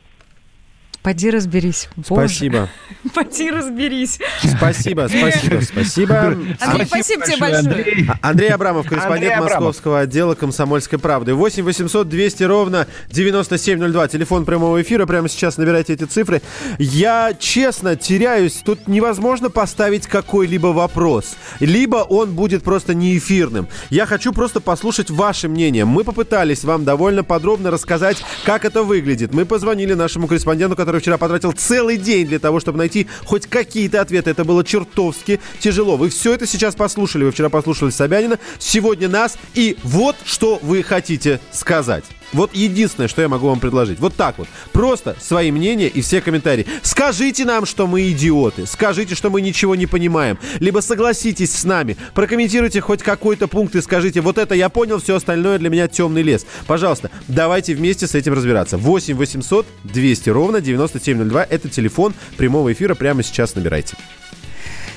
[1.03, 1.89] Поди разберись.
[1.97, 2.29] Боже.
[2.29, 2.69] Спасибо.
[3.15, 4.21] Поди разберись.
[4.41, 6.19] Спасибо, спасибо, спасибо.
[6.61, 8.07] Андрей, спасибо тебе большое.
[8.09, 11.35] А, Андрей Абрамов, корреспондент московского отдела «Комсомольской правды».
[11.35, 14.09] 8 800 200 ровно 9702.
[14.09, 15.05] Телефон прямого эфира.
[15.07, 16.41] Прямо сейчас набирайте эти цифры.
[16.79, 18.63] Я, честно, теряюсь.
[18.65, 21.37] Тут невозможно поставить какой-либо вопрос.
[21.59, 23.67] Либо он будет просто неэфирным.
[23.91, 25.85] Я хочу просто послушать ваше мнение.
[25.85, 29.35] Мы попытались вам довольно подробно рассказать, как это выглядит.
[29.35, 33.47] Мы позвонили нашему корреспонденту, который который вчера потратил целый день для того, чтобы найти хоть
[33.47, 34.29] какие-то ответы.
[34.29, 35.97] Это было чертовски тяжело.
[35.97, 37.25] Вы все это сейчас послушали.
[37.25, 39.39] Вы вчера послушали Собянина, сегодня нас.
[39.55, 42.05] И вот что вы хотите сказать.
[42.33, 43.99] Вот единственное, что я могу вам предложить.
[44.01, 44.49] Вот так вот.
[44.73, 46.67] Просто свои мнения и все комментарии.
[46.83, 48.67] Скажите нам, что мы идиоты.
[48.67, 50.39] Скажите, что мы ничего не понимаем.
[50.59, 51.97] Либо согласитесь с нами.
[52.15, 56.23] Прокомментируйте хоть какой-то пункт и скажите, вот это я понял, все остальное для меня темный
[56.23, 56.47] лес.
[56.67, 58.79] Пожалуйста, давайте вместе с этим разбираться.
[58.79, 61.45] 8 800 200 ровно 9702.
[61.45, 62.95] Это телефон прямого эфира.
[62.95, 63.97] Прямо сейчас набирайте.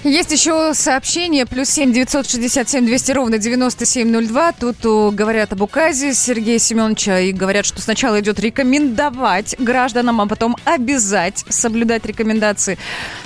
[0.05, 1.47] Есть еще сообщение.
[1.47, 4.51] Плюс семь девятьсот шестьдесят семь двести ровно девяносто семь ноль два.
[4.51, 10.27] Тут о, говорят об указе Сергея Семеновича и говорят, что сначала идет рекомендовать гражданам, а
[10.27, 12.77] потом обязать соблюдать рекомендации.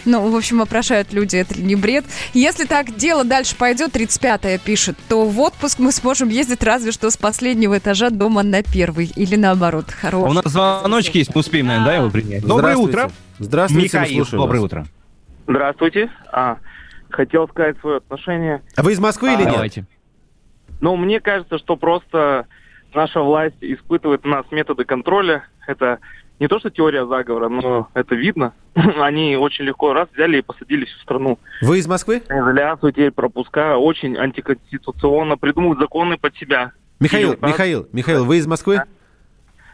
[0.06, 2.06] Ну, в общем, опрошают люди, это не бред.
[2.34, 7.12] Если так дело дальше пойдет, 35-я пишет, то в отпуск мы сможем ездить разве что
[7.12, 9.12] с последнего этажа дома на первый.
[9.18, 9.92] Или наоборот.
[9.92, 10.28] Хорош.
[10.28, 12.46] А у нас звоночки есть, мы успеем, наверное, да, его принять?
[12.46, 13.12] Доброе утро.
[13.38, 14.88] Здравствуйте, Михаил, доброе утро.
[15.50, 16.12] Здравствуйте.
[16.32, 16.58] А,
[17.10, 18.62] хотел сказать свое отношение.
[18.76, 19.54] А вы из Москвы а, или нет?
[19.54, 19.86] Давайте.
[20.80, 22.46] Ну, мне кажется, что просто
[22.94, 25.44] наша власть испытывает у нас методы контроля.
[25.68, 25.98] Это
[26.40, 28.54] не то, что теория заговора, но это видно.
[28.76, 31.40] Они очень легко раз взяли и посадили всю страну.
[31.64, 32.22] Вы из Москвы?
[32.30, 36.74] Изоляцию теперь пропуска очень антиконституционно придумывают законы под себя.
[37.00, 38.76] Михаил, Михаил, Михаил, вы из Москвы?
[38.78, 38.86] Да?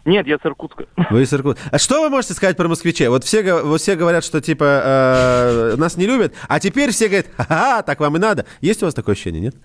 [0.06, 0.86] Нет, я с Иркутска.
[1.10, 1.68] Вы из Иркутска.
[1.72, 3.08] А что вы можете сказать про москвичей?
[3.08, 7.28] Вот все, вот все говорят, что типа э, нас не любят, а теперь все говорят,
[7.36, 8.46] ха-ха, так вам и надо.
[8.62, 9.56] Есть у вас такое ощущение, нет?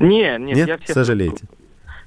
[0.00, 0.68] Не, нет, нет?
[0.68, 0.94] я всех...
[0.94, 1.44] Сожалеете?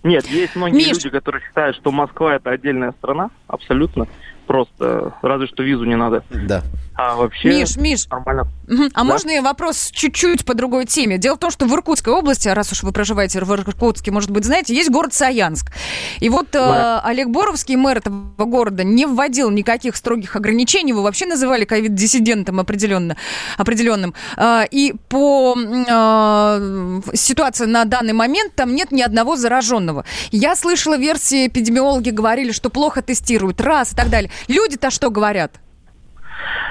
[0.04, 0.90] Нет, есть многие Миш...
[0.90, 4.08] люди, которые считают, что Москва это отдельная страна, абсолютно
[4.48, 6.24] просто, разве что визу не надо.
[6.30, 6.64] Да.
[6.98, 8.48] А вообще Миш, Миш, нормально.
[8.68, 9.04] А да?
[9.04, 11.20] можно я вопрос чуть-чуть по другой теме?
[11.20, 14.46] Дело в том, что в Иркутской области, раз уж вы проживаете в Иркутске, может быть,
[14.46, 15.72] знаете, есть город Саянск.
[16.20, 17.02] И вот да.
[17.04, 20.90] э, Олег Боровский, мэр этого города, не вводил никаких строгих ограничений.
[20.90, 23.16] Его вообще называли ковид-диссидентом определенно,
[23.58, 24.16] определенным.
[24.36, 30.04] Э, и по э, ситуации на данный момент там нет ни одного зараженного.
[30.32, 34.32] Я слышала версии, эпидемиологи говорили, что плохо тестируют, раз и так далее.
[34.48, 35.60] Люди-то что говорят?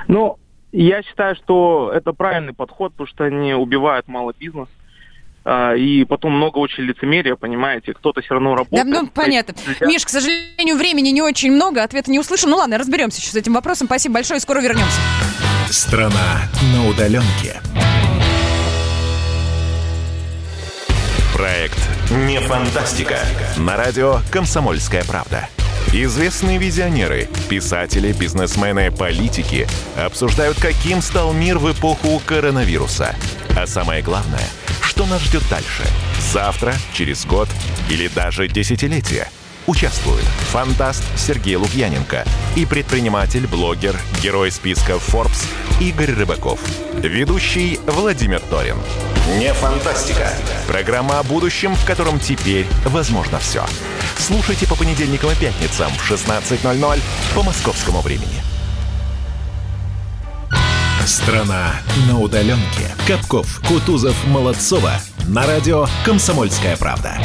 [0.08, 0.38] Ну,
[0.72, 4.68] я считаю, что это правильный подход, потому что они убивают малый бизнес.
[5.48, 8.90] А, и потом много очень лицемерия, понимаете, кто-то все равно работает.
[8.90, 9.54] Да, ну, понятно.
[9.80, 9.86] Я...
[9.86, 12.50] Миш, к сожалению, времени не очень много, ответа не услышал.
[12.50, 13.86] Ну ладно, разберемся сейчас с этим вопросом.
[13.86, 15.00] Спасибо большое, скоро вернемся.
[15.70, 16.42] Страна
[16.74, 17.60] на удаленке.
[21.32, 21.78] Проект
[22.10, 23.18] «Не фантастика».
[23.56, 25.48] На радио «Комсомольская правда».
[25.92, 33.14] Известные визионеры, писатели, бизнесмены, политики обсуждают, каким стал мир в эпоху коронавируса.
[33.56, 34.46] А самое главное,
[34.82, 35.84] что нас ждет дальше?
[36.32, 37.48] Завтра, через год
[37.88, 39.28] или даже десятилетие?
[39.66, 42.24] Участвуют фантаст Сергей Лукьяненко
[42.54, 45.44] и предприниматель, блогер, герой списка Forbes
[45.80, 46.60] Игорь Рыбаков.
[46.94, 48.76] Ведущий Владимир Торин.
[49.38, 50.30] Не фантастика.
[50.68, 53.64] Программа о будущем, в котором теперь возможно все.
[54.16, 57.00] Слушайте по понедельникам и пятницам в 16.00
[57.34, 58.42] по московскому времени.
[61.04, 61.74] Страна
[62.08, 62.94] на удаленке.
[63.06, 64.92] Капков, Кутузов, Молодцова.
[65.28, 67.16] На радио «Комсомольская правда».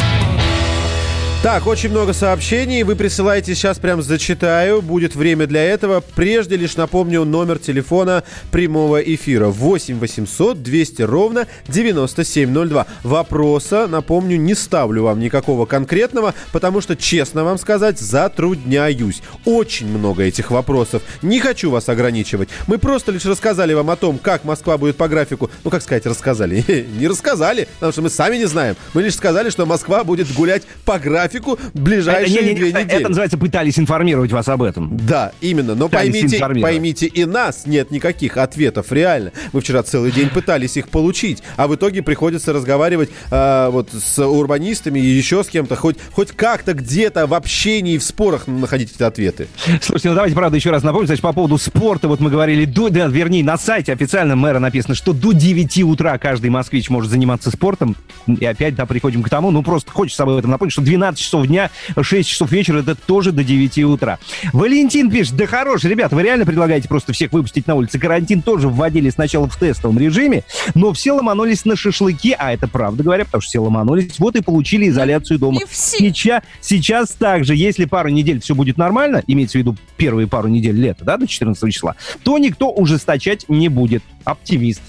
[1.43, 2.83] Так, очень много сообщений.
[2.83, 4.79] Вы присылаете, сейчас прям зачитаю.
[4.83, 6.03] Будет время для этого.
[6.15, 9.47] Прежде лишь напомню номер телефона прямого эфира.
[9.47, 12.85] 8 800 200 ровно 9702.
[13.01, 19.23] Вопроса, напомню, не ставлю вам никакого конкретного, потому что, честно вам сказать, затрудняюсь.
[19.43, 21.01] Очень много этих вопросов.
[21.23, 22.49] Не хочу вас ограничивать.
[22.67, 25.49] Мы просто лишь рассказали вам о том, как Москва будет по графику.
[25.63, 26.63] Ну, как сказать, рассказали.
[26.99, 28.75] Не рассказали, потому что мы сами не знаем.
[28.93, 32.69] Мы лишь сказали, что Москва будет гулять по графику графику ближайшие это, не, не, две
[32.69, 32.99] недели.
[32.99, 34.97] Это называется пытались информировать вас об этом.
[34.97, 35.75] Да, именно.
[35.75, 39.31] Но поймите, поймите и нас нет никаких ответов реально.
[39.53, 44.19] Мы вчера целый день пытались их получить, а в итоге приходится разговаривать э, вот с
[44.19, 49.03] урбанистами и еще с кем-то, хоть, хоть как-то где-то в общении, в спорах находить эти
[49.03, 49.47] ответы.
[49.81, 52.89] Слушайте, ну давайте, правда, еще раз напомню, значит, по поводу спорта, вот мы говорили, до,
[52.89, 57.51] да, вернее, на сайте официально мэра написано, что до 9 утра каждый москвич может заниматься
[57.51, 57.95] спортом,
[58.27, 61.47] и опять, да, приходим к тому, ну просто хочется об этом напомнить, что 12 часов
[61.47, 61.69] дня,
[61.99, 64.19] 6 часов вечера, это тоже до 9 утра.
[64.53, 67.99] Валентин пишет, да хорош, ребята, вы реально предлагаете просто всех выпустить на улицы.
[67.99, 70.43] Карантин тоже вводили сначала в тестовом режиме,
[70.75, 74.41] но все ломанулись на шашлыки, а это правда говоря, потому что все ломанулись, вот и
[74.41, 75.59] получили изоляцию дома.
[75.59, 75.97] Не все.
[75.97, 80.75] Сейчас, сейчас также, если пару недель все будет нормально, имеется в виду первые пару недель
[80.75, 84.03] лета, да, до 14 числа, то никто ужесточать не будет.
[84.23, 84.81] Оптимист.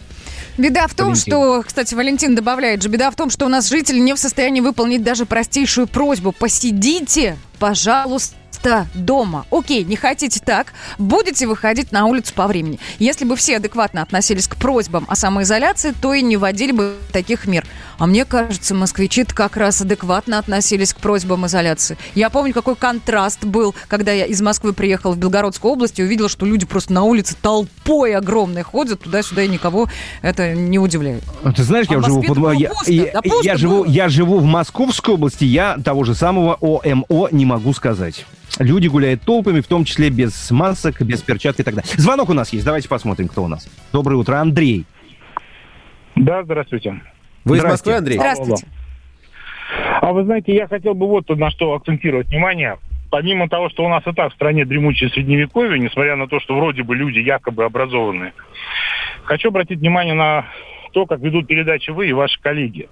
[0.59, 1.33] Беда в том, Валентин.
[1.33, 4.61] что, кстати, Валентин добавляет же, беда в том, что у нас жители не в состоянии
[4.61, 6.33] выполнить даже простейшую просьбу.
[6.33, 8.37] Посидите, пожалуйста,
[8.94, 9.47] дома.
[9.51, 12.78] Окей, не хотите так, будете выходить на улицу по времени.
[12.98, 17.47] Если бы все адекватно относились к просьбам о самоизоляции, то и не вводили бы таких
[17.47, 17.64] мер.
[17.98, 21.97] А мне кажется, москвичи как раз адекватно относились к просьбам изоляции.
[22.14, 26.28] Я помню, какой контраст был, когда я из Москвы приехала в Белгородскую область и увидела,
[26.28, 29.89] что люди просто на улице толпой огромной ходят туда-сюда, и никого
[30.22, 31.22] это не удивляет.
[31.55, 32.55] Ты знаешь, А я в живу под...
[32.55, 36.14] я, пусто, я- да пусто я живу, я живу в Московской области, я того же
[36.14, 38.24] самого ОМО не могу сказать.
[38.59, 41.91] Люди гуляют толпами, в том числе без масок, без перчаток и так далее.
[41.97, 43.69] Звонок у нас есть, давайте посмотрим, кто у нас.
[43.93, 44.85] Доброе утро, Андрей.
[46.16, 47.01] Да, здравствуйте.
[47.45, 47.65] Вы из.
[47.65, 48.19] Москвы, Андрей?
[48.19, 48.66] Здравствуйте.
[50.01, 52.79] А вы знаете, я хотел бы вот на что акцентировать внимание.
[53.11, 56.57] Помимо того, что у нас и так в стране дремучее средневековье, несмотря на то, что
[56.57, 58.33] вроде бы люди якобы образованные,
[59.24, 60.47] хочу обратить внимание на
[60.93, 62.89] то, как ведут передачи вы и ваши коллеги.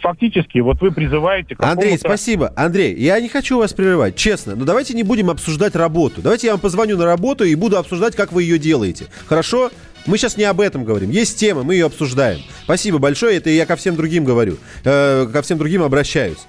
[0.00, 1.54] Фактически, вот вы призываете...
[1.58, 2.52] Андрей, спасибо.
[2.56, 4.54] Андрей, я не хочу вас прерывать, честно.
[4.56, 6.22] Но давайте не будем обсуждать работу.
[6.22, 9.06] Давайте я вам позвоню на работу и буду обсуждать, как вы ее делаете.
[9.26, 9.70] Хорошо?
[10.06, 11.10] Мы сейчас не об этом говорим.
[11.10, 12.40] Есть тема, мы ее обсуждаем.
[12.64, 14.56] Спасибо большое, это я ко всем другим говорю.
[14.84, 16.46] Э, ко всем другим обращаюсь.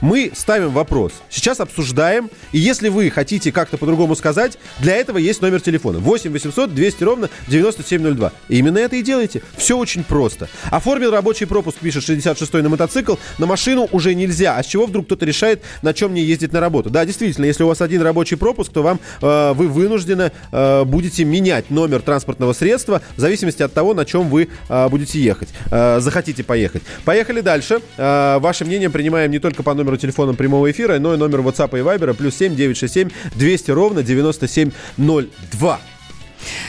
[0.00, 1.12] Мы ставим вопрос.
[1.30, 2.30] Сейчас обсуждаем.
[2.52, 5.98] И если вы хотите как-то по-другому сказать, для этого есть номер телефона.
[5.98, 8.32] 8 800 200 ровно 9702.
[8.48, 9.42] И именно это и делайте.
[9.56, 10.48] Все очень просто.
[10.70, 13.14] Оформил рабочий пропуск, пишет 66-й на мотоцикл.
[13.38, 14.56] На машину уже нельзя.
[14.56, 16.90] А с чего вдруг кто-то решает, на чем мне ездить на работу?
[16.90, 21.24] Да, действительно, если у вас один рабочий пропуск, то вам э, вы вынуждены э, будете
[21.24, 25.48] менять номер транспортного средства в зависимости от того, на чем вы э, будете ехать.
[25.70, 26.82] Э, захотите поехать.
[27.04, 27.80] Поехали дальше.
[27.96, 31.78] Э, ваше мнение принимаем не только по номеру телефона прямого эфира, но и номер WhatsApp
[31.78, 35.80] и Viber плюс 7 967 200 ровно 9702.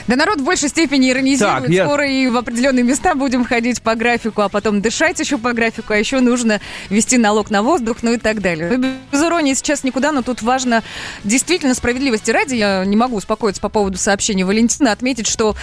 [0.08, 1.64] Да народ в большей степени иронизирует.
[1.64, 5.38] Так, я- Скоро и в определенные места будем ходить по графику, а потом дышать еще
[5.38, 8.70] по графику, а еще нужно вести налог на воздух, ну и так далее.
[8.72, 10.84] Ну, Без иронии сейчас никуда, но тут важно
[11.24, 15.56] действительно справедливости ради, я не могу успокоиться по поводу сообщения Валентина, отметить, что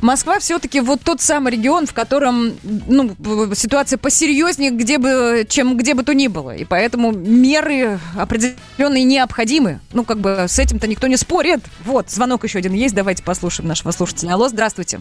[0.00, 3.14] Москва все-таки вот тот самый регион, в котором ну,
[3.54, 6.56] ситуация посерьезнее, где бы, чем где бы то ни было.
[6.56, 9.80] И поэтому меры определенные необходимы.
[9.92, 11.60] Ну, как бы с этим-то никто не спорит.
[11.84, 14.32] Вот, звонок еще один есть, давайте послушаем нашего слушателя.
[14.34, 15.00] Алло, здравствуйте.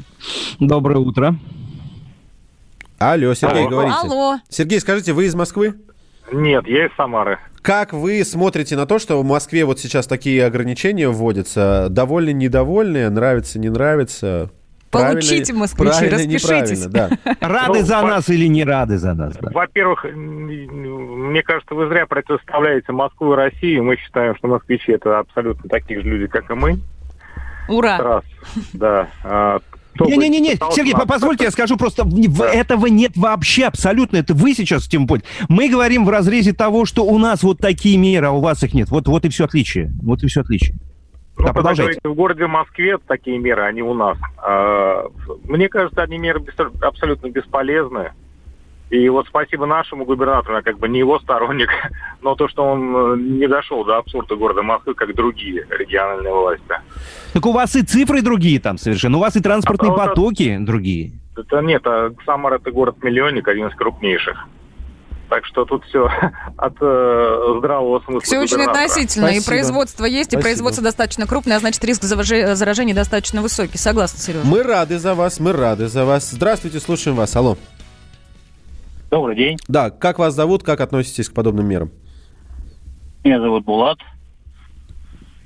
[0.60, 1.36] Доброе утро.
[3.00, 3.70] Алло, Сергей, Алло.
[3.70, 3.98] говорите.
[4.02, 4.36] Алло.
[4.50, 5.74] Сергей, скажите, вы из Москвы?
[6.32, 7.40] Нет, я из Самары.
[7.62, 11.88] Как вы смотрите на то, что в Москве вот сейчас такие ограничения вводятся?
[11.90, 13.10] Довольны, недовольны?
[13.10, 14.50] Нравится, не нравится?
[14.92, 16.86] Получите, москвичи, правильно, распишитесь.
[16.88, 17.10] да.
[17.40, 19.38] Рады Ну, за по- нас или не рады за нас?
[19.38, 19.50] да?
[19.54, 23.86] Во-первых, мне кажется, вы зря противоставляете Москву и Россию.
[23.86, 26.80] Мы считаем, что москвичи это абсолютно такие же люди, как и мы.
[27.72, 27.98] Ура.
[27.98, 28.24] Раз,
[28.74, 29.10] да.
[29.24, 29.60] А,
[30.00, 32.50] Не-не-не, Сергей, позвольте, я скажу просто, да.
[32.50, 35.24] этого нет вообще абсолютно, это вы сейчас тем более.
[35.50, 38.74] Мы говорим в разрезе того, что у нас вот такие меры, а у вас их
[38.74, 38.90] нет.
[38.90, 39.92] Вот, вот и все отличие.
[40.02, 40.78] Вот и все отличие.
[41.38, 42.00] Ну, да, продолжайте.
[42.04, 44.18] в городе Москве такие меры, они у нас.
[44.38, 45.06] А,
[45.46, 46.44] мне кажется, они меры
[46.82, 48.12] абсолютно бесполезны.
[48.92, 51.70] И вот спасибо нашему губернатору, я как бы не его сторонник,
[52.22, 56.76] но то, что он э, не дошел до абсурда города Москвы, как другие региональные власти.
[57.32, 60.66] Так у вас и цифры другие там совершенно, у вас и транспортные а, потоки это,
[60.66, 61.14] другие.
[61.38, 64.46] Это нет, а Самар это город-миллионник, один из крупнейших.
[65.30, 66.12] Так что тут все
[66.58, 68.20] от э, здравого смысла.
[68.20, 69.28] Все очень относительно.
[69.28, 69.42] Спасибо.
[69.42, 70.40] И производство есть, Спасибо.
[70.40, 73.78] и производство достаточно крупное, а значит риск заражения достаточно высокий.
[73.78, 74.46] Согласна, Сережа?
[74.46, 76.32] Мы рады за вас, мы рады за вас.
[76.32, 77.34] Здравствуйте, слушаем вас.
[77.38, 77.58] Алло.
[79.12, 79.58] Добрый день.
[79.68, 81.92] Да, как вас зовут, как относитесь к подобным мерам?
[83.26, 84.00] Меня зовут Булат.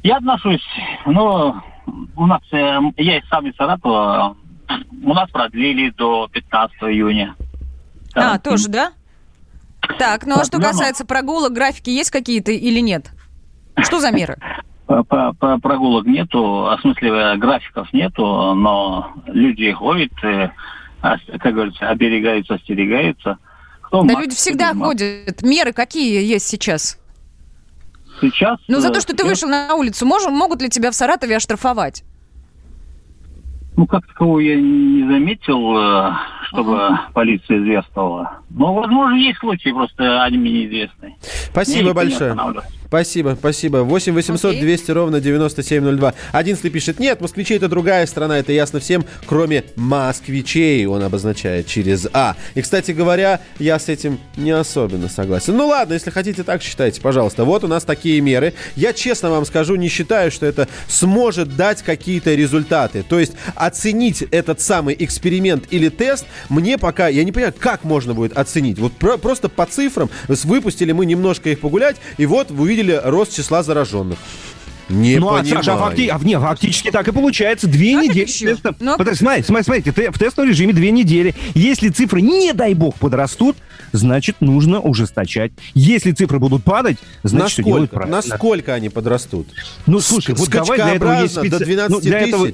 [0.04, 0.64] Я отношусь,
[1.08, 1.56] ну,
[2.16, 4.38] у нас, э, я сам из Саратова,
[5.04, 7.36] у нас продлили до 15 июня.
[8.14, 8.92] А, тоже, да?
[9.98, 13.12] Так, ну а что касается прогулок, графики есть какие-то или нет?
[13.80, 14.38] Что за меры?
[14.86, 20.52] Прогулок нету, а в смысле э, графиков нету, но люди ходят, э,
[21.02, 23.40] как говорится, оберегаются, остерегаются.
[23.88, 25.42] Кто да люди всегда ходят.
[25.42, 26.98] Меры какие есть сейчас?
[28.22, 28.60] Сейчас?
[28.68, 32.04] Ну, за то, что ты вышел на улицу, мож, могут ли тебя в Саратове оштрафовать?
[33.78, 36.14] Ну, как такового я не заметил, э,
[36.48, 36.98] чтобы uh-huh.
[37.14, 38.40] полиция известовала.
[38.50, 41.18] Но, возможно, есть случаи, просто они мне неизвестны.
[41.52, 42.38] Спасибо большое.
[42.96, 43.78] Спасибо, спасибо.
[43.80, 44.62] 8 800 okay.
[44.62, 46.14] 200 ровно 9702.
[46.32, 52.08] Одиннадцатый пишет, нет, москвичи это другая страна, это ясно всем, кроме москвичей, он обозначает через
[52.14, 52.38] А.
[52.54, 55.58] И, кстати говоря, я с этим не особенно согласен.
[55.58, 57.44] Ну ладно, если хотите так считайте, пожалуйста.
[57.44, 58.54] Вот у нас такие меры.
[58.78, 63.04] Я честно вам скажу, не считаю, что это сможет дать какие-то результаты.
[63.04, 68.14] То есть оценить этот самый эксперимент или тест мне пока, я не понимаю, как можно
[68.14, 68.80] будет оценить.
[68.80, 73.02] Вот про, просто по цифрам, выпустили мы немножко их погулять, и вот вы увидели увидели
[73.04, 74.18] рост числа зараженных.
[74.88, 75.46] Не ну, понимаю.
[75.46, 76.10] а, Саша, а, факти...
[76.10, 77.68] а, не, фактически так и получается.
[77.68, 78.76] Две а недели теста.
[78.80, 81.34] Ну, Подожди, смотри, смотри, смотрите, в тестовом режиме две недели.
[81.56, 83.58] Если цифры, не дай бог, подрастут,
[83.94, 85.54] значит, нужно ужесточать.
[85.74, 88.18] Если цифры будут падать, значит, насколько, делать правильно.
[88.18, 89.48] Насколько они подрастут?
[89.88, 91.50] Ну, слушай, вот давай для этого есть специ...
[91.50, 92.34] до 12 ну, для тысяч.
[92.34, 92.48] Этого...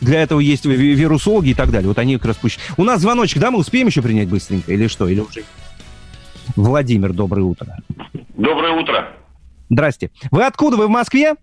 [0.00, 1.88] Для этого есть вирусологи и так далее.
[1.88, 2.58] Вот они как раз пусть...
[2.76, 5.08] У нас звоночек, да, мы успеем еще принять быстренько или что?
[5.08, 5.42] Или уже?
[6.54, 7.78] Владимир, доброе утро.
[8.36, 9.08] Доброе утро.
[9.74, 10.10] Здрасте.
[10.30, 10.76] Вы откуда?
[10.76, 11.34] Вы в Москве?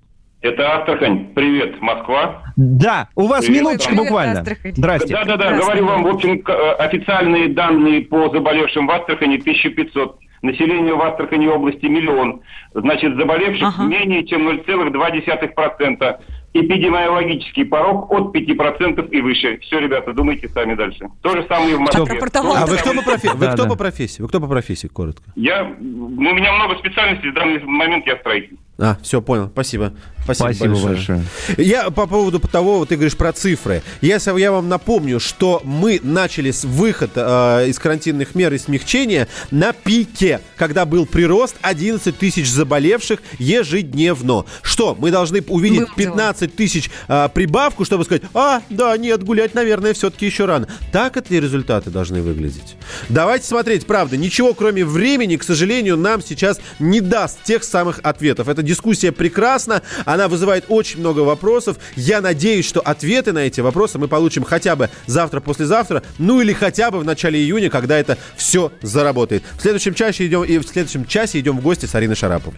[0.42, 1.34] Это Астрахань.
[1.36, 2.42] Привет, Москва.
[2.56, 4.40] Да, у вас Привет, минуточка Привет, буквально.
[4.40, 4.74] Астрахань.
[4.76, 5.14] Здрасте.
[5.14, 10.18] Да-да-да, говорю вам, в общем, э, официальные данные по заболевшим в Астрахани 1500.
[10.42, 12.42] Население в Астрахани области миллион.
[12.74, 13.84] Значит, заболевших ага.
[13.84, 16.20] менее чем 0,2%
[16.54, 19.60] эпидемиологический порог от 5% и выше.
[19.60, 21.08] Все, ребята, думайте сами дальше.
[21.22, 22.02] То же самое и в Москве.
[22.02, 23.38] А вы кто по профессии?
[23.38, 24.22] Вы кто по профессии?
[24.22, 25.24] Вы кто по профессии, коротко?
[25.36, 28.58] Я, ну, у меня много специальностей, в данный момент я строитель.
[28.82, 29.50] А, все, понял.
[29.54, 29.94] Спасибо.
[30.24, 30.94] Спасибо, Спасибо большое.
[30.96, 31.24] большое.
[31.58, 33.82] Я по поводу того, вот ты говоришь про цифры.
[34.02, 39.28] Я, я вам напомню, что мы начали с выход э, из карантинных мер и смягчения
[39.50, 44.46] на пике, когда был прирост 11 тысяч заболевших ежедневно.
[44.62, 49.94] Что, мы должны увидеть 15 тысяч э, прибавку, чтобы сказать, а, да, нет, гулять, наверное,
[49.94, 50.68] все-таки еще рано.
[50.92, 52.76] Так эти результаты должны выглядеть.
[53.10, 58.48] Давайте смотреть, правда, ничего кроме времени, к сожалению, нам сейчас не даст тех самых ответов.
[58.48, 61.78] Эта дискуссия прекрасна, она вызывает очень много вопросов.
[61.98, 66.90] Я надеюсь, что ответы на эти вопросы мы получим хотя бы завтра-послезавтра, ну или хотя
[66.90, 69.44] бы в начале июня, когда это все заработает.
[69.58, 72.58] В следующем часе идем, и в следующем часе идем в гости с Ариной Шараповой.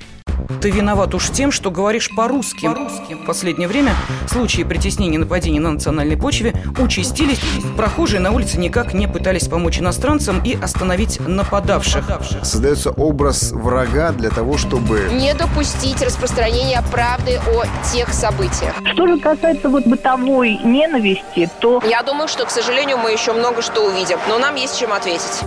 [0.61, 2.65] Ты виноват уж тем, что говоришь по-русски.
[2.65, 3.15] По-русски.
[3.15, 3.94] В последнее время
[4.27, 7.40] случаи притеснения и нападений на национальной почве участились.
[7.76, 12.06] Прохожие на улице никак не пытались помочь иностранцам и остановить нападавших.
[12.44, 15.10] Создается образ врага для того, чтобы...
[15.11, 18.74] Не допустить распространения правды о тех событиях.
[18.94, 21.82] Что же касается вот бытовой ненависти, то...
[21.86, 25.44] Я думаю, что, к сожалению, мы еще много что увидим, но нам есть чем ответить.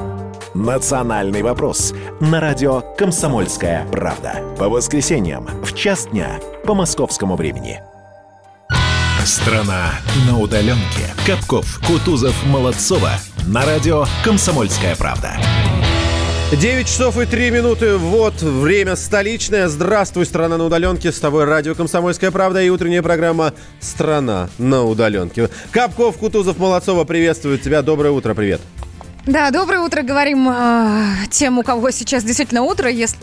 [0.55, 4.43] «Национальный вопрос» на радио «Комсомольская правда».
[4.59, 7.83] По воскресеньям в час дня по московскому времени.
[9.27, 9.91] Страна
[10.27, 11.15] на удаленке.
[11.27, 13.11] Капков, Кутузов, Молодцова.
[13.47, 15.33] На радио «Комсомольская правда».
[16.53, 17.97] 9 часов и 3 минуты.
[17.97, 19.67] Вот время столичное.
[19.67, 21.11] Здравствуй, страна на удаленке.
[21.11, 25.51] С тобой радио «Комсомольская правда» и утренняя программа «Страна на удаленке».
[25.73, 27.83] Капков, Кутузов, Молодцова приветствуют тебя.
[27.83, 28.61] Доброе утро, привет.
[29.27, 32.89] Да, доброе утро, говорим э, тем, у кого сейчас действительно утро.
[32.89, 33.19] Если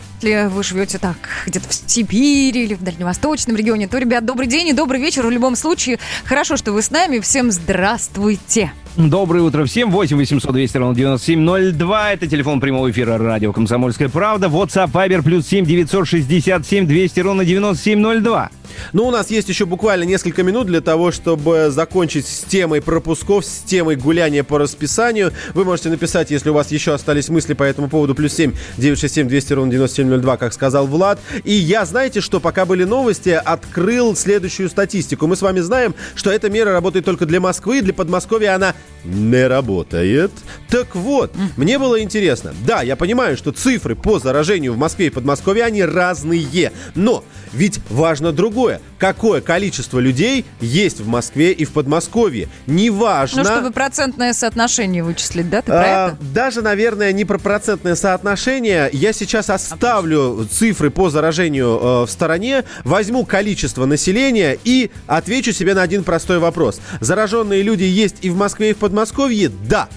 [0.48, 4.74] вы живете так где-то в Сибири или в Дальневосточном регионе, то, ребят, добрый день и
[4.74, 5.26] добрый вечер.
[5.26, 7.20] В любом случае, хорошо, что вы с нами.
[7.20, 8.70] Всем здравствуйте.
[8.96, 9.90] Доброе утро всем.
[9.90, 12.12] 8 800 200 ровно 9702.
[12.12, 14.46] Это телефон прямого эфира радио «Комсомольская правда».
[14.46, 18.50] WhatsApp Viber плюс 7 967 200 ровно 9702.
[18.92, 23.44] Ну, у нас есть еще буквально несколько минут для того, чтобы закончить с темой пропусков,
[23.44, 25.32] с темой гуляния по расписанию.
[25.54, 29.28] Вы можете написать, если у вас еще остались мысли по этому поводу, плюс 7 967
[29.28, 31.20] 200 ровно 9702, как сказал Влад.
[31.44, 35.26] И я, знаете что, пока были новости, открыл следующую статистику.
[35.26, 39.46] Мы с вами знаем, что эта мера работает только для Москвы, для Подмосковья она не
[39.46, 40.32] работает.
[40.68, 42.54] Так вот, мне было интересно.
[42.66, 46.72] Да, я понимаю, что цифры по заражению в Москве и Подмосковье, они разные.
[46.94, 48.80] Но ведь важно другое.
[48.98, 52.48] Какое количество людей есть в Москве и в Подмосковье?
[52.66, 53.42] Неважно...
[53.42, 55.60] Ну, чтобы процентное соотношение вычислить, да?
[55.60, 56.18] Ты про а, это?
[56.32, 58.88] Даже, наверное, не про процентное соотношение.
[58.92, 65.74] Я сейчас оставлю цифры по заражению э, в стороне, возьму количество населения и отвечу себе
[65.74, 66.80] на один простой вопрос.
[67.00, 69.50] Зараженные люди есть и в Москве, и в Подмосковье?
[69.68, 69.88] Да.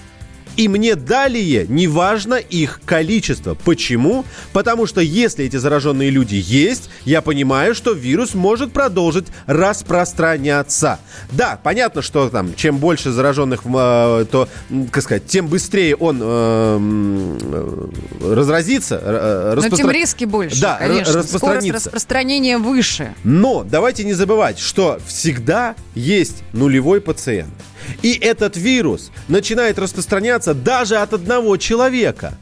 [0.58, 3.54] И мне далее не важно их количество.
[3.54, 4.24] Почему?
[4.52, 10.98] Потому что если эти зараженные люди есть, я понимаю, что вирус может продолжить распространяться.
[11.30, 14.48] Да, понятно, что там, чем больше зараженных, э, то,
[14.90, 17.88] как сказать, тем быстрее он э,
[18.20, 19.00] разразится.
[19.00, 19.60] Э.
[19.62, 21.22] Но тем риски больше, да, конечно.
[21.22, 23.14] Скорость распространения выше.
[23.22, 27.54] Но давайте не забывать, что всегда есть нулевой пациент.
[28.02, 32.34] И этот вирус начинает распространяться даже от одного человека.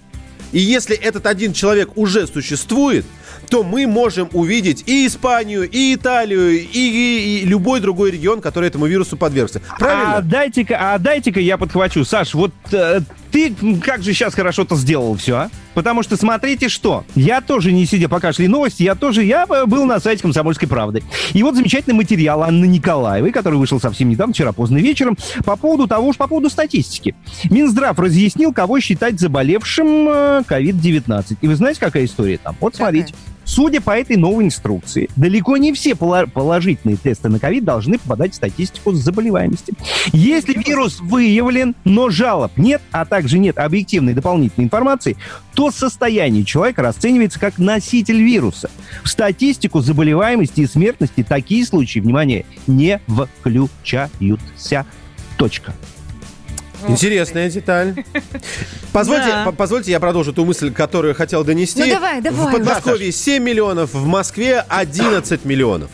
[0.53, 3.05] И если этот один человек уже существует,
[3.49, 8.69] то мы можем увидеть и Испанию, и Италию, и, и, и любой другой регион, который
[8.69, 9.61] этому вирусу подвергся.
[9.79, 10.17] Правильно?
[10.17, 12.05] А дайте-ка, а дайте-ка я подхвачу.
[12.05, 13.01] Саш, вот э,
[13.37, 15.51] ты как же сейчас хорошо-то сделал все, а?
[15.75, 19.85] Потому что смотрите что, я тоже не сидя пока шли новости, я тоже, я был
[19.85, 21.03] на сайте «Комсомольской правды».
[21.35, 25.87] И вот замечательный материал Анны Николаевой, который вышел совсем недавно, вчера поздно вечером, по поводу
[25.87, 27.15] того, что по поводу статистики.
[27.51, 29.87] Минздрав разъяснил, кого считать заболевшим
[30.49, 31.25] COVID-19.
[31.33, 32.57] Э, И вы знаете, какая история там?
[32.59, 33.13] Вот смотрите.
[33.47, 38.35] Судя по этой новой инструкции, далеко не все положительные тесты на ковид должны попадать в
[38.35, 39.73] статистику заболеваемости.
[40.13, 45.17] Если вирус выявлен, но жалоб нет, а также нет объективной дополнительной информации,
[45.55, 48.69] то состояние человека расценивается как носитель вируса.
[49.05, 54.85] В статистику заболеваемости и смертности такие случаи, внимание, не включаются.
[55.39, 55.73] Точка.
[56.89, 57.95] Интересная деталь.
[58.93, 59.53] Позвольте, да.
[59.53, 61.81] позвольте, я продолжу ту мысль, которую хотел донести.
[61.81, 62.49] Ну давай, давай.
[62.49, 65.91] В Подмосковье 7 миллионов, в Москве 11 миллионов.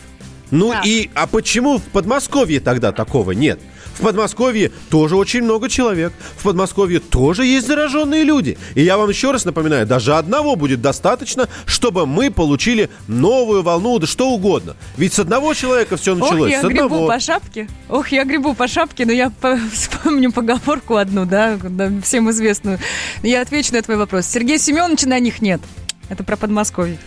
[0.51, 0.81] Ну да.
[0.85, 3.59] и, а почему в Подмосковье тогда такого нет?
[3.93, 6.13] В Подмосковье тоже очень много человек.
[6.37, 8.57] В Подмосковье тоже есть зараженные люди.
[8.75, 13.99] И я вам еще раз напоминаю, даже одного будет достаточно, чтобы мы получили новую волну,
[13.99, 14.75] да что угодно.
[14.97, 16.41] Ведь с одного человека все началось.
[16.41, 17.07] Ох, я с грибу одного.
[17.07, 17.67] по шапке.
[17.89, 21.57] Ох, я грибу по шапке, но я по вспомню поговорку одну, да,
[22.03, 22.79] всем известную.
[23.21, 24.25] Я отвечу на твой вопрос.
[24.25, 25.61] Сергея Семеновича на них нет.
[26.09, 26.97] Это про Подмосковье.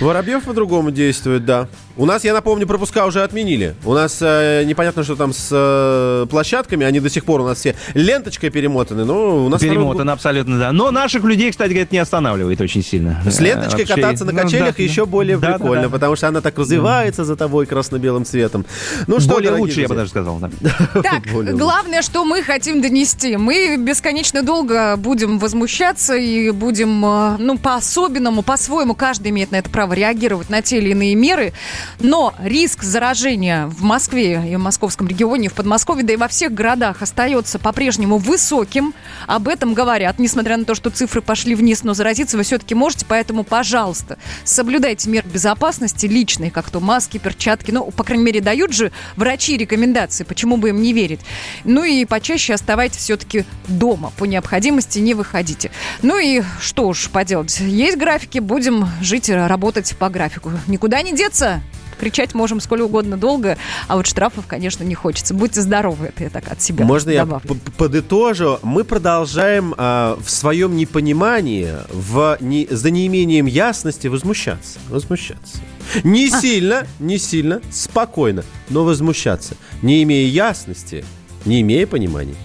[0.00, 1.68] Воробьев по-другому действует, да.
[1.96, 3.76] У нас, я напомню, пропуска уже отменили.
[3.84, 6.84] У нас э, непонятно, что там с э, площадками.
[6.84, 9.04] Они до сих пор у нас все ленточкой перемотаны.
[9.04, 10.18] Но у нас перемотаны народ...
[10.18, 10.72] абсолютно, да.
[10.72, 13.22] Но наших людей, кстати, говорят, не останавливает очень сильно.
[13.24, 13.94] С ленточкой Вообще...
[13.94, 15.92] кататься на качелях ну, да, еще более да, прикольно, да, да.
[15.92, 17.26] потому что она так развивается да.
[17.26, 18.66] за тобой красно-белым цветом.
[19.06, 20.38] Ну что, более лучше, я бы даже сказал.
[20.38, 20.50] Да.
[21.04, 23.36] Так, главное, что мы хотим донести.
[23.36, 29.70] Мы бесконечно долго будем возмущаться и будем, э, ну, по-особенному, по-своему, каждый имеет на это
[29.70, 31.52] право реагировать на те или иные меры.
[32.00, 36.52] Но риск заражения в Москве и в московском регионе, в Подмосковье, да и во всех
[36.52, 38.94] городах остается по-прежнему высоким.
[39.26, 43.06] Об этом говорят, несмотря на то, что цифры пошли вниз, но заразиться вы все-таки можете,
[43.08, 47.70] поэтому, пожалуйста, соблюдайте меры безопасности личные, как то маски, перчатки.
[47.70, 51.20] Ну, по крайней мере, дают же врачи рекомендации, почему бы им не верить.
[51.64, 54.12] Ну и почаще оставайтесь все-таки дома.
[54.16, 55.70] По необходимости не выходите.
[56.02, 57.58] Ну и что уж поделать.
[57.60, 60.52] Есть графики, будем жить, работать по графику.
[60.66, 61.62] Никуда не деться.
[61.98, 63.56] Кричать можем сколь угодно долго,
[63.88, 65.34] а вот штрафов, конечно, не хочется.
[65.34, 67.54] Будьте здоровы, это я так от себя Можно добавлю.
[67.54, 68.58] я подытожу?
[68.62, 74.78] Мы продолжаем э, в своем непонимании, в не, за неимением ясности возмущаться.
[74.88, 75.58] Возмущаться.
[76.02, 76.40] Не а.
[76.40, 79.56] сильно, не сильно, спокойно, но возмущаться.
[79.82, 81.04] Не имея ясности,
[81.44, 82.36] не имея понимания.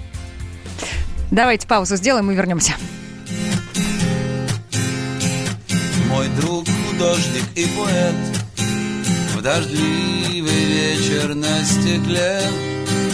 [1.31, 2.73] Давайте паузу сделаем и вернемся.
[6.07, 8.15] Мой друг художник и поэт
[9.39, 12.41] в дождливый вечер на стекле.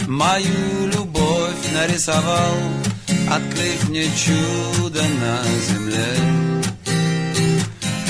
[0.08, 2.54] Мою любовь нарисовал
[3.30, 6.06] Открыв мне чудо на земле.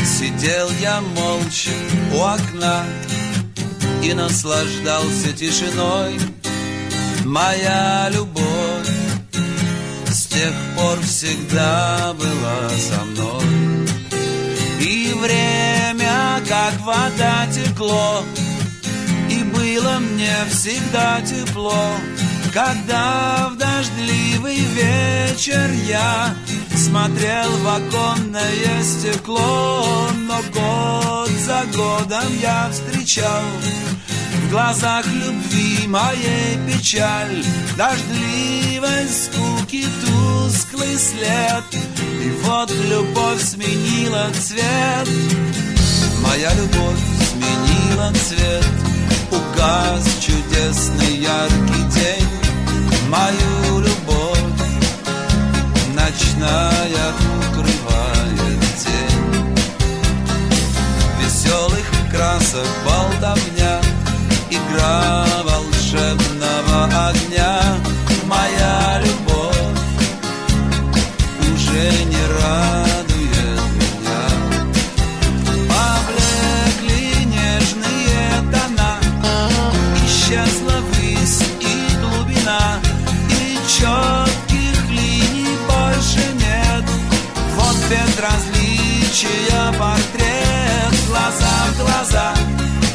[0.05, 1.73] Сидел я молча
[2.15, 2.85] у окна
[4.03, 6.19] И наслаждался тишиной.
[7.25, 8.91] Моя любовь
[10.09, 13.87] С тех пор всегда была со мной.
[14.81, 15.66] И время,
[16.71, 18.25] как вода, текло
[19.31, 21.91] И было мне всегда тепло.
[22.53, 26.35] Когда в дождливый вечер я
[26.75, 33.43] Смотрел в оконное стекло Но год за годом я встречал
[34.47, 37.45] В глазах любви моей печаль
[37.77, 41.65] Дождливой скуки тусклый след.
[42.25, 45.66] И вот любовь сменила цвет
[46.27, 46.99] Моя любовь
[47.31, 48.67] сменила цвет
[49.31, 52.29] Угас чудесный яркий день.
[53.09, 54.39] Мою любовь
[55.95, 59.57] ночная укрывает тень.
[61.21, 63.81] Веселых красок болтовня
[64.51, 67.61] Игра волшебного огня
[89.17, 92.35] безразличия портрет Глаза в глаза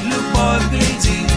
[0.04, 1.32] любовь глядит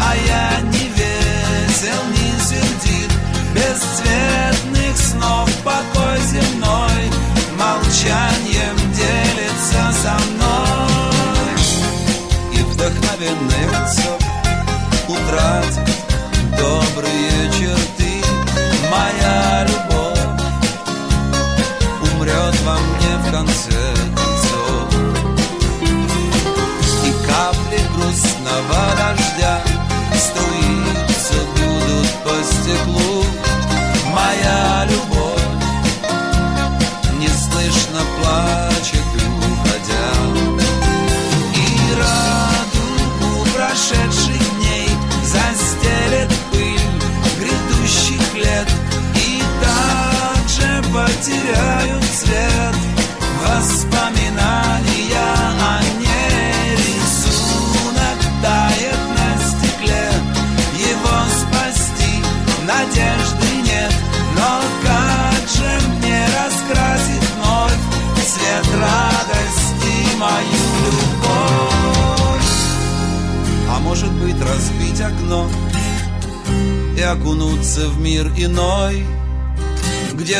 [0.00, 3.10] А я не весел, не сердит.
[3.54, 7.10] Бесцветных снов покой земной
[7.58, 11.58] Молчанием делится со мной.
[12.52, 14.20] И вдохновенный утек
[15.08, 15.96] утратит
[16.58, 17.33] добрые
[32.64, 33.13] по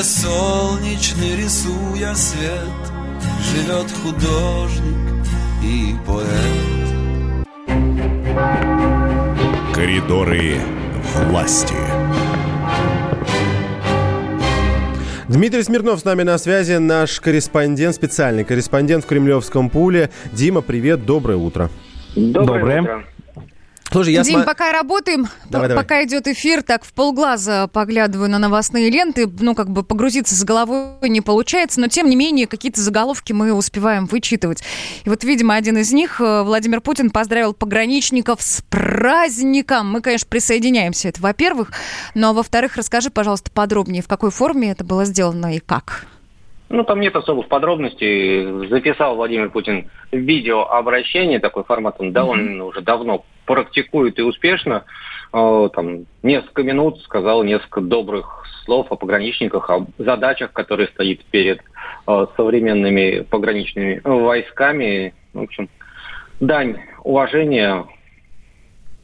[0.04, 2.92] солнечный рисуя свет
[3.40, 5.26] Живет художник
[5.62, 6.84] и поэт
[9.74, 10.60] Коридоры
[11.28, 11.74] власти.
[15.28, 20.10] Дмитрий Смирнов с нами на связи, наш корреспондент, специальный корреспондент в Кремлевском пуле.
[20.32, 21.70] Дима, привет, доброе утро.
[22.14, 22.82] Доброе, Доброе.
[22.82, 23.04] утро.
[23.94, 25.84] Слушай, я Дим, сма- пока работаем, Давай, давай.
[25.84, 30.42] пока идет эфир, так в полглаза поглядываю на новостные ленты, ну, как бы погрузиться с
[30.42, 34.64] головой не получается, но, тем не менее, какие-то заголовки мы успеваем вычитывать.
[35.04, 39.92] И вот, видимо, один из них, э, Владимир Путин поздравил пограничников с праздником.
[39.92, 41.70] Мы, конечно, присоединяемся, это во-первых,
[42.14, 46.06] но, во-вторых, расскажи, пожалуйста, подробнее, в какой форме это было сделано и как.
[46.70, 48.68] Ну, там нет особых подробностей.
[48.68, 54.84] Записал Владимир Путин видеообращение, такой формат он довольно уже давно практикует и успешно.
[55.32, 61.60] Э, Там несколько минут сказал несколько добрых слов о пограничниках, о задачах, которые стоит перед
[62.06, 65.14] э, современными пограничными войсками.
[65.34, 65.68] В общем,
[66.40, 67.84] дань уважения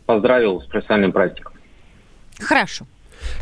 [0.06, 1.52] поздравил с профессиональным праздником.
[2.40, 2.86] Хорошо.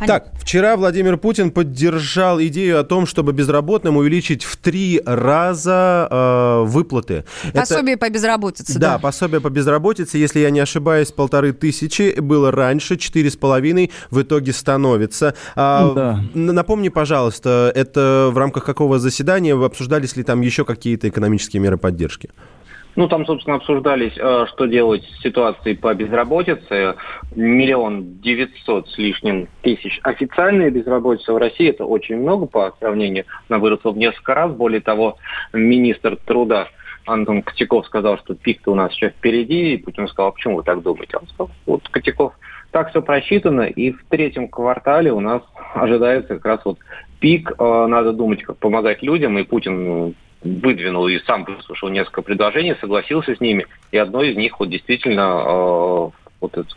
[0.05, 6.63] Так, вчера Владимир Путин поддержал идею о том, чтобы безработным увеличить в три раза э,
[6.65, 7.25] выплаты.
[7.49, 8.99] Это- Пособие по безработице, Да, да.
[8.99, 14.21] пособие по безработице, если я не ошибаюсь, полторы тысячи было раньше, четыре с половиной в
[14.21, 15.33] итоге становится.
[15.55, 16.23] А, Ну да.
[16.33, 21.77] Напомни, пожалуйста, это в рамках какого заседания вы обсуждались ли там еще какие-то экономические меры
[21.77, 22.29] поддержки?
[22.99, 26.95] Ну, там, собственно, обсуждались, э, что делать с ситуацией по безработице.
[27.33, 31.69] Миллион девятьсот с лишним тысяч официальной безработицы в России.
[31.69, 33.23] Это очень много по сравнению.
[33.47, 34.51] Она выросла в несколько раз.
[34.51, 35.15] Более того,
[35.53, 36.67] министр труда
[37.05, 39.75] Антон Котяков сказал, что пик-то у нас еще впереди.
[39.75, 41.15] И Путин сказал, а почему вы так думаете?
[41.21, 42.33] Он сказал, вот Котяков,
[42.71, 43.61] так все просчитано.
[43.61, 45.41] И в третьем квартале у нас
[45.73, 46.79] ожидается как раз вот
[47.21, 52.21] пик, э, надо думать, как помогать людям, и Путин ну, выдвинул и сам выслушал несколько
[52.21, 56.09] предложений, согласился с ними, и одно из них вот действительно э,
[56.41, 56.67] вот это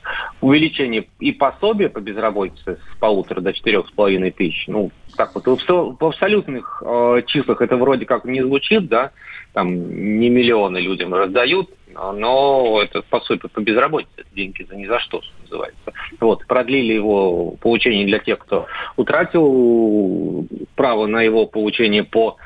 [0.41, 4.65] увеличение и пособия по безработице с полутора до четырех с половиной тысяч.
[4.67, 9.13] Ну, так вот, в, абсолютных э, числах это вроде как не звучит, да,
[9.53, 15.21] там не миллионы людям раздают, но это пособие по безработице, деньги за ни за что,
[15.21, 15.93] что называется.
[16.21, 18.67] Вот, продлили его получение для тех, кто
[18.97, 22.37] утратил право на его получение по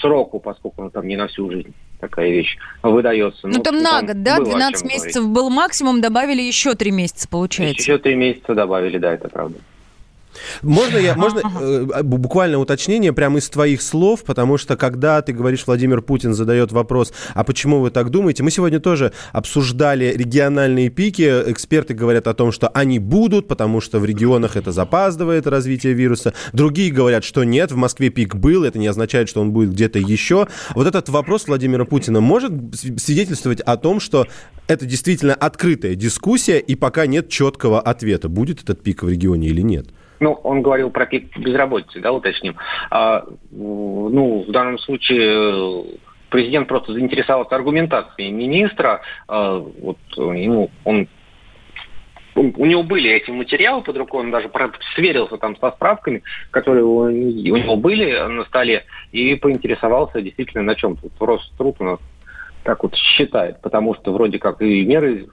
[0.00, 3.46] сроку, поскольку он там не на всю жизнь такая вещь выдается.
[3.46, 4.38] Ну, ну там на год, да?
[4.38, 5.34] 12 месяцев говорить.
[5.34, 7.80] был максимум, добавили еще 3 месяца, получается.
[7.80, 9.58] Еще 3 месяца добавили, да, это правда.
[10.62, 15.64] Можно я, можно э, буквально уточнение прямо из твоих слов, потому что когда ты говоришь,
[15.66, 18.42] Владимир Путин задает вопрос, а почему вы так думаете?
[18.42, 21.22] Мы сегодня тоже обсуждали региональные пики.
[21.46, 26.34] Эксперты говорят о том, что они будут, потому что в регионах это запаздывает развитие вируса.
[26.52, 29.98] Другие говорят, что нет, в Москве пик был, это не означает, что он будет где-то
[29.98, 30.48] еще.
[30.74, 34.26] Вот этот вопрос Владимира Путина может свидетельствовать о том, что
[34.66, 39.60] это действительно открытая дискуссия, и пока нет четкого ответа, будет этот пик в регионе или
[39.60, 39.88] нет.
[40.20, 42.56] Ну, он говорил про пик безработицы, да, уточним.
[42.90, 45.98] А, ну, в данном случае
[46.30, 49.02] президент просто заинтересовался аргументацией министра.
[49.28, 51.08] А, вот ему он
[52.36, 54.50] у него были эти материалы под рукой, он даже
[54.94, 60.96] сверился там со справками, которые у, него были на столе, и поинтересовался действительно, на чем
[60.96, 61.98] тут рост труд у нас
[62.62, 65.28] так вот считает, потому что вроде как и меры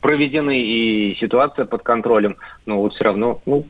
[0.00, 2.36] проведены, и ситуация под контролем,
[2.66, 3.66] но вот все равно, ну,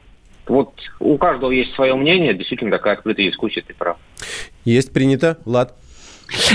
[0.48, 3.96] вот у каждого есть свое мнение, действительно такая открытая дискуссия, ты прав.
[4.64, 5.76] Есть принято, Влад.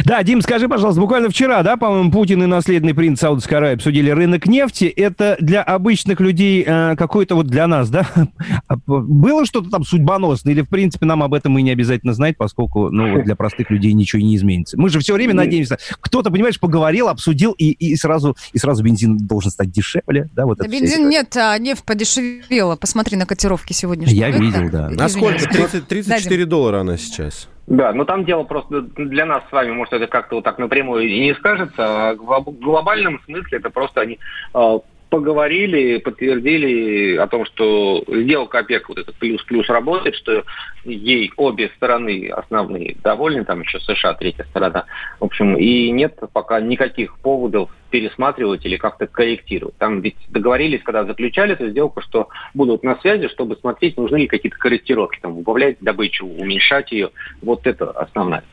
[0.06, 4.10] Да, Дим, скажи, пожалуйста, буквально вчера, да, по-моему, Путин и наследный принц Саудовской Аравии обсудили
[4.10, 4.86] рынок нефти.
[4.86, 8.08] Это для обычных людей э, какой-то вот для нас, да?
[8.86, 10.54] Было что-то там судьбоносное?
[10.54, 13.70] Или, в принципе, нам об этом и не обязательно знать, поскольку, ну, вот для простых
[13.70, 14.80] людей ничего не изменится?
[14.80, 15.78] Мы же все время надеемся.
[16.00, 20.46] Кто-то, понимаешь, поговорил, обсудил, и, и, сразу, и сразу бензин должен стать дешевле, да?
[20.46, 22.76] Вот да бензин нет, а нефть подешевела.
[22.76, 24.18] Посмотри на котировки сегодняшние.
[24.18, 24.90] Я видел, да.
[24.90, 25.48] На сколько?
[25.48, 27.48] 30, 34 доллара она сейчас.
[27.66, 31.08] Да, но там дело просто для нас с вами, может, это как-то вот так напрямую
[31.08, 34.20] и не скажется, а в глобальном смысле это просто они
[34.54, 34.80] а,
[35.14, 40.44] поговорили, подтвердили о том, что сделка ОПЕК, вот этот плюс-плюс работает, что
[40.86, 44.86] ей обе стороны основные довольны, там еще США третья сторона.
[45.20, 49.78] В общем, и нет пока никаких поводов пересматривать или как-то корректировать.
[49.78, 54.28] Там ведь договорились, когда заключали эту сделку, что будут на связи, чтобы смотреть, нужны ли
[54.28, 57.12] какие-то корректировки, там, убавлять добычу, уменьшать ее.
[57.44, 58.44] Вот это основная.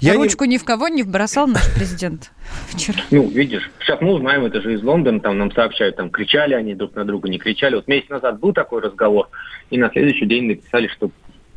[0.00, 0.54] Я Ручку не...
[0.54, 2.32] ни в кого не бросал наш президент
[2.68, 2.98] вчера.
[3.10, 6.74] Ну, видишь, сейчас мы узнаем, это же из Лондона, там нам сообщают, там кричали они
[6.74, 7.74] друг на друга, не кричали.
[7.74, 9.28] Вот месяц назад был такой разговор,
[9.70, 11.10] и на следующий день написали, что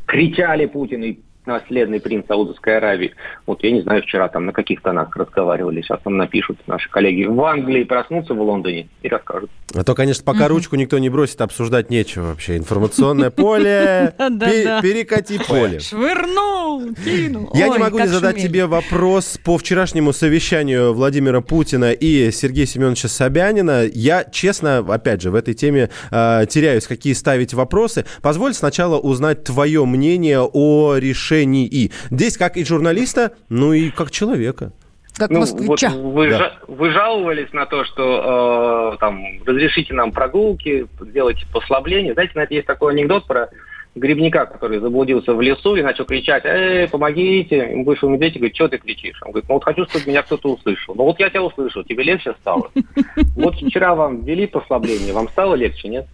[0.05, 3.13] кричали Путин и наследный принц Саудовской Аравии.
[3.45, 7.23] Вот я не знаю, вчера там на каких тонах разговаривали, сейчас там напишут наши коллеги
[7.23, 9.49] в Англии, проснутся в Лондоне и расскажут.
[9.73, 12.57] А то, конечно, пока ручку никто не бросит, обсуждать нечего вообще.
[12.57, 15.79] Информационное поле, перекати поле.
[15.79, 17.49] Швырнул, кинул.
[17.53, 23.07] Я не могу не задать тебе вопрос по вчерашнему совещанию Владимира Путина и Сергея Семеновича
[23.07, 23.85] Собянина.
[23.91, 28.05] Я, честно, опять же, в этой теме э, теряюсь, какие ставить вопросы.
[28.21, 31.91] Позволь сначала узнать твое мнение о решении решений.
[32.09, 34.71] Здесь как и журналиста, ну и как человека.
[35.17, 35.89] Как ну, москвича.
[35.89, 36.37] Вот вы, да.
[36.37, 42.13] жа- вы жаловались на то, что э, там разрешите нам прогулки, сделайте послабление.
[42.13, 43.49] Знаете, на это есть такой анекдот про
[43.93, 47.57] грибника, который заблудился в лесу и начал кричать, эй, помогите.
[47.57, 49.21] Ему вышел медведь и говорит, что ты кричишь?
[49.23, 50.95] Он говорит, ну вот хочу, чтобы меня кто-то услышал.
[50.95, 52.71] Ну вот я тебя услышал, тебе легче стало?
[53.35, 56.07] Вот вчера вам ввели послабление, вам стало легче, нет?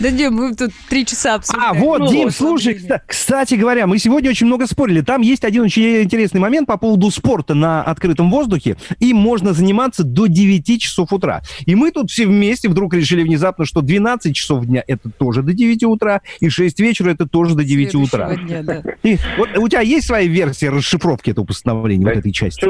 [0.00, 1.70] Да не, мы тут три часа обсуждаем.
[1.70, 5.00] А, вот, ну, Дим, слушай, кстати, кстати говоря, мы сегодня очень много спорили.
[5.00, 8.76] Там есть один очень интересный момент по поводу спорта на открытом воздухе.
[9.00, 11.42] Им можно заниматься до 9 часов утра.
[11.66, 15.52] И мы тут все вместе вдруг решили внезапно, что 12 часов дня это тоже до
[15.52, 18.36] 9 утра, и 6 вечера это тоже до 9 утра.
[18.36, 18.82] Дня, да.
[19.02, 22.64] И, вот у тебя есть своя версия расшифровки этого постановления, да, вот этой части?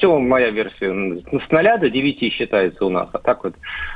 [0.00, 1.20] Все моя версия.
[1.30, 3.10] С ноля до девяти считается у нас.
[3.12, 3.52] А так вот,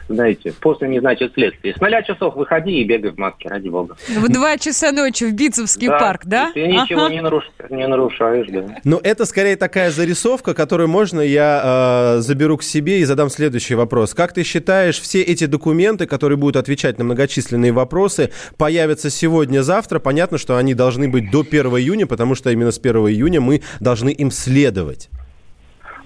[0.06, 1.74] знаете, после не значит следствие.
[1.74, 3.96] С ноля часов выходи и бегай в маске, ради бога.
[4.08, 6.50] В два часа ночи в Битцевский да, парк, да?
[6.52, 7.44] Ты ничего не, наруш...
[7.70, 8.66] не нарушаешь, да.
[8.84, 13.74] Но это скорее такая зарисовка, которую можно я э, заберу к себе и задам следующий
[13.74, 14.12] вопрос.
[14.12, 20.00] Как ты считаешь, все эти документы, которые будут отвечать на многочисленные вопросы, появятся сегодня-завтра?
[20.00, 23.62] Понятно, что они должны быть до 1 июня, потому что именно с 1 июня мы
[23.80, 25.08] должны им следовать.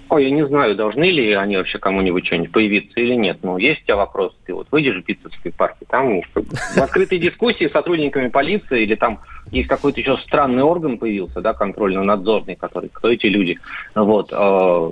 [0.09, 3.39] Ой, я не знаю, должны ли они вообще кому-нибудь что-нибудь появиться или нет.
[3.43, 7.67] Но есть у тебя вопрос, ты вот выйдешь в Битцевской парке, там в открытой дискуссии
[7.67, 9.19] с сотрудниками полиции или там
[9.51, 13.59] есть какой-то еще странный орган появился, да, контрольно-надзорный, который, кто эти люди,
[13.93, 14.91] вот, э,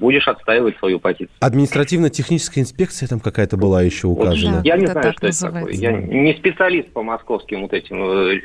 [0.00, 1.36] будешь отстаивать свою позицию.
[1.40, 4.62] Административно-техническая инспекция там какая-то была еще указана.
[4.64, 5.72] я не знаю, что это такое.
[5.72, 8.40] Я не специалист по московским вот этим э,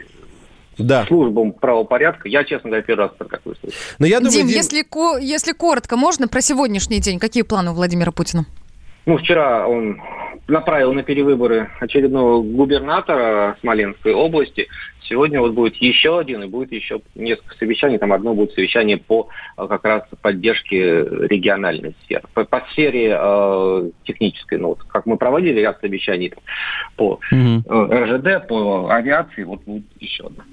[0.80, 1.06] да.
[1.06, 2.28] службам правопорядка.
[2.28, 3.76] Я, честно говоря, первый раз про такое слышу.
[4.00, 4.56] Но я думаю, Дим, Дим...
[4.56, 7.20] Если, если коротко, можно про сегодняшний день?
[7.20, 8.46] Какие планы у Владимира Путина?
[9.06, 10.00] Ну, вчера он
[10.48, 14.68] направил на перевыборы очередного губернатора Смоленской области.
[15.02, 17.98] Сегодня вот будет еще один, и будет еще несколько совещаний.
[17.98, 22.24] Там одно будет совещание по э, как раз поддержке региональной сферы.
[22.34, 26.34] По, по сфере э, технической, ну вот как мы проводили ряд совещаний
[26.96, 30.44] по mm РЖД, по авиации, вот будет еще одно.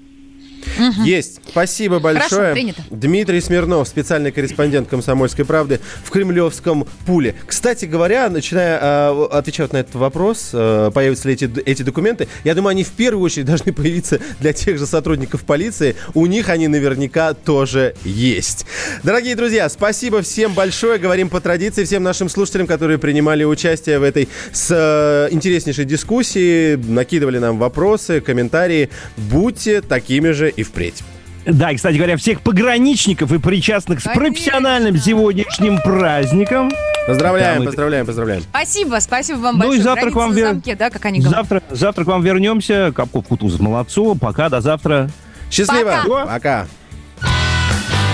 [0.77, 1.03] Угу.
[1.03, 1.41] Есть.
[1.49, 2.53] Спасибо большое.
[2.53, 7.35] Хорошо, Дмитрий Смирнов, специальный корреспондент «Комсомольской правды» в Кремлевском пуле.
[7.45, 12.53] Кстати говоря, начиная э, отвечать на этот вопрос, э, появятся ли эти, эти документы, я
[12.53, 15.95] думаю, они в первую очередь должны появиться для тех же сотрудников полиции.
[16.13, 18.65] У них они наверняка тоже есть.
[19.03, 20.99] Дорогие друзья, спасибо всем большое.
[20.99, 26.75] Говорим по традиции всем нашим слушателям, которые принимали участие в этой с, э, интереснейшей дискуссии,
[26.75, 28.89] накидывали нам вопросы, комментарии.
[29.15, 31.03] Будьте такими же и впредь.
[31.45, 36.69] Да, и, кстати говоря, всех пограничников и причастных с профессиональным сегодняшним праздником.
[37.07, 37.65] Поздравляем, да, мы...
[37.67, 38.41] поздравляем, поздравляем.
[38.41, 39.77] Спасибо, спасибо вам большое.
[39.77, 40.47] Ну и завтра к вам вер...
[40.47, 41.47] замке, да, как они говорят.
[41.47, 42.91] Завтра, завтра к вам вернемся.
[42.93, 44.19] Капков, Кутузов, Молодцов.
[44.19, 45.09] Пока, до завтра.
[45.49, 46.03] Счастливо.
[46.03, 46.25] Пока.
[46.25, 46.67] Пока.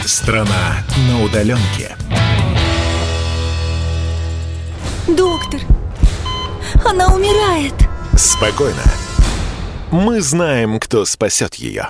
[0.05, 1.95] Страна на удаленке.
[5.07, 5.59] Доктор,
[6.85, 7.73] она умирает.
[8.15, 8.83] Спокойно.
[9.91, 11.89] Мы знаем, кто спасет ее.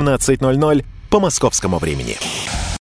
[0.00, 2.16] 17.00 по московскому времени.